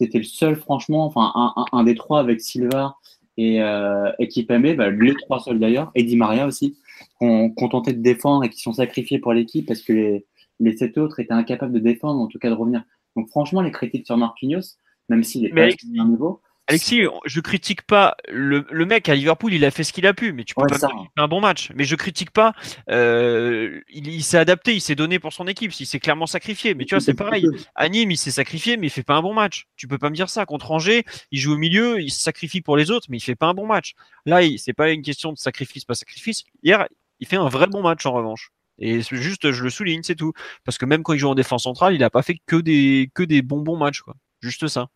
[0.01, 2.97] c'était le seul, franchement, enfin, un, un, un des trois avec Silva
[3.37, 6.77] et, euh, et Kipembe, bah, les trois seuls d'ailleurs, et Di Maria aussi,
[7.19, 10.27] qu'on qu'on tentait de défendre et qui sont sacrifiés pour l'équipe parce que les,
[10.61, 12.85] les sept autres étaient incapables de défendre, en tout cas de revenir.
[13.17, 14.77] Donc franchement, les critiques sur Marquinhos,
[15.09, 19.09] même s'il est Mais pas à un niveau, Alexis, je critique pas le, le mec
[19.09, 20.87] à Liverpool, il a fait ce qu'il a pu, mais tu peux Ouais, pas ça.
[20.87, 21.71] me dire qu'il fait un bon match.
[21.75, 22.55] Mais je critique pas.
[22.89, 26.75] euh, il il s'est adapté, il s'est donné pour son équipe, il s'est clairement sacrifié.
[26.75, 27.47] Mais tu vois, c'est pareil.
[27.75, 29.67] À Nîmes, il s'est sacrifié, mais il fait pas un bon match.
[29.77, 30.47] Tu peux pas me dire ça.
[30.47, 33.35] Contre Angers, il joue au milieu, il se sacrifie pour les autres, mais il fait
[33.35, 33.95] pas un bon match.
[34.25, 36.45] Là, c'est pas une question de sacrifice, pas sacrifice.
[36.63, 36.87] Hier,
[37.19, 38.51] il fait un vrai bon match en revanche.
[38.83, 40.33] Et juste, je le souligne, c'est tout.
[40.65, 43.11] Parce que même quand il joue en défense centrale, il a pas fait que des,
[43.15, 44.15] que des bons bons matchs, quoi.
[44.43, 44.89] Juste ça.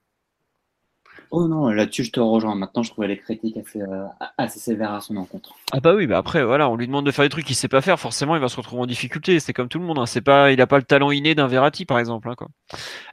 [1.31, 2.55] Oh non, là-dessus, je te rejoins.
[2.55, 5.55] Maintenant, je trouvais les critiques assez, euh, sévères à son encontre.
[5.73, 7.69] Ah bah oui, bah après, voilà, on lui demande de faire des trucs qu'il sait
[7.69, 9.41] pas faire, forcément, il va se retrouver en difficulté.
[9.41, 10.07] C'est comme tout le monde, hein.
[10.07, 12.29] c'est pas, il a pas le talent inné d'un Verratti, par exemple.
[12.29, 12.49] Hein, quoi.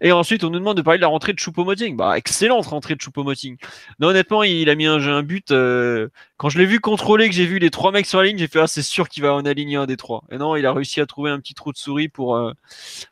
[0.01, 1.95] Et ensuite, on nous demande de parler de la rentrée de Choupo-Moting.
[1.95, 3.57] Bah, excellente rentrée de Choupo-Moting.
[3.99, 5.51] Non, honnêtement, il a mis un, un but.
[5.51, 8.37] euh, quand je l'ai vu contrôler, que j'ai vu les trois mecs sur la ligne,
[8.37, 10.23] j'ai fait ah, c'est sûr qu'il va en aligner un des trois.
[10.29, 12.51] Et non, il a réussi à trouver un petit trou de souris pour euh,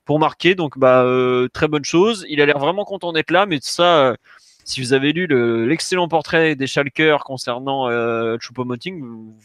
[0.06, 0.54] pour marquer.
[0.54, 2.26] Donc bah euh, très bonne chose.
[2.30, 4.16] Il a l'air vraiment content d'être là, mais ça.
[4.64, 9.38] Si vous avez lu le- l'excellent portrait des Schalkers concernant euh, Choupo-Moting, vous-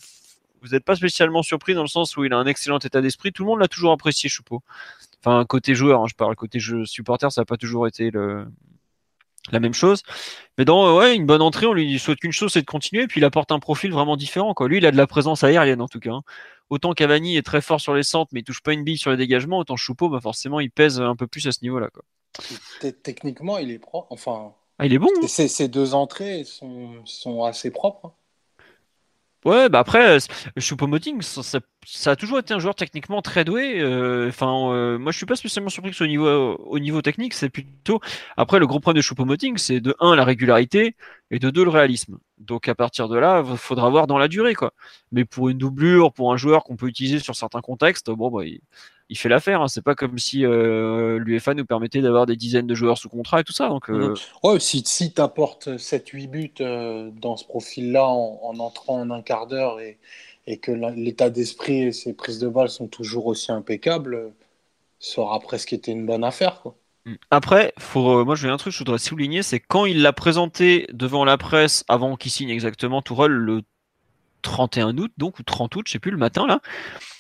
[0.72, 3.32] n'êtes pas spécialement surpris dans le sens où il a un excellent état d'esprit.
[3.32, 4.62] Tout le monde l'a toujours apprécié, Choupo.
[5.20, 6.34] Enfin, côté joueur, hein, je parle.
[6.34, 8.10] Côté supporter, ça n'a pas toujours été
[9.52, 10.02] la même chose.
[10.58, 13.04] Mais dans euh, ouais, une bonne entrée, on lui souhaite qu'une chose, c'est de continuer.
[13.04, 14.54] Et puis il apporte un profil vraiment différent.
[14.62, 16.12] Lui, il a de la présence aérienne en tout cas.
[16.12, 16.22] hein.
[16.68, 19.12] Autant Cavani est très fort sur les centres, mais il touche pas une bille sur
[19.12, 19.58] les dégagements.
[19.58, 21.90] Autant Choupo, bah forcément, il pèse un peu plus à ce niveau-là.
[23.04, 24.08] Techniquement, il est propre.
[24.10, 25.08] Enfin, Ah, il est bon.
[25.22, 25.28] hein.
[25.28, 28.06] ces, ces deux entrées sont, sont assez propres.
[28.06, 28.14] hein.
[29.44, 30.18] Ouais, bah après, euh,
[30.58, 33.78] Choupo-Moting, ça, ça, ça a toujours été un joueur techniquement très doué.
[33.80, 37.32] euh, Enfin, euh, moi, je suis pas spécialement surpris que ce niveau, au niveau technique,
[37.32, 38.00] c'est plutôt.
[38.36, 40.96] Après, le gros problème de Choupo-Moting, c'est de un la régularité
[41.30, 42.18] et de deux le réalisme.
[42.38, 44.72] Donc, à partir de là, il faudra voir dans la durée, quoi.
[45.12, 48.44] Mais pour une doublure, pour un joueur qu'on peut utiliser sur certains contextes, bon, bah,
[48.44, 48.60] il,
[49.09, 49.62] il fait l'affaire.
[49.62, 49.68] Hein.
[49.68, 53.40] C'est pas comme si euh, l'UEFA nous permettait d'avoir des dizaines de joueurs sous contrat
[53.40, 53.68] et tout ça.
[53.68, 58.59] Donc, euh, Ouais, si, si tu apportes 7-8 buts euh, dans ce profil-là en, en
[58.59, 59.98] entrant en un quart d'heure et,
[60.46, 64.28] et que l'état d'esprit et ses prises de balles sont toujours aussi impeccables, euh,
[64.98, 66.61] ça aura presque été une bonne affaire.
[66.62, 66.76] Quoi.
[67.04, 67.14] Mm.
[67.30, 70.12] Après, faut, moi je vais un truc que je voudrais souligner, c'est quand il l'a
[70.12, 73.62] présenté devant la presse avant qu'il signe exactement Tourelle le
[74.47, 76.61] 31 août, donc ou 30 août, je sais plus le matin là,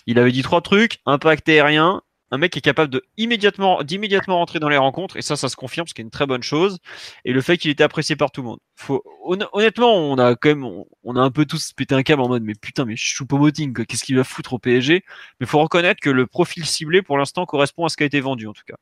[0.06, 2.02] il avait dit trois trucs impact aérien,
[2.32, 5.56] un mec qui est capable immédiatement d'immédiatement rentrer dans les rencontres et ça ça se
[5.56, 6.78] confirme, ce qui est une très bonne chose,
[7.24, 8.58] et le fait qu'il était apprécié par tout le monde.
[8.76, 10.64] Faut honn- honnêtement, on a quand même
[11.04, 14.04] on, a un peu tous pété un câble en mode mais putain mais Choupo-Moting qu'est-ce
[14.04, 15.04] qu'il va foutre au PSG
[15.40, 18.20] Mais faut reconnaître que le profil ciblé pour l'instant correspond à ce qui a été
[18.20, 18.76] vendu en tout cas.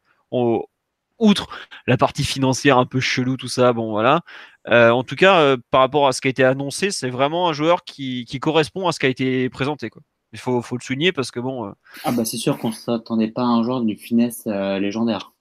[1.18, 1.48] Outre
[1.86, 4.20] la partie financière un peu chelou, tout ça, bon voilà.
[4.68, 7.48] Euh, en tout cas, euh, par rapport à ce qui a été annoncé, c'est vraiment
[7.48, 9.90] un joueur qui, qui correspond à ce qui a été présenté.
[9.90, 10.02] Quoi.
[10.32, 11.66] Il faut, faut le souligner parce que bon.
[11.66, 11.72] euh,
[12.04, 15.32] Ah bah c'est sûr qu'on s'attendait pas à un joueur d'une finesse légendaire.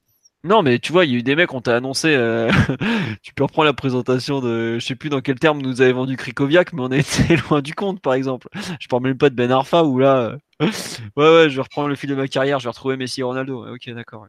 [0.45, 2.09] Non, mais tu vois, il y a eu des mecs, on t'a annoncé.
[3.24, 4.78] tu peux reprendre la présentation de.
[4.78, 7.61] Je sais plus dans quel terme nous avait vendu Krikoviak, mais on a été loin
[7.61, 8.49] du compte, par exemple.
[8.80, 10.36] Je parle même pas de Ben Arfa où là.
[10.59, 10.67] ouais,
[11.17, 13.65] ouais, je vais reprendre le fil de ma carrière, je vais retrouver Messi et Ronaldo.
[13.74, 14.24] Ok, d'accord.
[14.24, 14.28] ouais.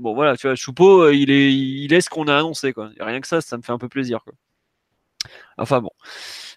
[0.00, 2.90] Bon, voilà, tu vois, Choupo, euh, il est, il est ce qu'on a annoncé, quoi.
[2.98, 4.32] Rien que ça, ça me fait un peu plaisir, quoi.
[5.58, 5.90] Enfin bon.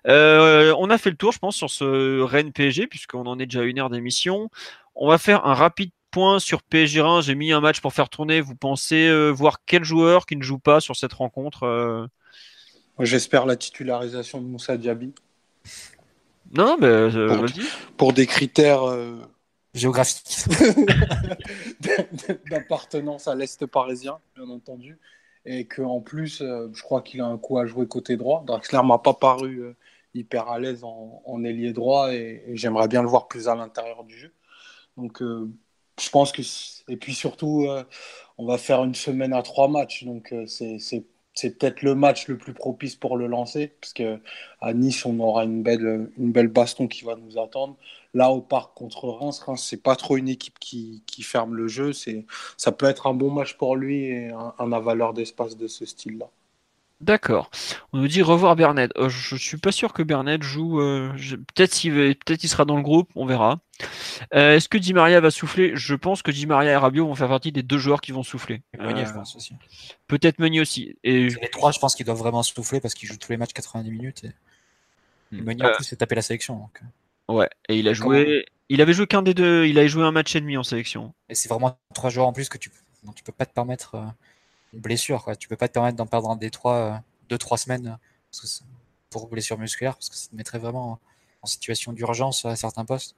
[0.07, 3.45] Euh, on a fait le tour, je pense, sur ce Rennes PSG, puisqu'on en est
[3.45, 4.49] déjà à une heure d'émission.
[4.95, 7.25] On va faire un rapide point sur PSG Reims.
[7.25, 8.41] J'ai mis un match pour faire tourner.
[8.41, 12.05] Vous pensez euh, voir quel joueur qui ne joue pas sur cette rencontre euh
[12.99, 15.13] J'espère la titularisation de Moussa Diaby
[16.55, 17.09] Non, mais
[17.97, 18.83] Pour- des critères
[19.73, 20.45] Géographique.
[22.49, 24.99] d'appartenance à l'Est parisien, bien entendu.
[25.45, 28.43] Et qu'en plus, euh, je crois qu'il a un coup à jouer côté droit.
[28.45, 29.75] Draxler m'a pas paru euh,
[30.13, 33.55] hyper à l'aise en, en ailier droit et, et j'aimerais bien le voir plus à
[33.55, 34.33] l'intérieur du jeu.
[34.97, 35.51] Donc, euh,
[35.99, 36.41] je pense que.
[36.87, 37.83] Et puis surtout, euh,
[38.37, 40.03] on va faire une semaine à trois matchs.
[40.05, 43.73] Donc, euh, c'est c'est- peut-être le match le plus propice pour le lancer.
[43.81, 44.19] Parce que
[44.61, 47.77] à Nice, on aura une belle, une belle baston qui va nous attendre.
[48.13, 51.91] Là, au parc contre Reims, Reims, c'est pas trop une équipe qui, ferme le jeu.
[52.57, 55.85] Ça peut être un bon match pour lui et un, un avaleur d'espace de ce
[55.85, 56.29] style-là.
[57.03, 57.51] D'accord.
[57.91, 58.89] On nous dit revoir Bernet.
[58.97, 60.79] Euh, je suis pas sûr que Bernet joue.
[60.79, 61.11] euh,
[61.53, 63.59] Peut-être s'il va- peut-être il sera dans le groupe, on verra.
[64.33, 65.73] Euh, Est-ce que Di Maria va souffler?
[65.75, 68.23] Je pense que Di Maria et Rabiot vont faire partie des deux joueurs qui vont
[68.23, 68.61] souffler.
[68.79, 69.53] Meunier, je pense aussi.
[70.07, 70.95] Peut-être Meunier aussi.
[71.03, 73.53] Et Les trois, je pense qu'ils doivent vraiment souffler parce qu'ils jouent tous les matchs
[73.53, 74.23] 90 minutes.
[74.23, 74.31] Et,
[75.37, 76.55] et Meunier, en plus, s'est tapé la sélection.
[76.55, 76.81] Donc.
[77.27, 77.49] ouais.
[77.67, 78.45] Et il a joué.
[78.69, 79.65] Il avait joué qu'un des deux.
[79.65, 81.13] Il a joué un match et demi en sélection.
[81.27, 82.71] Et c'est vraiment trois joueurs en plus que tu,
[83.03, 83.95] dont tu peux pas te permettre
[84.73, 85.23] blessure.
[85.23, 85.35] Quoi.
[85.35, 86.93] Tu peux pas te permettre d'en perdre un des trois, euh,
[87.29, 87.95] deux, trois semaines euh,
[88.31, 88.63] parce que c'est-
[89.09, 90.99] pour blessure musculaire, parce que ça te mettrait vraiment
[91.41, 93.15] en, situation d'urgence à certains postes.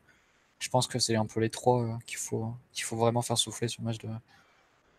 [0.60, 3.38] Je pense que c'est un peu les trois euh, qu'il faut, qu'il faut vraiment faire
[3.38, 4.10] souffler sur le match de,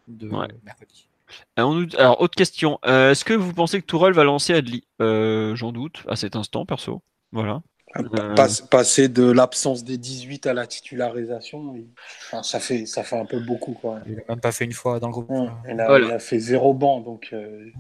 [0.09, 0.47] de Ouais.
[0.65, 1.09] mercredi.
[1.57, 2.79] Alors, autre question.
[2.85, 4.85] Euh, Est-ce que vous pensez que Tourelle va lancer Adli?
[5.03, 7.03] Euh, J'en doute à cet instant, perso.
[7.33, 7.63] Voilà.
[7.97, 11.75] Euh, Passe- passer de l'absence des 18 à la titularisation,
[12.27, 13.73] enfin, ça, fait, ça fait un peu beaucoup.
[13.73, 14.01] Quoi.
[14.07, 15.31] Il a même pas fait une fois dans le groupe.
[15.31, 16.07] Ouais, il, a, Voilà.
[16.09, 17.71] il a fait zéro banc, donc euh,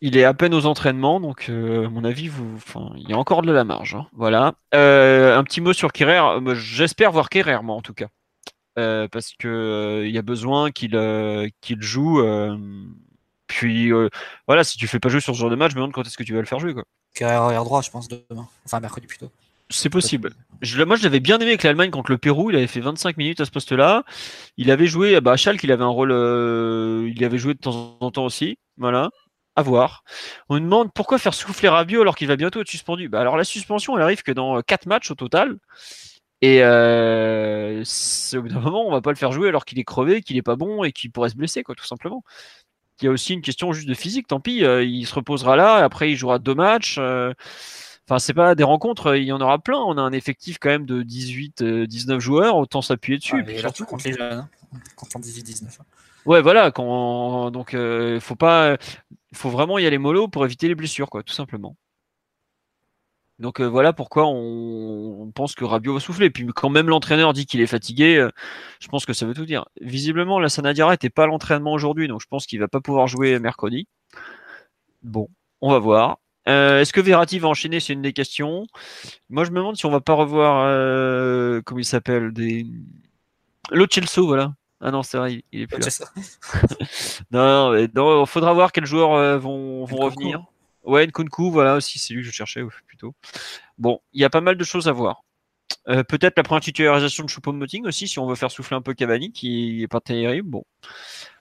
[0.00, 3.12] Il est à peine aux entraînements, donc euh, à mon avis, vous, enfin, il y
[3.12, 3.94] a encore de la marge.
[3.94, 4.06] hein.
[4.12, 4.54] Voilà.
[4.74, 6.40] Euh, un petit mot sur Kerrer.
[6.40, 8.08] Moi, J'espère voir Kerrer, moi, en tout cas,
[8.78, 12.20] Euh, parce que euh, il y a besoin qu'il euh, qu'il joue.
[12.20, 12.56] euh,
[13.46, 14.08] Puis euh,
[14.48, 16.06] voilà, si tu fais pas jouer sur ce genre de match, je me demande quand
[16.06, 16.74] est-ce que tu vas le faire jouer.
[16.74, 16.84] Quoi.
[17.14, 18.48] Carrière arrière droit, je pense, demain.
[18.64, 19.30] Enfin, mercredi plutôt.
[19.70, 20.34] C'est possible.
[20.86, 22.50] Moi, je l'avais bien aimé avec l'Allemagne contre le Pérou.
[22.50, 24.04] Il avait fait 25 minutes à ce poste-là.
[24.56, 26.12] Il avait joué, bah, à Schalke, il avait un rôle.
[26.12, 28.58] euh, il avait joué de temps en temps aussi.
[28.76, 29.10] Voilà.
[29.56, 30.02] À voir.
[30.48, 33.08] On nous demande pourquoi faire souffler Rabiot alors qu'il va bientôt être suspendu.
[33.08, 35.58] Bah, alors, la suspension, elle arrive que dans 4 matchs au total.
[36.42, 37.82] Et euh,
[38.34, 40.36] au bout d'un moment, on va pas le faire jouer alors qu'il est crevé, qu'il
[40.36, 42.22] est pas bon et qu'il pourrait se blesser, quoi, tout simplement.
[43.00, 44.28] Il y a aussi une question juste de physique.
[44.28, 45.76] Tant pis, euh, il se reposera là.
[45.84, 46.96] Après, il jouera deux matchs.
[46.98, 47.32] euh,
[48.06, 49.78] Enfin, c'est pas des rencontres, euh, il y en aura plein.
[49.78, 53.36] On a un effectif quand même de 18, euh, 19 joueurs, autant s'appuyer dessus.
[53.36, 54.48] Ouais, Et puis surtout, contre les jeunes, hein.
[54.94, 55.80] contre 18-19.
[55.80, 55.84] hein.
[56.26, 57.74] ouais, voilà, quand, donc
[58.20, 58.76] faut pas,
[59.32, 61.76] faut vraiment y aller mollo pour éviter les blessures, quoi, tout simplement.
[63.40, 66.30] Donc euh, voilà pourquoi on, on pense que Rabiot va souffler.
[66.30, 68.30] Puis quand même l'entraîneur dit qu'il est fatigué, euh,
[68.80, 69.64] je pense que ça veut tout dire.
[69.80, 73.08] Visiblement, la Sanadiara n'était pas à l'entraînement aujourd'hui, donc je pense qu'il va pas pouvoir
[73.08, 73.88] jouer mercredi.
[75.02, 75.28] Bon,
[75.60, 76.18] on va voir.
[76.48, 77.80] Euh, Est-ce que Verratti va enchaîner?
[77.80, 78.66] C'est une des questions.
[79.30, 80.64] Moi, je me demande si on va pas revoir,
[81.64, 82.66] comment il s'appelle, des
[83.70, 84.54] Lo Celso, voilà.
[84.80, 86.06] Ah non, c'est vrai, il, il est plus là.
[87.30, 90.44] Non, mais non, faudra voir quels joueurs vont, revenir.
[90.84, 93.14] Ouais, Nkunku, voilà aussi, c'est lui que je cherchais plutôt.
[93.78, 95.24] Bon, il y a pas mal de choses à voir.
[95.88, 98.94] Euh, Peut-être la première titularisation de Choupo-Moting aussi, si on veut faire souffler un peu
[98.94, 100.48] Cavani, qui est pas terrible.
[100.48, 100.64] Bon,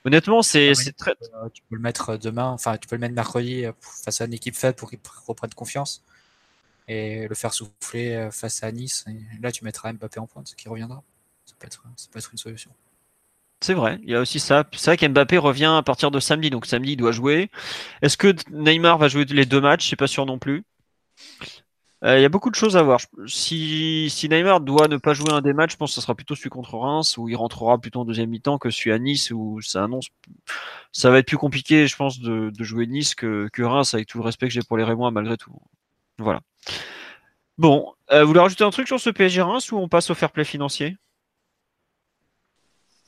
[0.05, 1.11] honnêtement, c'est très.
[1.11, 4.25] Euh, tu peux le mettre demain, enfin, tu peux le mettre mercredi euh, face à
[4.25, 6.03] une équipe faible pour qu'il pr- reprenne confiance
[6.87, 9.05] et le faire souffler euh, face à Nice.
[9.07, 11.03] Et là, tu mettras Mbappé en pointe, qui reviendra.
[11.45, 12.71] Ça peut être, ça peut être une solution.
[13.63, 14.65] C'est vrai, il y a aussi ça.
[14.73, 17.49] C'est vrai qu'Mbappé revient à partir de samedi, donc samedi il doit jouer.
[18.01, 19.89] Est-ce que Neymar va jouer les deux matchs?
[19.89, 20.65] C'est pas sûr non plus.
[22.03, 22.99] Euh, Il y a beaucoup de choses à voir.
[22.99, 26.15] Je- Si, Neymar doit ne pas jouer un des matchs, je pense que ce sera
[26.15, 29.31] plutôt celui contre Reims, où il rentrera plutôt en deuxième mi-temps que celui à Nice,
[29.31, 30.07] où ça annonce.
[30.93, 34.17] Ça va être plus compliqué, je pense, de, jouer Nice que, que Reims, avec tout
[34.19, 35.53] le respect que j'ai pour les Rémois, malgré tout.
[36.19, 36.41] Voilà.
[37.57, 40.15] Bon, euh, vous voulez rajouter un truc sur ce PSG Reims ou on passe au
[40.15, 40.97] fair play financier?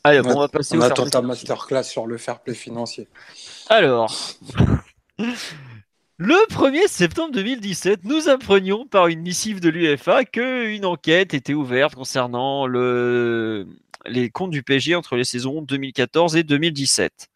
[0.05, 2.53] Allez, bon, on va passer On au fair attend ta masterclass sur le fair play
[2.53, 3.07] financier.
[3.69, 4.15] Alors,
[6.17, 11.95] le 1er septembre 2017, nous apprenions par une missive de l'UEFA qu'une enquête était ouverte
[11.95, 13.65] concernant le...
[14.05, 17.29] les comptes du PSG entre les saisons 2014 et 2017.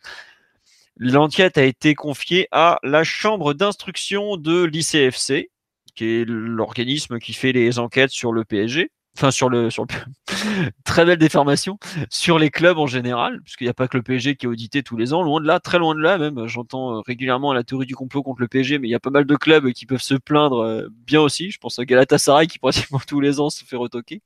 [0.98, 5.50] L'enquête a été confiée à la chambre d'instruction de l'ICFC,
[5.96, 8.92] qui est l'organisme qui fait les enquêtes sur le PSG.
[9.18, 10.72] Enfin, sur le, sur le...
[10.86, 11.78] très belle déformation
[12.10, 14.84] sur les clubs en général, puisqu'il n'y a pas que le PSG qui est audité
[14.84, 16.48] tous les ans, loin de là, très loin de là même.
[16.48, 19.10] J'entends euh, régulièrement la théorie du complot contre le PSG, mais il y a pas
[19.10, 21.52] mal de clubs qui peuvent se plaindre euh, bien aussi.
[21.52, 24.22] Je pense à Galatasaray qui pratiquement tous les ans se fait retoquer.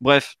[0.00, 0.36] Bref,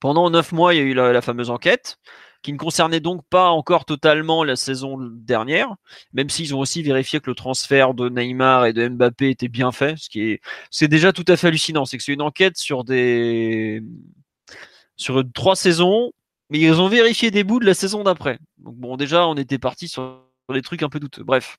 [0.00, 1.98] pendant neuf mois, il y a eu la, la fameuse enquête
[2.42, 5.74] qui ne concernait donc pas encore totalement la saison dernière,
[6.12, 9.72] même s'ils ont aussi vérifié que le transfert de Neymar et de Mbappé était bien
[9.72, 11.84] fait, ce qui est c'est déjà tout à fait hallucinant.
[11.84, 13.82] C'est que c'est une enquête sur des
[14.96, 16.12] sur trois saisons,
[16.50, 18.38] mais ils ont vérifié des bouts de la saison d'après.
[18.58, 20.22] Donc bon, déjà, on était parti sur
[20.52, 21.24] des trucs un peu douteux.
[21.24, 21.58] Bref.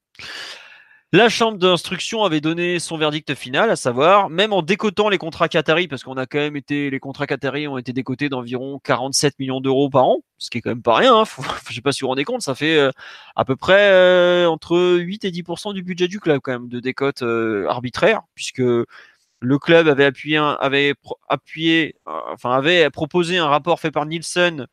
[1.13, 5.49] La chambre d'instruction avait donné son verdict final, à savoir, même en décotant les contrats
[5.49, 9.37] Qataris, parce qu'on a quand même été, les contrats Qataris ont été décotés d'environ 47
[9.37, 11.25] millions d'euros par an, ce qui est quand même pas rien, hein,
[11.69, 12.91] sais pas si vous vous rendez compte, ça fait euh,
[13.35, 16.79] à peu près euh, entre 8 et 10% du budget du club quand même, de
[16.79, 20.93] décote euh, arbitraire, puisque le club avait appuyé, avait
[21.27, 24.65] appuyé, enfin avait proposé un rapport fait par Nielsen,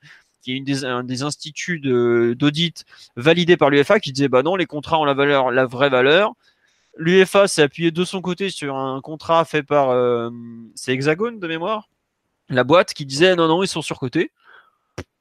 [0.43, 2.84] qui est une des, un des instituts de- d'audit
[3.16, 6.32] validé par l'UEFA, qui disait bah non, les contrats ont la valeur, la vraie valeur.
[6.97, 10.30] L'UEFA s'est appuyé de son côté sur un contrat fait par euh,
[10.74, 11.89] c'est Hexagone de mémoire,
[12.49, 14.30] la boîte qui disait non non ils sont surcotés.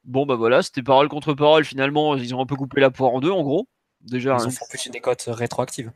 [0.03, 1.65] Bon bah voilà, c'était parole contre parole.
[1.65, 3.68] Finalement, ils ont un peu coupé la poire en deux en gros.
[4.01, 4.47] Déjà, Ils hein.
[4.47, 5.91] ont fait une décote rétroactive.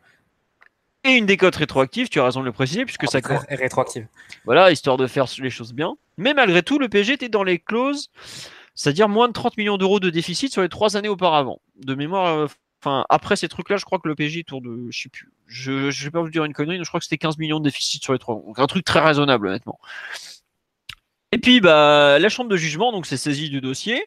[1.03, 4.07] et une décote rétroactive, tu as raison de le préciser, puisque ça Arbitraire et rétroactive.
[4.43, 5.95] Voilà, histoire de faire les choses bien.
[6.17, 8.09] Mais malgré tout, le PSG était dans les clauses,
[8.75, 11.61] c'est-à-dire moins de 30 millions d'euros de déficit sur les trois années auparavant.
[11.75, 12.47] De mémoire,
[12.85, 15.91] euh, après ces trucs-là, je crois que le est autour de, je sais plus, je,
[15.91, 17.65] je vais pas vous dire une connerie, mais je crois que c'était 15 millions de
[17.65, 18.35] déficit sur les trois.
[18.35, 19.79] Donc un truc très raisonnable, honnêtement.
[21.31, 24.05] Et puis, bah, la chambre de jugement, donc, s'est saisie du dossier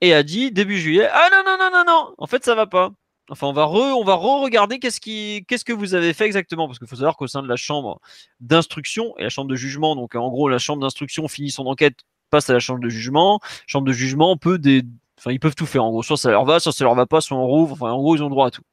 [0.00, 2.66] et a dit début juillet, ah non, non, non, non, non, en fait, ça va
[2.66, 2.92] pas.
[3.28, 7.16] Enfin, on va re-regarder qu'est-ce qu'est-ce que vous avez fait exactement, parce qu'il faut savoir
[7.16, 8.00] qu'au sein de la chambre
[8.40, 11.96] d'instruction et la chambre de jugement, donc en gros, la chambre d'instruction finit son enquête,
[12.30, 13.40] passe à la chambre de jugement.
[13.66, 14.82] Chambre de jugement peut des,
[15.18, 15.84] enfin, ils peuvent tout faire.
[15.84, 17.72] En gros, soit ça leur va, soit ça leur va pas, soit on rouvre.
[17.74, 18.64] Enfin, en gros, ils ont droit à tout.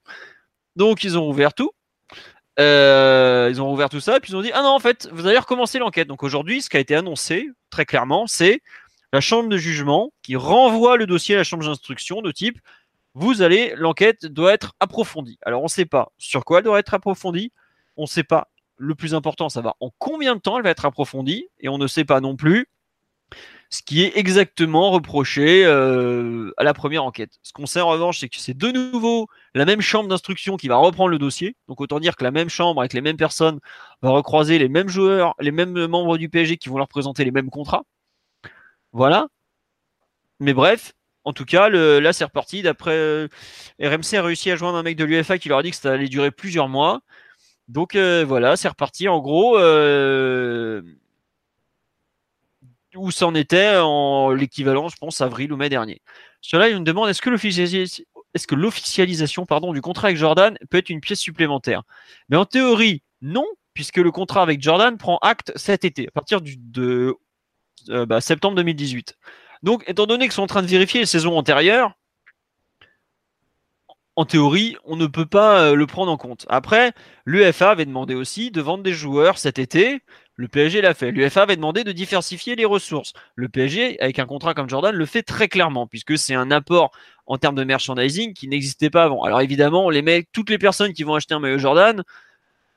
[0.75, 1.71] Donc, ils ont ouvert tout.
[2.59, 5.25] Euh, ils ont ouvert tout ça, puis ils ont dit ah non en fait vous
[5.25, 6.07] allez recommencer l'enquête.
[6.07, 8.61] Donc aujourd'hui, ce qui a été annoncé très clairement, c'est
[9.11, 12.59] la chambre de jugement qui renvoie le dossier à la chambre d'instruction de type
[13.15, 15.37] vous allez, l'enquête doit être approfondie.
[15.43, 17.51] Alors on ne sait pas sur quoi elle doit être approfondie,
[17.95, 18.49] on ne sait pas.
[18.77, 21.77] Le plus important, ça va en combien de temps elle va être approfondie, et on
[21.77, 22.67] ne sait pas non plus
[23.73, 27.39] ce qui est exactement reproché euh, à la première enquête.
[27.41, 30.67] Ce qu'on sait en revanche, c'est que c'est de nouveau la même chambre d'instruction qui
[30.67, 31.55] va reprendre le dossier.
[31.67, 33.59] Donc autant dire que la même chambre avec les mêmes personnes
[34.03, 37.31] va recroiser les mêmes joueurs, les mêmes membres du PSG qui vont leur présenter les
[37.31, 37.83] mêmes contrats.
[38.91, 39.27] Voilà.
[40.39, 40.93] Mais bref,
[41.23, 42.61] en tout cas, là c'est reparti.
[42.61, 43.27] D'après euh,
[43.81, 45.93] RMC a réussi à joindre un mec de l'UFA qui leur a dit que ça
[45.93, 47.01] allait durer plusieurs mois.
[47.69, 49.07] Donc euh, voilà, c'est reparti.
[49.07, 49.57] En gros,
[52.95, 56.01] où c'en était en l'équivalent, je pense, avril ou mai dernier.
[56.41, 61.01] Cela, il me demande est-ce que l'officialisation pardon, du contrat avec Jordan peut être une
[61.01, 61.83] pièce supplémentaire?
[62.29, 66.41] Mais en théorie, non, puisque le contrat avec Jordan prend acte cet été, à partir
[66.41, 67.15] du, de
[67.89, 69.17] euh, bah, septembre 2018.
[69.63, 71.93] Donc, étant donné qu'ils sont en train de vérifier les saisons antérieures,
[74.15, 76.45] en théorie, on ne peut pas euh, le prendre en compte.
[76.49, 76.93] Après,
[77.25, 80.01] l'UFA avait demandé aussi de vendre des joueurs cet été
[80.35, 81.11] le PSG l'a fait.
[81.11, 83.13] L'UFA avait demandé de diversifier les ressources.
[83.35, 86.91] Le PSG, avec un contrat comme Jordan, le fait très clairement, puisque c'est un apport
[87.25, 89.23] en termes de merchandising qui n'existait pas avant.
[89.23, 92.03] Alors évidemment, les toutes les personnes qui vont acheter un maillot Jordan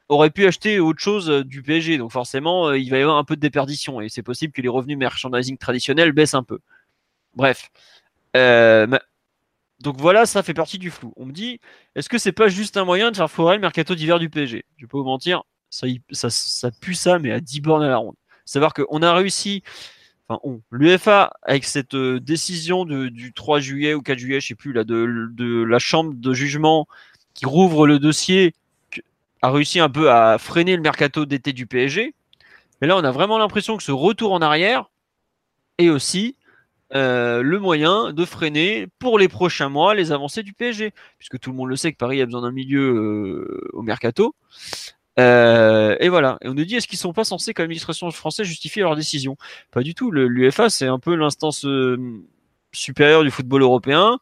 [0.09, 1.99] auraient pu acheter autre chose euh, du PSG.
[1.99, 4.01] Donc forcément, euh, il va y avoir un peu de déperdition.
[4.01, 6.61] Et c'est possible que les revenus merchandising traditionnels baissent un peu.
[7.35, 7.71] Bref.
[8.37, 8.87] Euh,
[9.81, 11.13] donc voilà, ça fait partie du flou.
[11.17, 11.61] On me dit,
[11.95, 14.65] est-ce que c'est pas juste un moyen de faire foirer le mercato d'hiver du PSG
[14.77, 15.43] Je vais pas vous mentir,
[16.11, 18.15] ça, pue ça, mais à 10 bornes à la ronde.
[18.45, 19.63] Savoir qu'on a réussi,
[20.29, 20.41] enfin,
[20.71, 24.85] l'UFA, avec cette euh, décision du 3 juillet ou 4 juillet, je sais plus, là,
[24.85, 26.87] de, la chambre de jugement
[27.35, 28.55] qui rouvre le dossier,
[29.43, 32.15] a réussi un peu à freiner le mercato d'été du PSG.
[32.81, 34.91] Mais là, on a vraiment l'impression que ce retour en arrière
[35.79, 36.37] est aussi
[36.95, 41.51] euh, le moyen de freiner pour les prochains mois les avancées du PSG, puisque tout
[41.51, 44.35] le monde le sait que Paris a besoin d'un milieu euh, au mercato.
[45.19, 46.39] Euh, et voilà.
[46.43, 49.37] Et on nous dit est-ce qu'ils sont pas censés, comme l'administration française, justifier leur décision?
[49.71, 50.11] Pas du tout.
[50.11, 51.97] L'UFA, c'est un peu l'instance euh,
[52.73, 54.19] supérieure du football européen.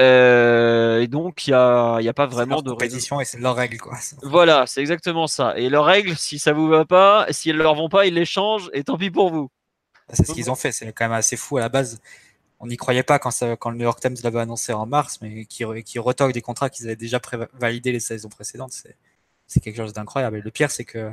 [0.00, 3.54] Euh, et donc, il n'y a, y a pas vraiment de compétition et c'est leur
[3.54, 3.78] règle.
[3.78, 3.98] Quoi.
[4.22, 5.56] Voilà, c'est exactement ça.
[5.56, 8.24] Et leurs règles, si ça vous va pas, si elles leur vont pas, ils les
[8.24, 9.50] changent et tant pis pour vous.
[10.12, 10.72] C'est ce qu'ils ont fait.
[10.72, 12.00] C'est quand même assez fou à la base.
[12.58, 15.18] On n'y croyait pas quand, ça, quand le New York Times l'avait annoncé en mars,
[15.20, 17.20] mais qui, qui retoque des contrats qu'ils avaient déjà
[17.54, 18.72] validés les saisons précédentes.
[18.72, 18.96] C'est
[19.46, 20.38] c'est quelque chose d'incroyable.
[20.38, 21.12] Et le pire, c'est que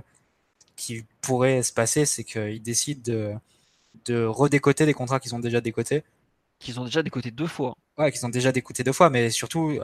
[0.75, 3.33] qui pourrait se passer, c'est qu'ils décident de,
[4.05, 6.03] de redécoter des contrats qu'ils ont déjà décotés.
[6.59, 7.75] Qu'ils ont déjà décoté deux fois.
[7.97, 9.77] Ouais, qu'ils ont déjà décoté deux fois, mais surtout,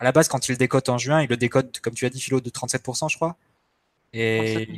[0.00, 2.10] à la base, quand ils le décotent en juin, ils le décotent, comme tu as
[2.10, 3.36] dit, Philo, de 37%, je crois.
[4.12, 4.68] Et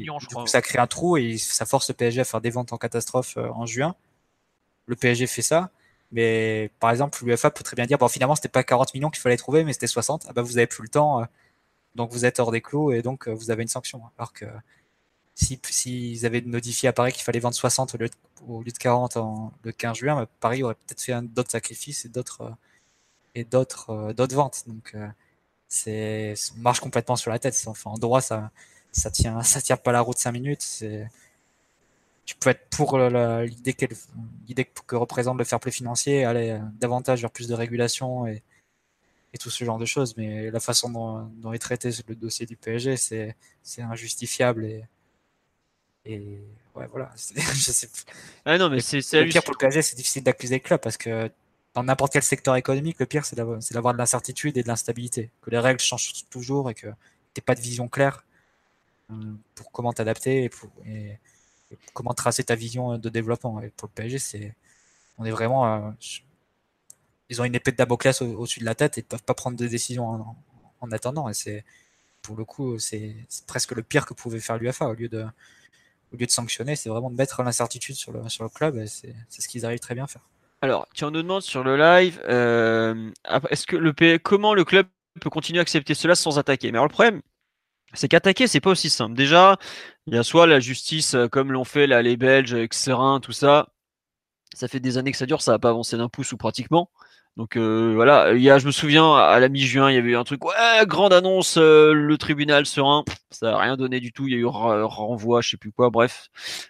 [0.47, 3.37] ça crée un trou et ça force le PSG à faire des ventes en catastrophe
[3.37, 3.95] euh, en juin.
[4.87, 5.70] Le PSG fait ça.
[6.11, 9.20] Mais par exemple, l'UFA peut très bien dire bon, finalement, c'était pas 40 millions qu'il
[9.20, 10.27] fallait trouver, mais c'était 60.
[10.28, 11.27] Ah bah, vous avez plus le temps.
[11.97, 14.02] Donc vous êtes hors des clous et donc euh, vous avez une sanction.
[14.18, 14.44] Alors que
[15.35, 17.98] s'ils si, avaient notifié à Paris qu'il fallait vendre 60 au
[18.62, 22.09] lieu de, 40 en, le 15 juin, bah, Paris aurait peut-être fait d'autres sacrifices et
[22.09, 22.51] d'autres euh,
[23.35, 24.64] et d'autres euh, d'autres ventes.
[24.66, 24.94] Donc
[25.68, 27.56] c'est marche complètement sur la tête.
[27.85, 28.51] En droit ça
[28.93, 30.85] ça tient ça pas la route 5 minutes.
[32.27, 33.74] Tu peux être pour l'idée
[34.86, 38.43] que représente le fair play financier, aller davantage vers plus de régulation et,
[39.39, 40.17] tout ce genre de choses.
[40.17, 44.85] Mais la façon dont, est traité le dossier du PSG, c'est injustifiable et,
[46.05, 46.41] et
[46.75, 47.11] ouais, voilà.
[47.17, 47.89] Je sais.
[48.45, 50.97] Ah non, mais c'est le pire pour le PSG, c'est difficile d'accuser le club parce
[50.97, 51.31] que
[51.75, 55.51] dans n'importe quel secteur économique, le pire, c'est d'avoir de l'incertitude et de l'instabilité, que
[55.51, 56.87] les règles changent toujours et que
[57.35, 58.25] tu pas de vision claire
[59.11, 59.15] euh,
[59.55, 61.19] pour comment t'adapter et, pour, et,
[61.93, 63.61] comment tracer ta vision de développement.
[63.61, 64.55] Et pour le PSG, c'est
[65.19, 65.91] on est vraiment euh,
[67.28, 69.66] ils ont une épée de au-dessus de la tête et ne peuvent pas prendre de
[69.66, 70.36] décisions
[70.81, 71.28] en, attendant.
[71.28, 71.65] Et c'est
[72.23, 73.16] pour le coup, c'est
[73.47, 75.27] presque le pire que pouvait faire l'UFA au lieu de
[76.12, 78.86] au lieu de sanctionner, c'est vraiment de mettre l'incertitude sur le, sur le club et
[78.86, 80.23] c'est ce qu'ils arrivent très bien à faire.
[80.62, 83.11] Alors, tu en nous demandes sur le live, euh,
[83.51, 84.86] est-ce que le comment le club
[85.20, 86.70] peut continuer à accepter cela sans attaquer?
[86.70, 87.20] Mais alors le problème,
[87.93, 89.15] c'est qu'attaquer, c'est pas aussi simple.
[89.15, 89.59] Déjà,
[90.07, 93.20] il y a soit la justice, euh, comme l'ont fait là, les Belges avec Serein,
[93.20, 93.69] tout ça.
[94.55, 96.90] Ça fait des années que ça dure, ça n'a pas avancé d'un pouce ou pratiquement.
[97.37, 100.13] Donc euh, voilà, il y a, je me souviens à la mi-juin, il y avait
[100.13, 104.11] eu un truc, ouais, grande annonce, euh, le tribunal serein, ça n'a rien donné du
[104.11, 106.29] tout, il y a eu renvoi, je sais plus quoi, bref,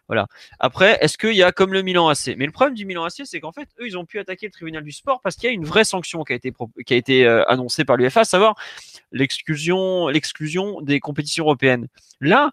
[0.09, 0.27] voilà.
[0.59, 3.23] Après, est-ce qu'il y a comme le Milan AC Mais le problème du Milan AC,
[3.25, 5.51] c'est qu'en fait, eux, ils ont pu attaquer le tribunal du sport parce qu'il y
[5.51, 6.53] a une vraie sanction qui a été
[6.85, 8.57] qui a été euh, annoncée par l'UFA, à savoir
[9.13, 11.87] l'exclusion l'exclusion des compétitions européennes.
[12.21, 12.51] Là,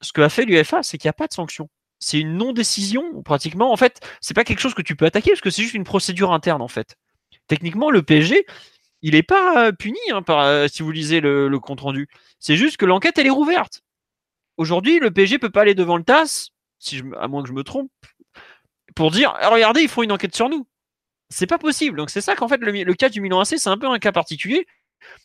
[0.00, 1.68] ce que a fait l'UFA, c'est qu'il n'y a pas de sanction.
[2.00, 3.72] C'est une non-décision pratiquement.
[3.72, 5.84] En fait, c'est pas quelque chose que tu peux attaquer parce que c'est juste une
[5.84, 6.96] procédure interne en fait
[7.50, 8.46] techniquement, le PSG,
[9.02, 12.08] il n'est pas puni hein, par, si vous lisez le, compte rendu.
[12.38, 13.82] C'est juste que l'enquête elle est rouverte.
[14.56, 16.50] Aujourd'hui, le PSG peut pas aller devant le TAS,
[17.18, 17.90] à moins que je me trompe,
[18.94, 20.66] pour dire ah, regardez, ils font une enquête sur nous.
[21.28, 21.96] C'est pas possible.
[21.96, 24.12] Donc c'est ça qu'en fait le, cas du Milan AC, c'est un peu un cas
[24.12, 24.66] particulier.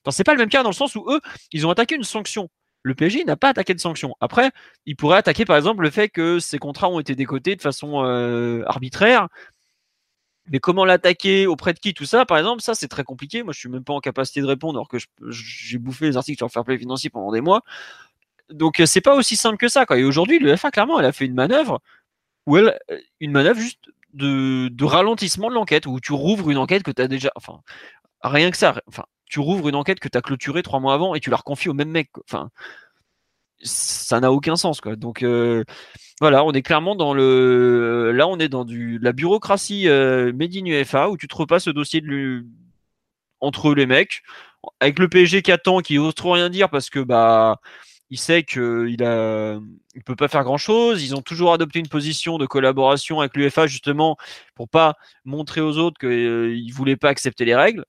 [0.10, 1.22] c'est pas le même cas dans le sens où eux,
[1.52, 2.50] ils ont attaqué une sanction.
[2.82, 4.16] Le PSG n'a pas attaqué de sanction.
[4.20, 4.52] Après,
[4.86, 8.04] il pourrait attaquer par exemple le fait que ces contrats ont été décotés de façon
[8.06, 9.28] euh, arbitraire.
[10.52, 13.44] Mais comment l'attaquer auprès de qui tout ça, par exemple, ça c'est très compliqué.
[13.44, 14.98] Moi, je suis même pas en capacité de répondre alors que
[15.30, 17.64] j'ai bouffé les articles sur le fair play financier pendant des mois.
[18.50, 19.86] Donc c'est pas aussi simple que ça.
[19.96, 21.82] Et aujourd'hui, l'UEFA clairement, elle a fait une manœuvre
[22.46, 22.80] où elle,
[23.20, 27.02] une manœuvre juste de, de ralentissement de l'enquête où tu rouvres une enquête que tu
[27.02, 27.62] as déjà, enfin
[28.22, 28.82] rien que ça.
[28.88, 31.38] Enfin, tu rouvres une enquête que tu as clôturée trois mois avant et tu la
[31.38, 32.10] reconfies au même mec.
[32.28, 32.50] Enfin,
[33.66, 34.82] ça n'a aucun sens.
[34.82, 34.96] Quoi.
[34.96, 35.64] Donc euh,
[36.22, 38.12] voilà, on est clairement dans le.
[38.14, 41.68] Là, on est dans du, la bureaucratie euh, Made in UFA où tu te repasses
[41.68, 42.02] le dossier
[43.42, 44.22] entre les mecs.
[44.80, 47.60] Avec le PSG qui attend, qui ose trop rien dire parce que bah
[48.10, 49.60] il sait qu'il a,
[49.96, 51.04] il peut pas faire grand chose.
[51.04, 54.18] Ils ont toujours adopté une position de collaboration avec l'UFA justement
[54.56, 57.86] pour pas montrer aux autres qu'ils euh, voulaient pas accepter les règles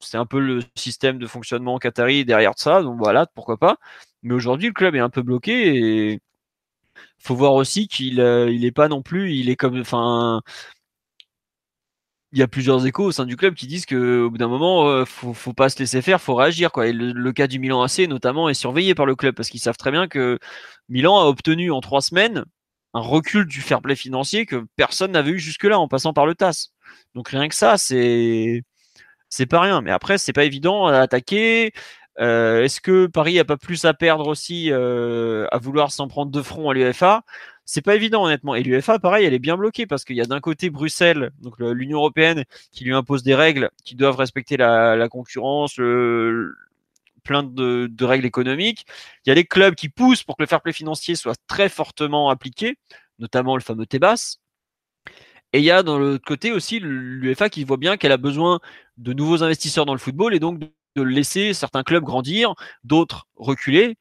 [0.00, 3.78] c'est un peu le système de fonctionnement qatari derrière ça, donc voilà, pourquoi pas.
[4.22, 6.20] Mais aujourd'hui, le club est un peu bloqué et
[7.18, 10.42] faut voir aussi qu'il euh, il est pas non plus, il est comme, enfin,
[12.32, 14.48] il y a plusieurs échos au sein du club qui disent que au bout d'un
[14.48, 16.86] moment, euh, faut, faut pas se laisser faire, faut réagir quoi.
[16.86, 19.76] Et le, cas du Milan AC notamment est surveillé par le club parce qu'ils savent
[19.78, 20.38] très bien que
[20.88, 22.44] Milan a obtenu en trois semaines
[22.94, 26.34] un recul du fair play financier que personne n'avait eu jusque-là en passant par le
[26.34, 26.68] TAS.
[27.14, 28.62] Donc rien que ça, c'est
[29.28, 29.80] c'est pas rien.
[29.82, 31.72] Mais après, c'est pas évident à attaquer.
[32.20, 36.32] Euh, est-ce que Paris a pas plus à perdre aussi euh, à vouloir s'en prendre
[36.32, 37.22] de front à l'UEFA?
[37.64, 38.54] C'est pas évident honnêtement.
[38.54, 41.54] Et l'UEFA, pareil, elle est bien bloquée parce qu'il y a d'un côté Bruxelles, donc
[41.60, 45.74] l'Union européenne, qui lui impose des règles qui doivent respecter la, concurrence,
[47.24, 48.86] plein de, règles économiques.
[49.24, 51.68] Il y a les clubs qui poussent pour que le fair play financier soit très
[51.68, 52.78] fortement appliqué,
[53.18, 54.38] notamment le fameux Tebas.
[55.52, 58.60] Et il y a dans l'autre côté aussi l'UEFA qui voit bien qu'elle a besoin
[58.98, 62.54] de nouveaux investisseurs dans le football et donc de laisser certains clubs grandir,
[62.84, 63.96] d'autres reculer,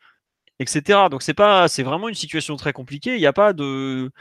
[0.59, 1.07] etc.
[1.09, 3.15] Donc c'est pas, c'est vraiment une situation très compliquée.
[3.15, 4.11] Il n'y a pas de,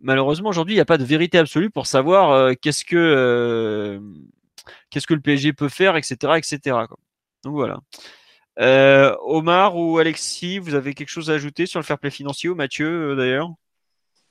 [0.00, 4.00] malheureusement aujourd'hui, il n'y a pas de vérité absolue pour savoir euh, qu'est-ce que euh,
[4.90, 6.76] qu'est-ce que le PSG peut faire, etc., etc.
[7.44, 7.80] Donc voilà.
[8.60, 12.48] Euh, Omar ou Alexis, vous avez quelque chose à ajouter sur le fair play financier
[12.48, 13.50] ou Mathieu d'ailleurs?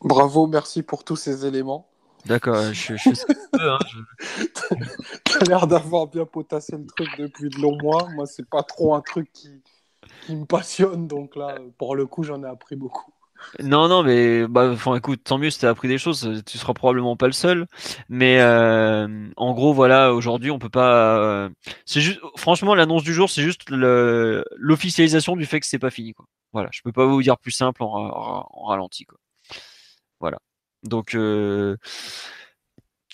[0.01, 1.89] Bravo, merci pour tous ces éléments.
[2.25, 3.09] D'accord, je, je, je
[3.59, 3.79] hein,
[5.23, 8.09] T'as l'air d'avoir bien potassé le truc depuis de longs mois.
[8.15, 9.61] Moi, c'est pas trop un truc qui,
[10.25, 13.13] qui me passionne, donc là, pour le coup, j'en ai appris beaucoup.
[13.63, 16.43] Non, non, mais bah, enfin, écoute, tant mieux si t'as appris des choses.
[16.45, 17.67] Tu seras probablement pas le seul.
[18.09, 21.19] Mais euh, en gros, voilà, aujourd'hui, on peut pas.
[21.19, 21.49] Euh,
[21.85, 26.13] c'est juste, franchement, l'annonce du jour, c'est juste l'officialisation du fait que c'est pas fini.
[26.13, 26.25] Quoi.
[26.53, 29.05] Voilà, je peux pas vous dire plus simple en, en ralenti.
[29.05, 29.19] Quoi.
[30.19, 30.39] Voilà.
[30.87, 31.77] Donc euh,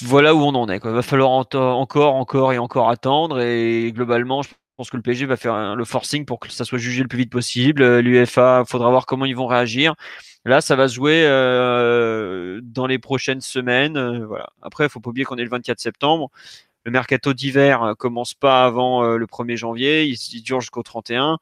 [0.01, 0.79] voilà où on en est.
[0.83, 3.41] Il va falloir encore, encore et encore attendre.
[3.41, 6.77] Et globalement, je pense que le PSG va faire le forcing pour que ça soit
[6.77, 7.81] jugé le plus vite possible.
[7.81, 9.95] Euh, L'UFA, faudra voir comment ils vont réagir.
[10.45, 14.27] Là, ça va se jouer euh, dans les prochaines semaines.
[14.61, 16.29] Après, il faut pas oublier qu'on est le 24 septembre.
[16.85, 20.03] Le mercato d'hiver commence pas avant le 1er janvier.
[20.03, 21.39] Il, il dure jusqu'au 31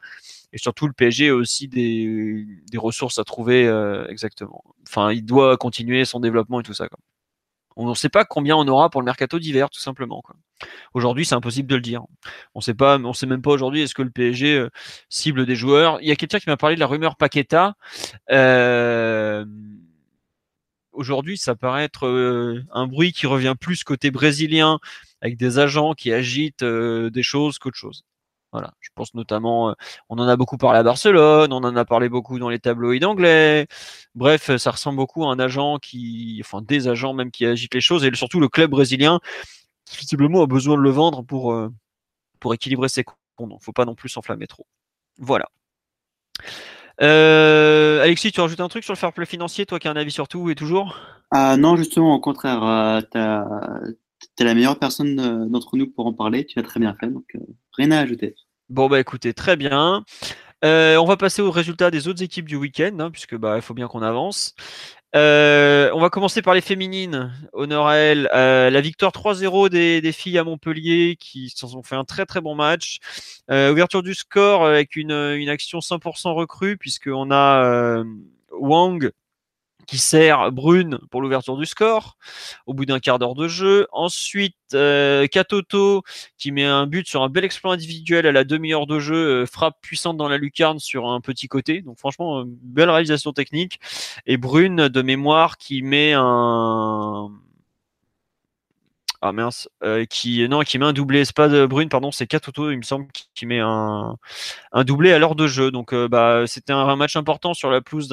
[0.54, 4.64] et surtout le PSG a aussi des, des ressources à trouver euh, exactement.
[4.88, 6.88] Enfin, il doit continuer son développement et tout ça.
[6.88, 7.00] Quoi.
[7.76, 10.22] On ne sait pas combien on aura pour le mercato d'hiver, tout simplement.
[10.94, 12.04] Aujourd'hui, c'est impossible de le dire.
[12.54, 14.70] On sait pas, on sait même pas aujourd'hui est-ce que le PSG euh,
[15.10, 16.00] cible des joueurs.
[16.02, 17.76] Il y a quelqu'un qui m'a parlé de la rumeur Paqueta.
[18.30, 19.46] Euh,
[20.92, 24.80] aujourd'hui, ça paraît être euh, un bruit qui revient plus côté brésilien,
[25.22, 28.04] avec des agents qui agitent des choses qu'autre chose.
[28.52, 29.74] Voilà, je pense notamment, euh,
[30.10, 33.06] on en a beaucoup parlé à Barcelone, on en a parlé beaucoup dans les tabloïds
[33.06, 33.68] anglais.
[34.14, 37.82] Bref, ça ressemble beaucoup à un agent qui, enfin des agents même qui agitent les
[37.82, 39.20] choses et surtout le club brésilien
[39.98, 41.70] visiblement a besoin de le vendre pour euh,
[42.40, 43.18] pour équilibrer ses comptes.
[43.40, 44.68] Donc, faut pas non plus s'enflammer trop.
[45.18, 45.46] Voilà.
[47.02, 49.96] Euh, Alexis, tu rajoutes un truc sur le fair play financier, toi qui as un
[49.96, 50.96] avis sur tout et toujours?
[51.32, 53.02] Ah, Non, justement, au contraire,
[54.36, 57.08] tu es la meilleure personne d'entre nous pour en parler, tu as très bien fait,
[57.08, 57.36] donc
[57.74, 58.36] rien à ajouter.
[58.70, 60.06] Bon, bah écoutez, très bien.
[60.64, 63.62] Euh, on va passer aux résultats des autres équipes du week-end, hein, puisque bah, il
[63.62, 64.54] faut bien qu'on avance.
[65.16, 67.34] Euh, on va commencer par les féminines.
[67.54, 68.30] Honneur à elles.
[68.34, 72.42] Euh, la victoire 3-0 des, filles à Montpellier qui se sont fait un très très
[72.42, 73.00] bon match.
[73.50, 78.04] ouverture du score avec une, une action 100% recrue puisqu'on a
[78.52, 79.12] Wang
[79.88, 82.18] qui sert Brune pour l'ouverture du score
[82.66, 83.88] au bout d'un quart d'heure de jeu.
[83.92, 86.04] Ensuite, euh, Katoto
[86.38, 89.46] qui met un but sur un bel exploit individuel à la demi-heure de jeu, euh,
[89.46, 91.82] frappe puissante dans la lucarne sur un petit côté.
[91.82, 93.80] Donc franchement, belle réalisation technique.
[94.26, 97.32] Et Brune de mémoire qui met un
[99.22, 102.26] ah mince, euh, qui non, qui met un doublé, c'est pas de Brune, pardon, c'est
[102.26, 104.18] Katoto, il me semble, qui, met un,
[104.72, 105.70] un doublé à l'heure de jeu.
[105.72, 108.10] Donc euh, bah c'était un, match important sur la pelouse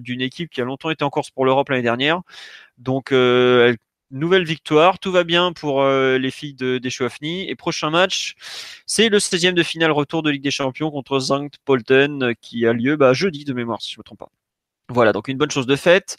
[0.00, 2.20] d'une équipe qui a longtemps été en course pour l'Europe l'année dernière.
[2.78, 3.74] Donc euh,
[4.10, 7.48] nouvelle victoire, tout va bien pour les filles de, des Chouafni.
[7.48, 8.34] Et prochain match,
[8.86, 12.72] c'est le 16e de finale retour de Ligue des Champions contre Zangt Polten qui a
[12.72, 14.30] lieu bah, jeudi de mémoire, si je ne me trompe pas.
[14.90, 16.16] Voilà, donc une bonne chose de faite.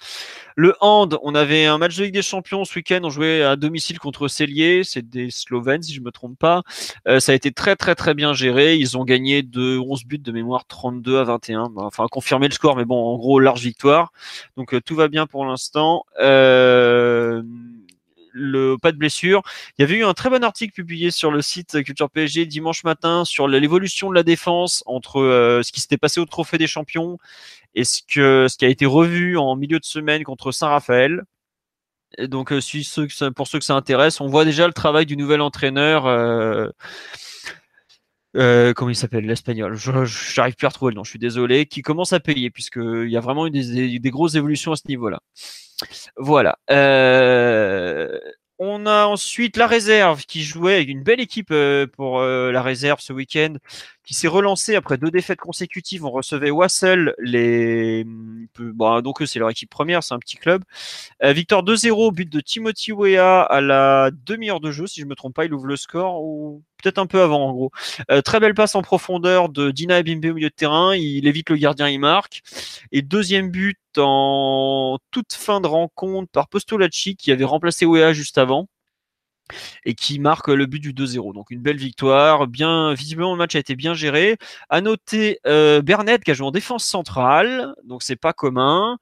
[0.56, 3.56] Le hand, on avait un match de Ligue des Champions ce week-end, on jouait à
[3.58, 6.64] domicile contre Cellier, c'est des Slovènes si je me trompe pas.
[7.08, 10.20] Euh, ça a été très très très bien géré, ils ont gagné de 11 buts
[10.20, 11.70] de mémoire 32 à 21.
[11.70, 14.12] Bah, enfin, confirmer le score, mais bon, en gros, large victoire.
[14.56, 16.06] Donc euh, tout va bien pour l'instant.
[16.22, 17.44] Euh,
[18.32, 19.42] le pas de blessure.
[19.78, 22.84] Il y avait eu un très bon article publié sur le site Culture PSG dimanche
[22.84, 27.18] matin sur l'évolution de la défense entre ce qui s'était passé au Trophée des Champions
[27.76, 31.24] et ce, que, ce qui a été revu en milieu de semaine contre Saint-Raphaël.
[32.20, 32.60] Donc, euh,
[33.36, 36.06] pour ceux que ça intéresse, on voit déjà le travail du nouvel entraîneur.
[36.06, 36.70] Euh,
[38.36, 39.76] euh, comment il s'appelle l'espagnol?
[39.76, 39.92] Je
[40.38, 41.04] n'arrive plus à retrouver le nom.
[41.04, 41.66] Je suis désolé.
[41.66, 44.88] Qui commence à payer puisqu'il y a vraiment eu des, des, grosses évolutions à ce
[44.88, 45.20] niveau-là.
[46.18, 46.58] Voilà.
[46.70, 48.18] Euh,
[48.64, 53.00] on a ensuite la réserve qui jouait une belle équipe euh, pour euh, la réserve
[53.02, 53.56] ce week-end,
[54.12, 56.04] qui s'est relancée après deux défaites consécutives.
[56.04, 58.04] On recevait Wassel, les
[58.60, 60.66] bon, donc c'est leur équipe première, c'est un petit club.
[61.24, 65.16] Euh, victoire 2-0, but de Timothy Weah à la demi-heure de jeu, si je me
[65.16, 67.72] trompe pas, il ouvre le score ou peut-être un peu avant en gros.
[68.26, 71.56] très belle passe en profondeur de Dina Ebimbe au milieu de terrain, il évite le
[71.56, 72.42] gardien, il marque.
[72.92, 78.38] Et deuxième but en toute fin de rencontre par Postolacci qui avait remplacé Wea juste
[78.38, 78.68] avant
[79.86, 81.34] et qui marque le but du 2-0.
[81.34, 82.48] Donc une belle victoire.
[82.48, 84.38] Bien, visiblement le match a été bien géré.
[84.70, 85.82] À noter euh,
[86.24, 88.98] qui a joué en défense centrale, donc c'est pas commun.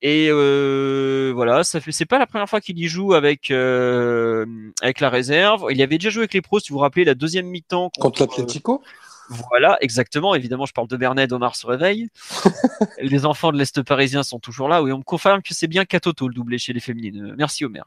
[0.00, 4.46] Et euh, voilà, ça fait c'est pas la première fois qu'il y joue avec euh,
[4.80, 5.66] avec la réserve.
[5.70, 8.18] Il avait déjà joué avec les pros, si vous vous rappelez la deuxième mi-temps contre,
[8.18, 8.82] contre l'Atlético.
[9.28, 10.34] Voilà, exactement.
[10.34, 12.08] Évidemment, je parle de Bernet, Omar se réveille.
[12.98, 14.82] les enfants de l'Est parisien sont toujours là.
[14.82, 17.34] Oui, on me confirme que c'est bien Katoto le doublé chez les féminines.
[17.36, 17.84] Merci Omer.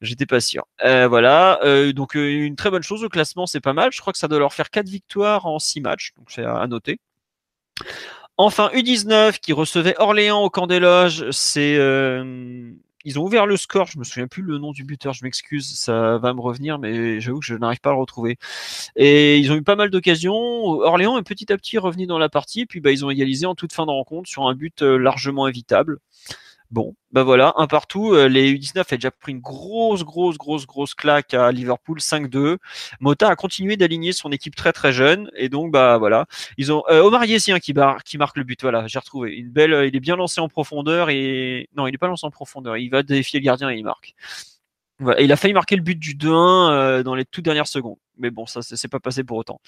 [0.00, 0.66] J'étais pas sûr.
[0.84, 3.02] Euh, voilà, euh, donc euh, une très bonne chose.
[3.02, 3.90] Le classement, c'est pas mal.
[3.92, 6.12] Je crois que ça doit leur faire 4 victoires en 6 matchs.
[6.16, 6.98] Donc c'est à noter.
[8.38, 11.30] Enfin, U19 qui recevait Orléans au camp des loges.
[11.30, 11.76] C'est
[13.04, 13.86] ils ont ouvert le score.
[13.86, 15.12] Je me souviens plus le nom du buteur.
[15.12, 18.38] Je m'excuse, ça va me revenir, mais j'avoue que je n'arrive pas à le retrouver.
[18.96, 20.34] Et ils ont eu pas mal d'occasions.
[20.34, 22.66] Orléans est petit à petit revenu dans la partie.
[22.66, 25.48] Puis bah, ils ont égalisé en toute fin de rencontre sur un but euh, largement
[25.48, 25.98] évitable.
[26.70, 28.14] Bon, bah voilà, un partout.
[28.14, 32.58] Euh, les U19 a déjà pris une grosse, grosse, grosse, grosse claque à Liverpool, 5-2.
[33.00, 35.30] Mota a continué d'aligner son équipe très, très jeune.
[35.36, 36.26] Et donc, bah voilà.
[36.58, 37.74] Ils ont euh, Omar Yessien qui,
[38.04, 38.62] qui marque le but.
[38.62, 39.34] Voilà, j'ai retrouvé.
[39.34, 42.24] Une belle, euh, il est bien lancé en profondeur et non, il n'est pas lancé
[42.24, 42.76] en profondeur.
[42.76, 44.14] Il va défier le gardien et il marque.
[45.18, 48.46] Il a failli marquer le but du 2-1 dans les toutes dernières secondes mais bon,
[48.46, 49.60] ça s'est pas passé pour autant.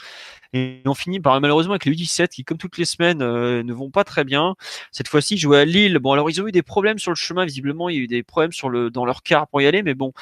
[0.52, 3.72] Et on finit par malheureusement avec les U17 qui, comme toutes les semaines, euh, ne
[3.72, 4.54] vont pas très bien.
[4.92, 5.98] Cette fois-ci, jouer à Lille.
[5.98, 8.06] Bon, alors ils ont eu des problèmes sur le chemin, visiblement, il y a eu
[8.06, 10.12] des problèmes sur le dans leur car pour y aller, mais bon,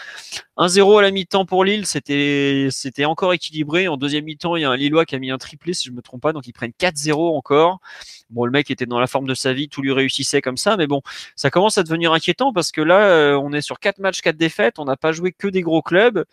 [0.57, 3.89] 1-0 à la mi-temps pour Lille, c'était encore équilibré.
[3.89, 5.93] En deuxième mi-temps, il y a un Lillois qui a mis un triplé, si je
[5.93, 7.81] me trompe pas, donc ils prennent 4-0 encore.
[8.31, 10.77] Bon, le mec était dans la forme de sa vie, tout lui réussissait comme ça,
[10.77, 11.03] mais bon,
[11.35, 14.37] ça commence à devenir inquiétant parce que là, euh, on est sur 4 matchs, 4
[14.37, 16.25] défaites, on n'a pas joué que des gros clubs.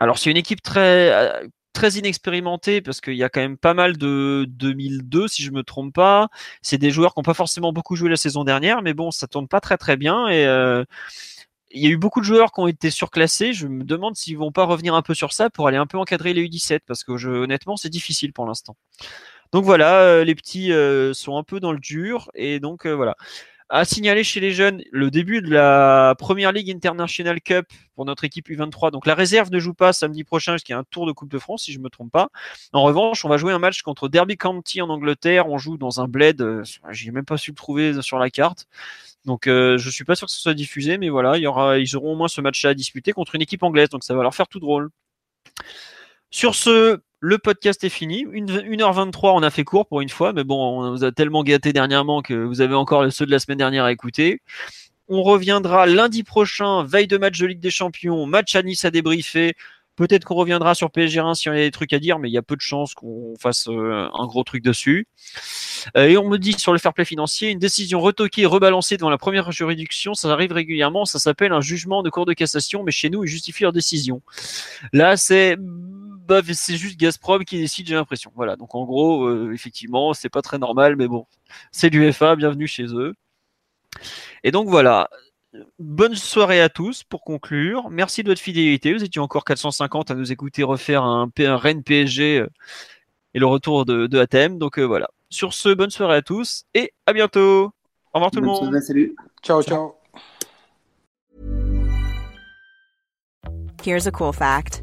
[0.00, 3.74] Alors c'est une équipe très euh, très inexpérimentée parce qu'il y a quand même pas
[3.74, 6.28] mal de 2002 si je me trompe pas.
[6.62, 9.26] C'est des joueurs qui n'ont pas forcément beaucoup joué la saison dernière, mais bon, ça
[9.28, 10.84] tourne pas très très bien et euh,
[11.70, 13.52] il y a eu beaucoup de joueurs qui ont été surclassés.
[13.52, 15.98] Je me demande s'ils vont pas revenir un peu sur ça pour aller un peu
[15.98, 18.76] encadrer les U17 parce que honnêtement c'est difficile pour l'instant.
[19.52, 20.72] Donc voilà, euh, les petits
[21.14, 23.16] sont un peu dans le dur et donc voilà.
[23.72, 28.24] À signaler chez les jeunes le début de la Première Ligue International Cup pour notre
[28.24, 28.90] équipe U23.
[28.90, 31.12] Donc la réserve ne joue pas samedi prochain parce qu'il y a un tour de
[31.12, 32.30] Coupe de France, si je ne me trompe pas.
[32.72, 35.48] En revanche, on va jouer un match contre Derby County en Angleterre.
[35.48, 38.66] On joue dans un bled, euh, j'ai même pas su le trouver sur la carte.
[39.24, 41.78] Donc euh, je suis pas sûr que ce soit diffusé, mais voilà, il y aura,
[41.78, 44.24] ils auront au moins ce match-là à disputer contre une équipe anglaise, donc ça va
[44.24, 44.90] leur faire tout drôle.
[46.30, 48.24] Sur ce, le podcast est fini.
[48.24, 51.72] 1h23, on a fait court pour une fois, mais bon, on vous a tellement gâté
[51.72, 54.40] dernièrement que vous avez encore ceux de la semaine dernière à écouter.
[55.08, 58.90] On reviendra lundi prochain, veille de match de Ligue des Champions, match à Nice à
[58.90, 59.54] débriefer
[60.00, 62.32] Peut-être qu'on reviendra sur PSG 1 si on a des trucs à dire, mais il
[62.32, 65.06] y a peu de chances qu'on fasse euh, un gros truc dessus.
[65.94, 68.96] Euh, et on me dit sur le fair play financier, une décision retoquée et rebalancée
[68.96, 72.82] devant la première juridiction, ça arrive régulièrement, ça s'appelle un jugement de cour de cassation,
[72.82, 74.22] mais chez nous, ils justifient leur décision.
[74.94, 75.58] Là, c'est
[76.30, 78.30] bah, c'est juste Gazprom qui décide, j'ai l'impression.
[78.36, 81.26] Voilà, donc en gros, euh, effectivement, c'est pas très normal, mais bon,
[81.72, 83.14] c'est l'UFA, bienvenue chez eux.
[84.44, 85.10] Et donc voilà,
[85.80, 87.90] bonne soirée à tous pour conclure.
[87.90, 88.92] Merci de votre fidélité.
[88.92, 92.46] Vous étiez encore 450 à nous écouter refaire un, un Rennes PSG euh,
[93.34, 94.56] et le retour de, de Athènes.
[94.56, 95.08] Donc euh, voilà.
[95.30, 97.72] Sur ce, bonne soirée à tous et à bientôt.
[98.12, 98.58] Au revoir tout le monde.
[98.58, 99.16] soirée, salut.
[99.42, 99.96] Ciao, ciao.
[103.82, 104.82] Here's a cool fact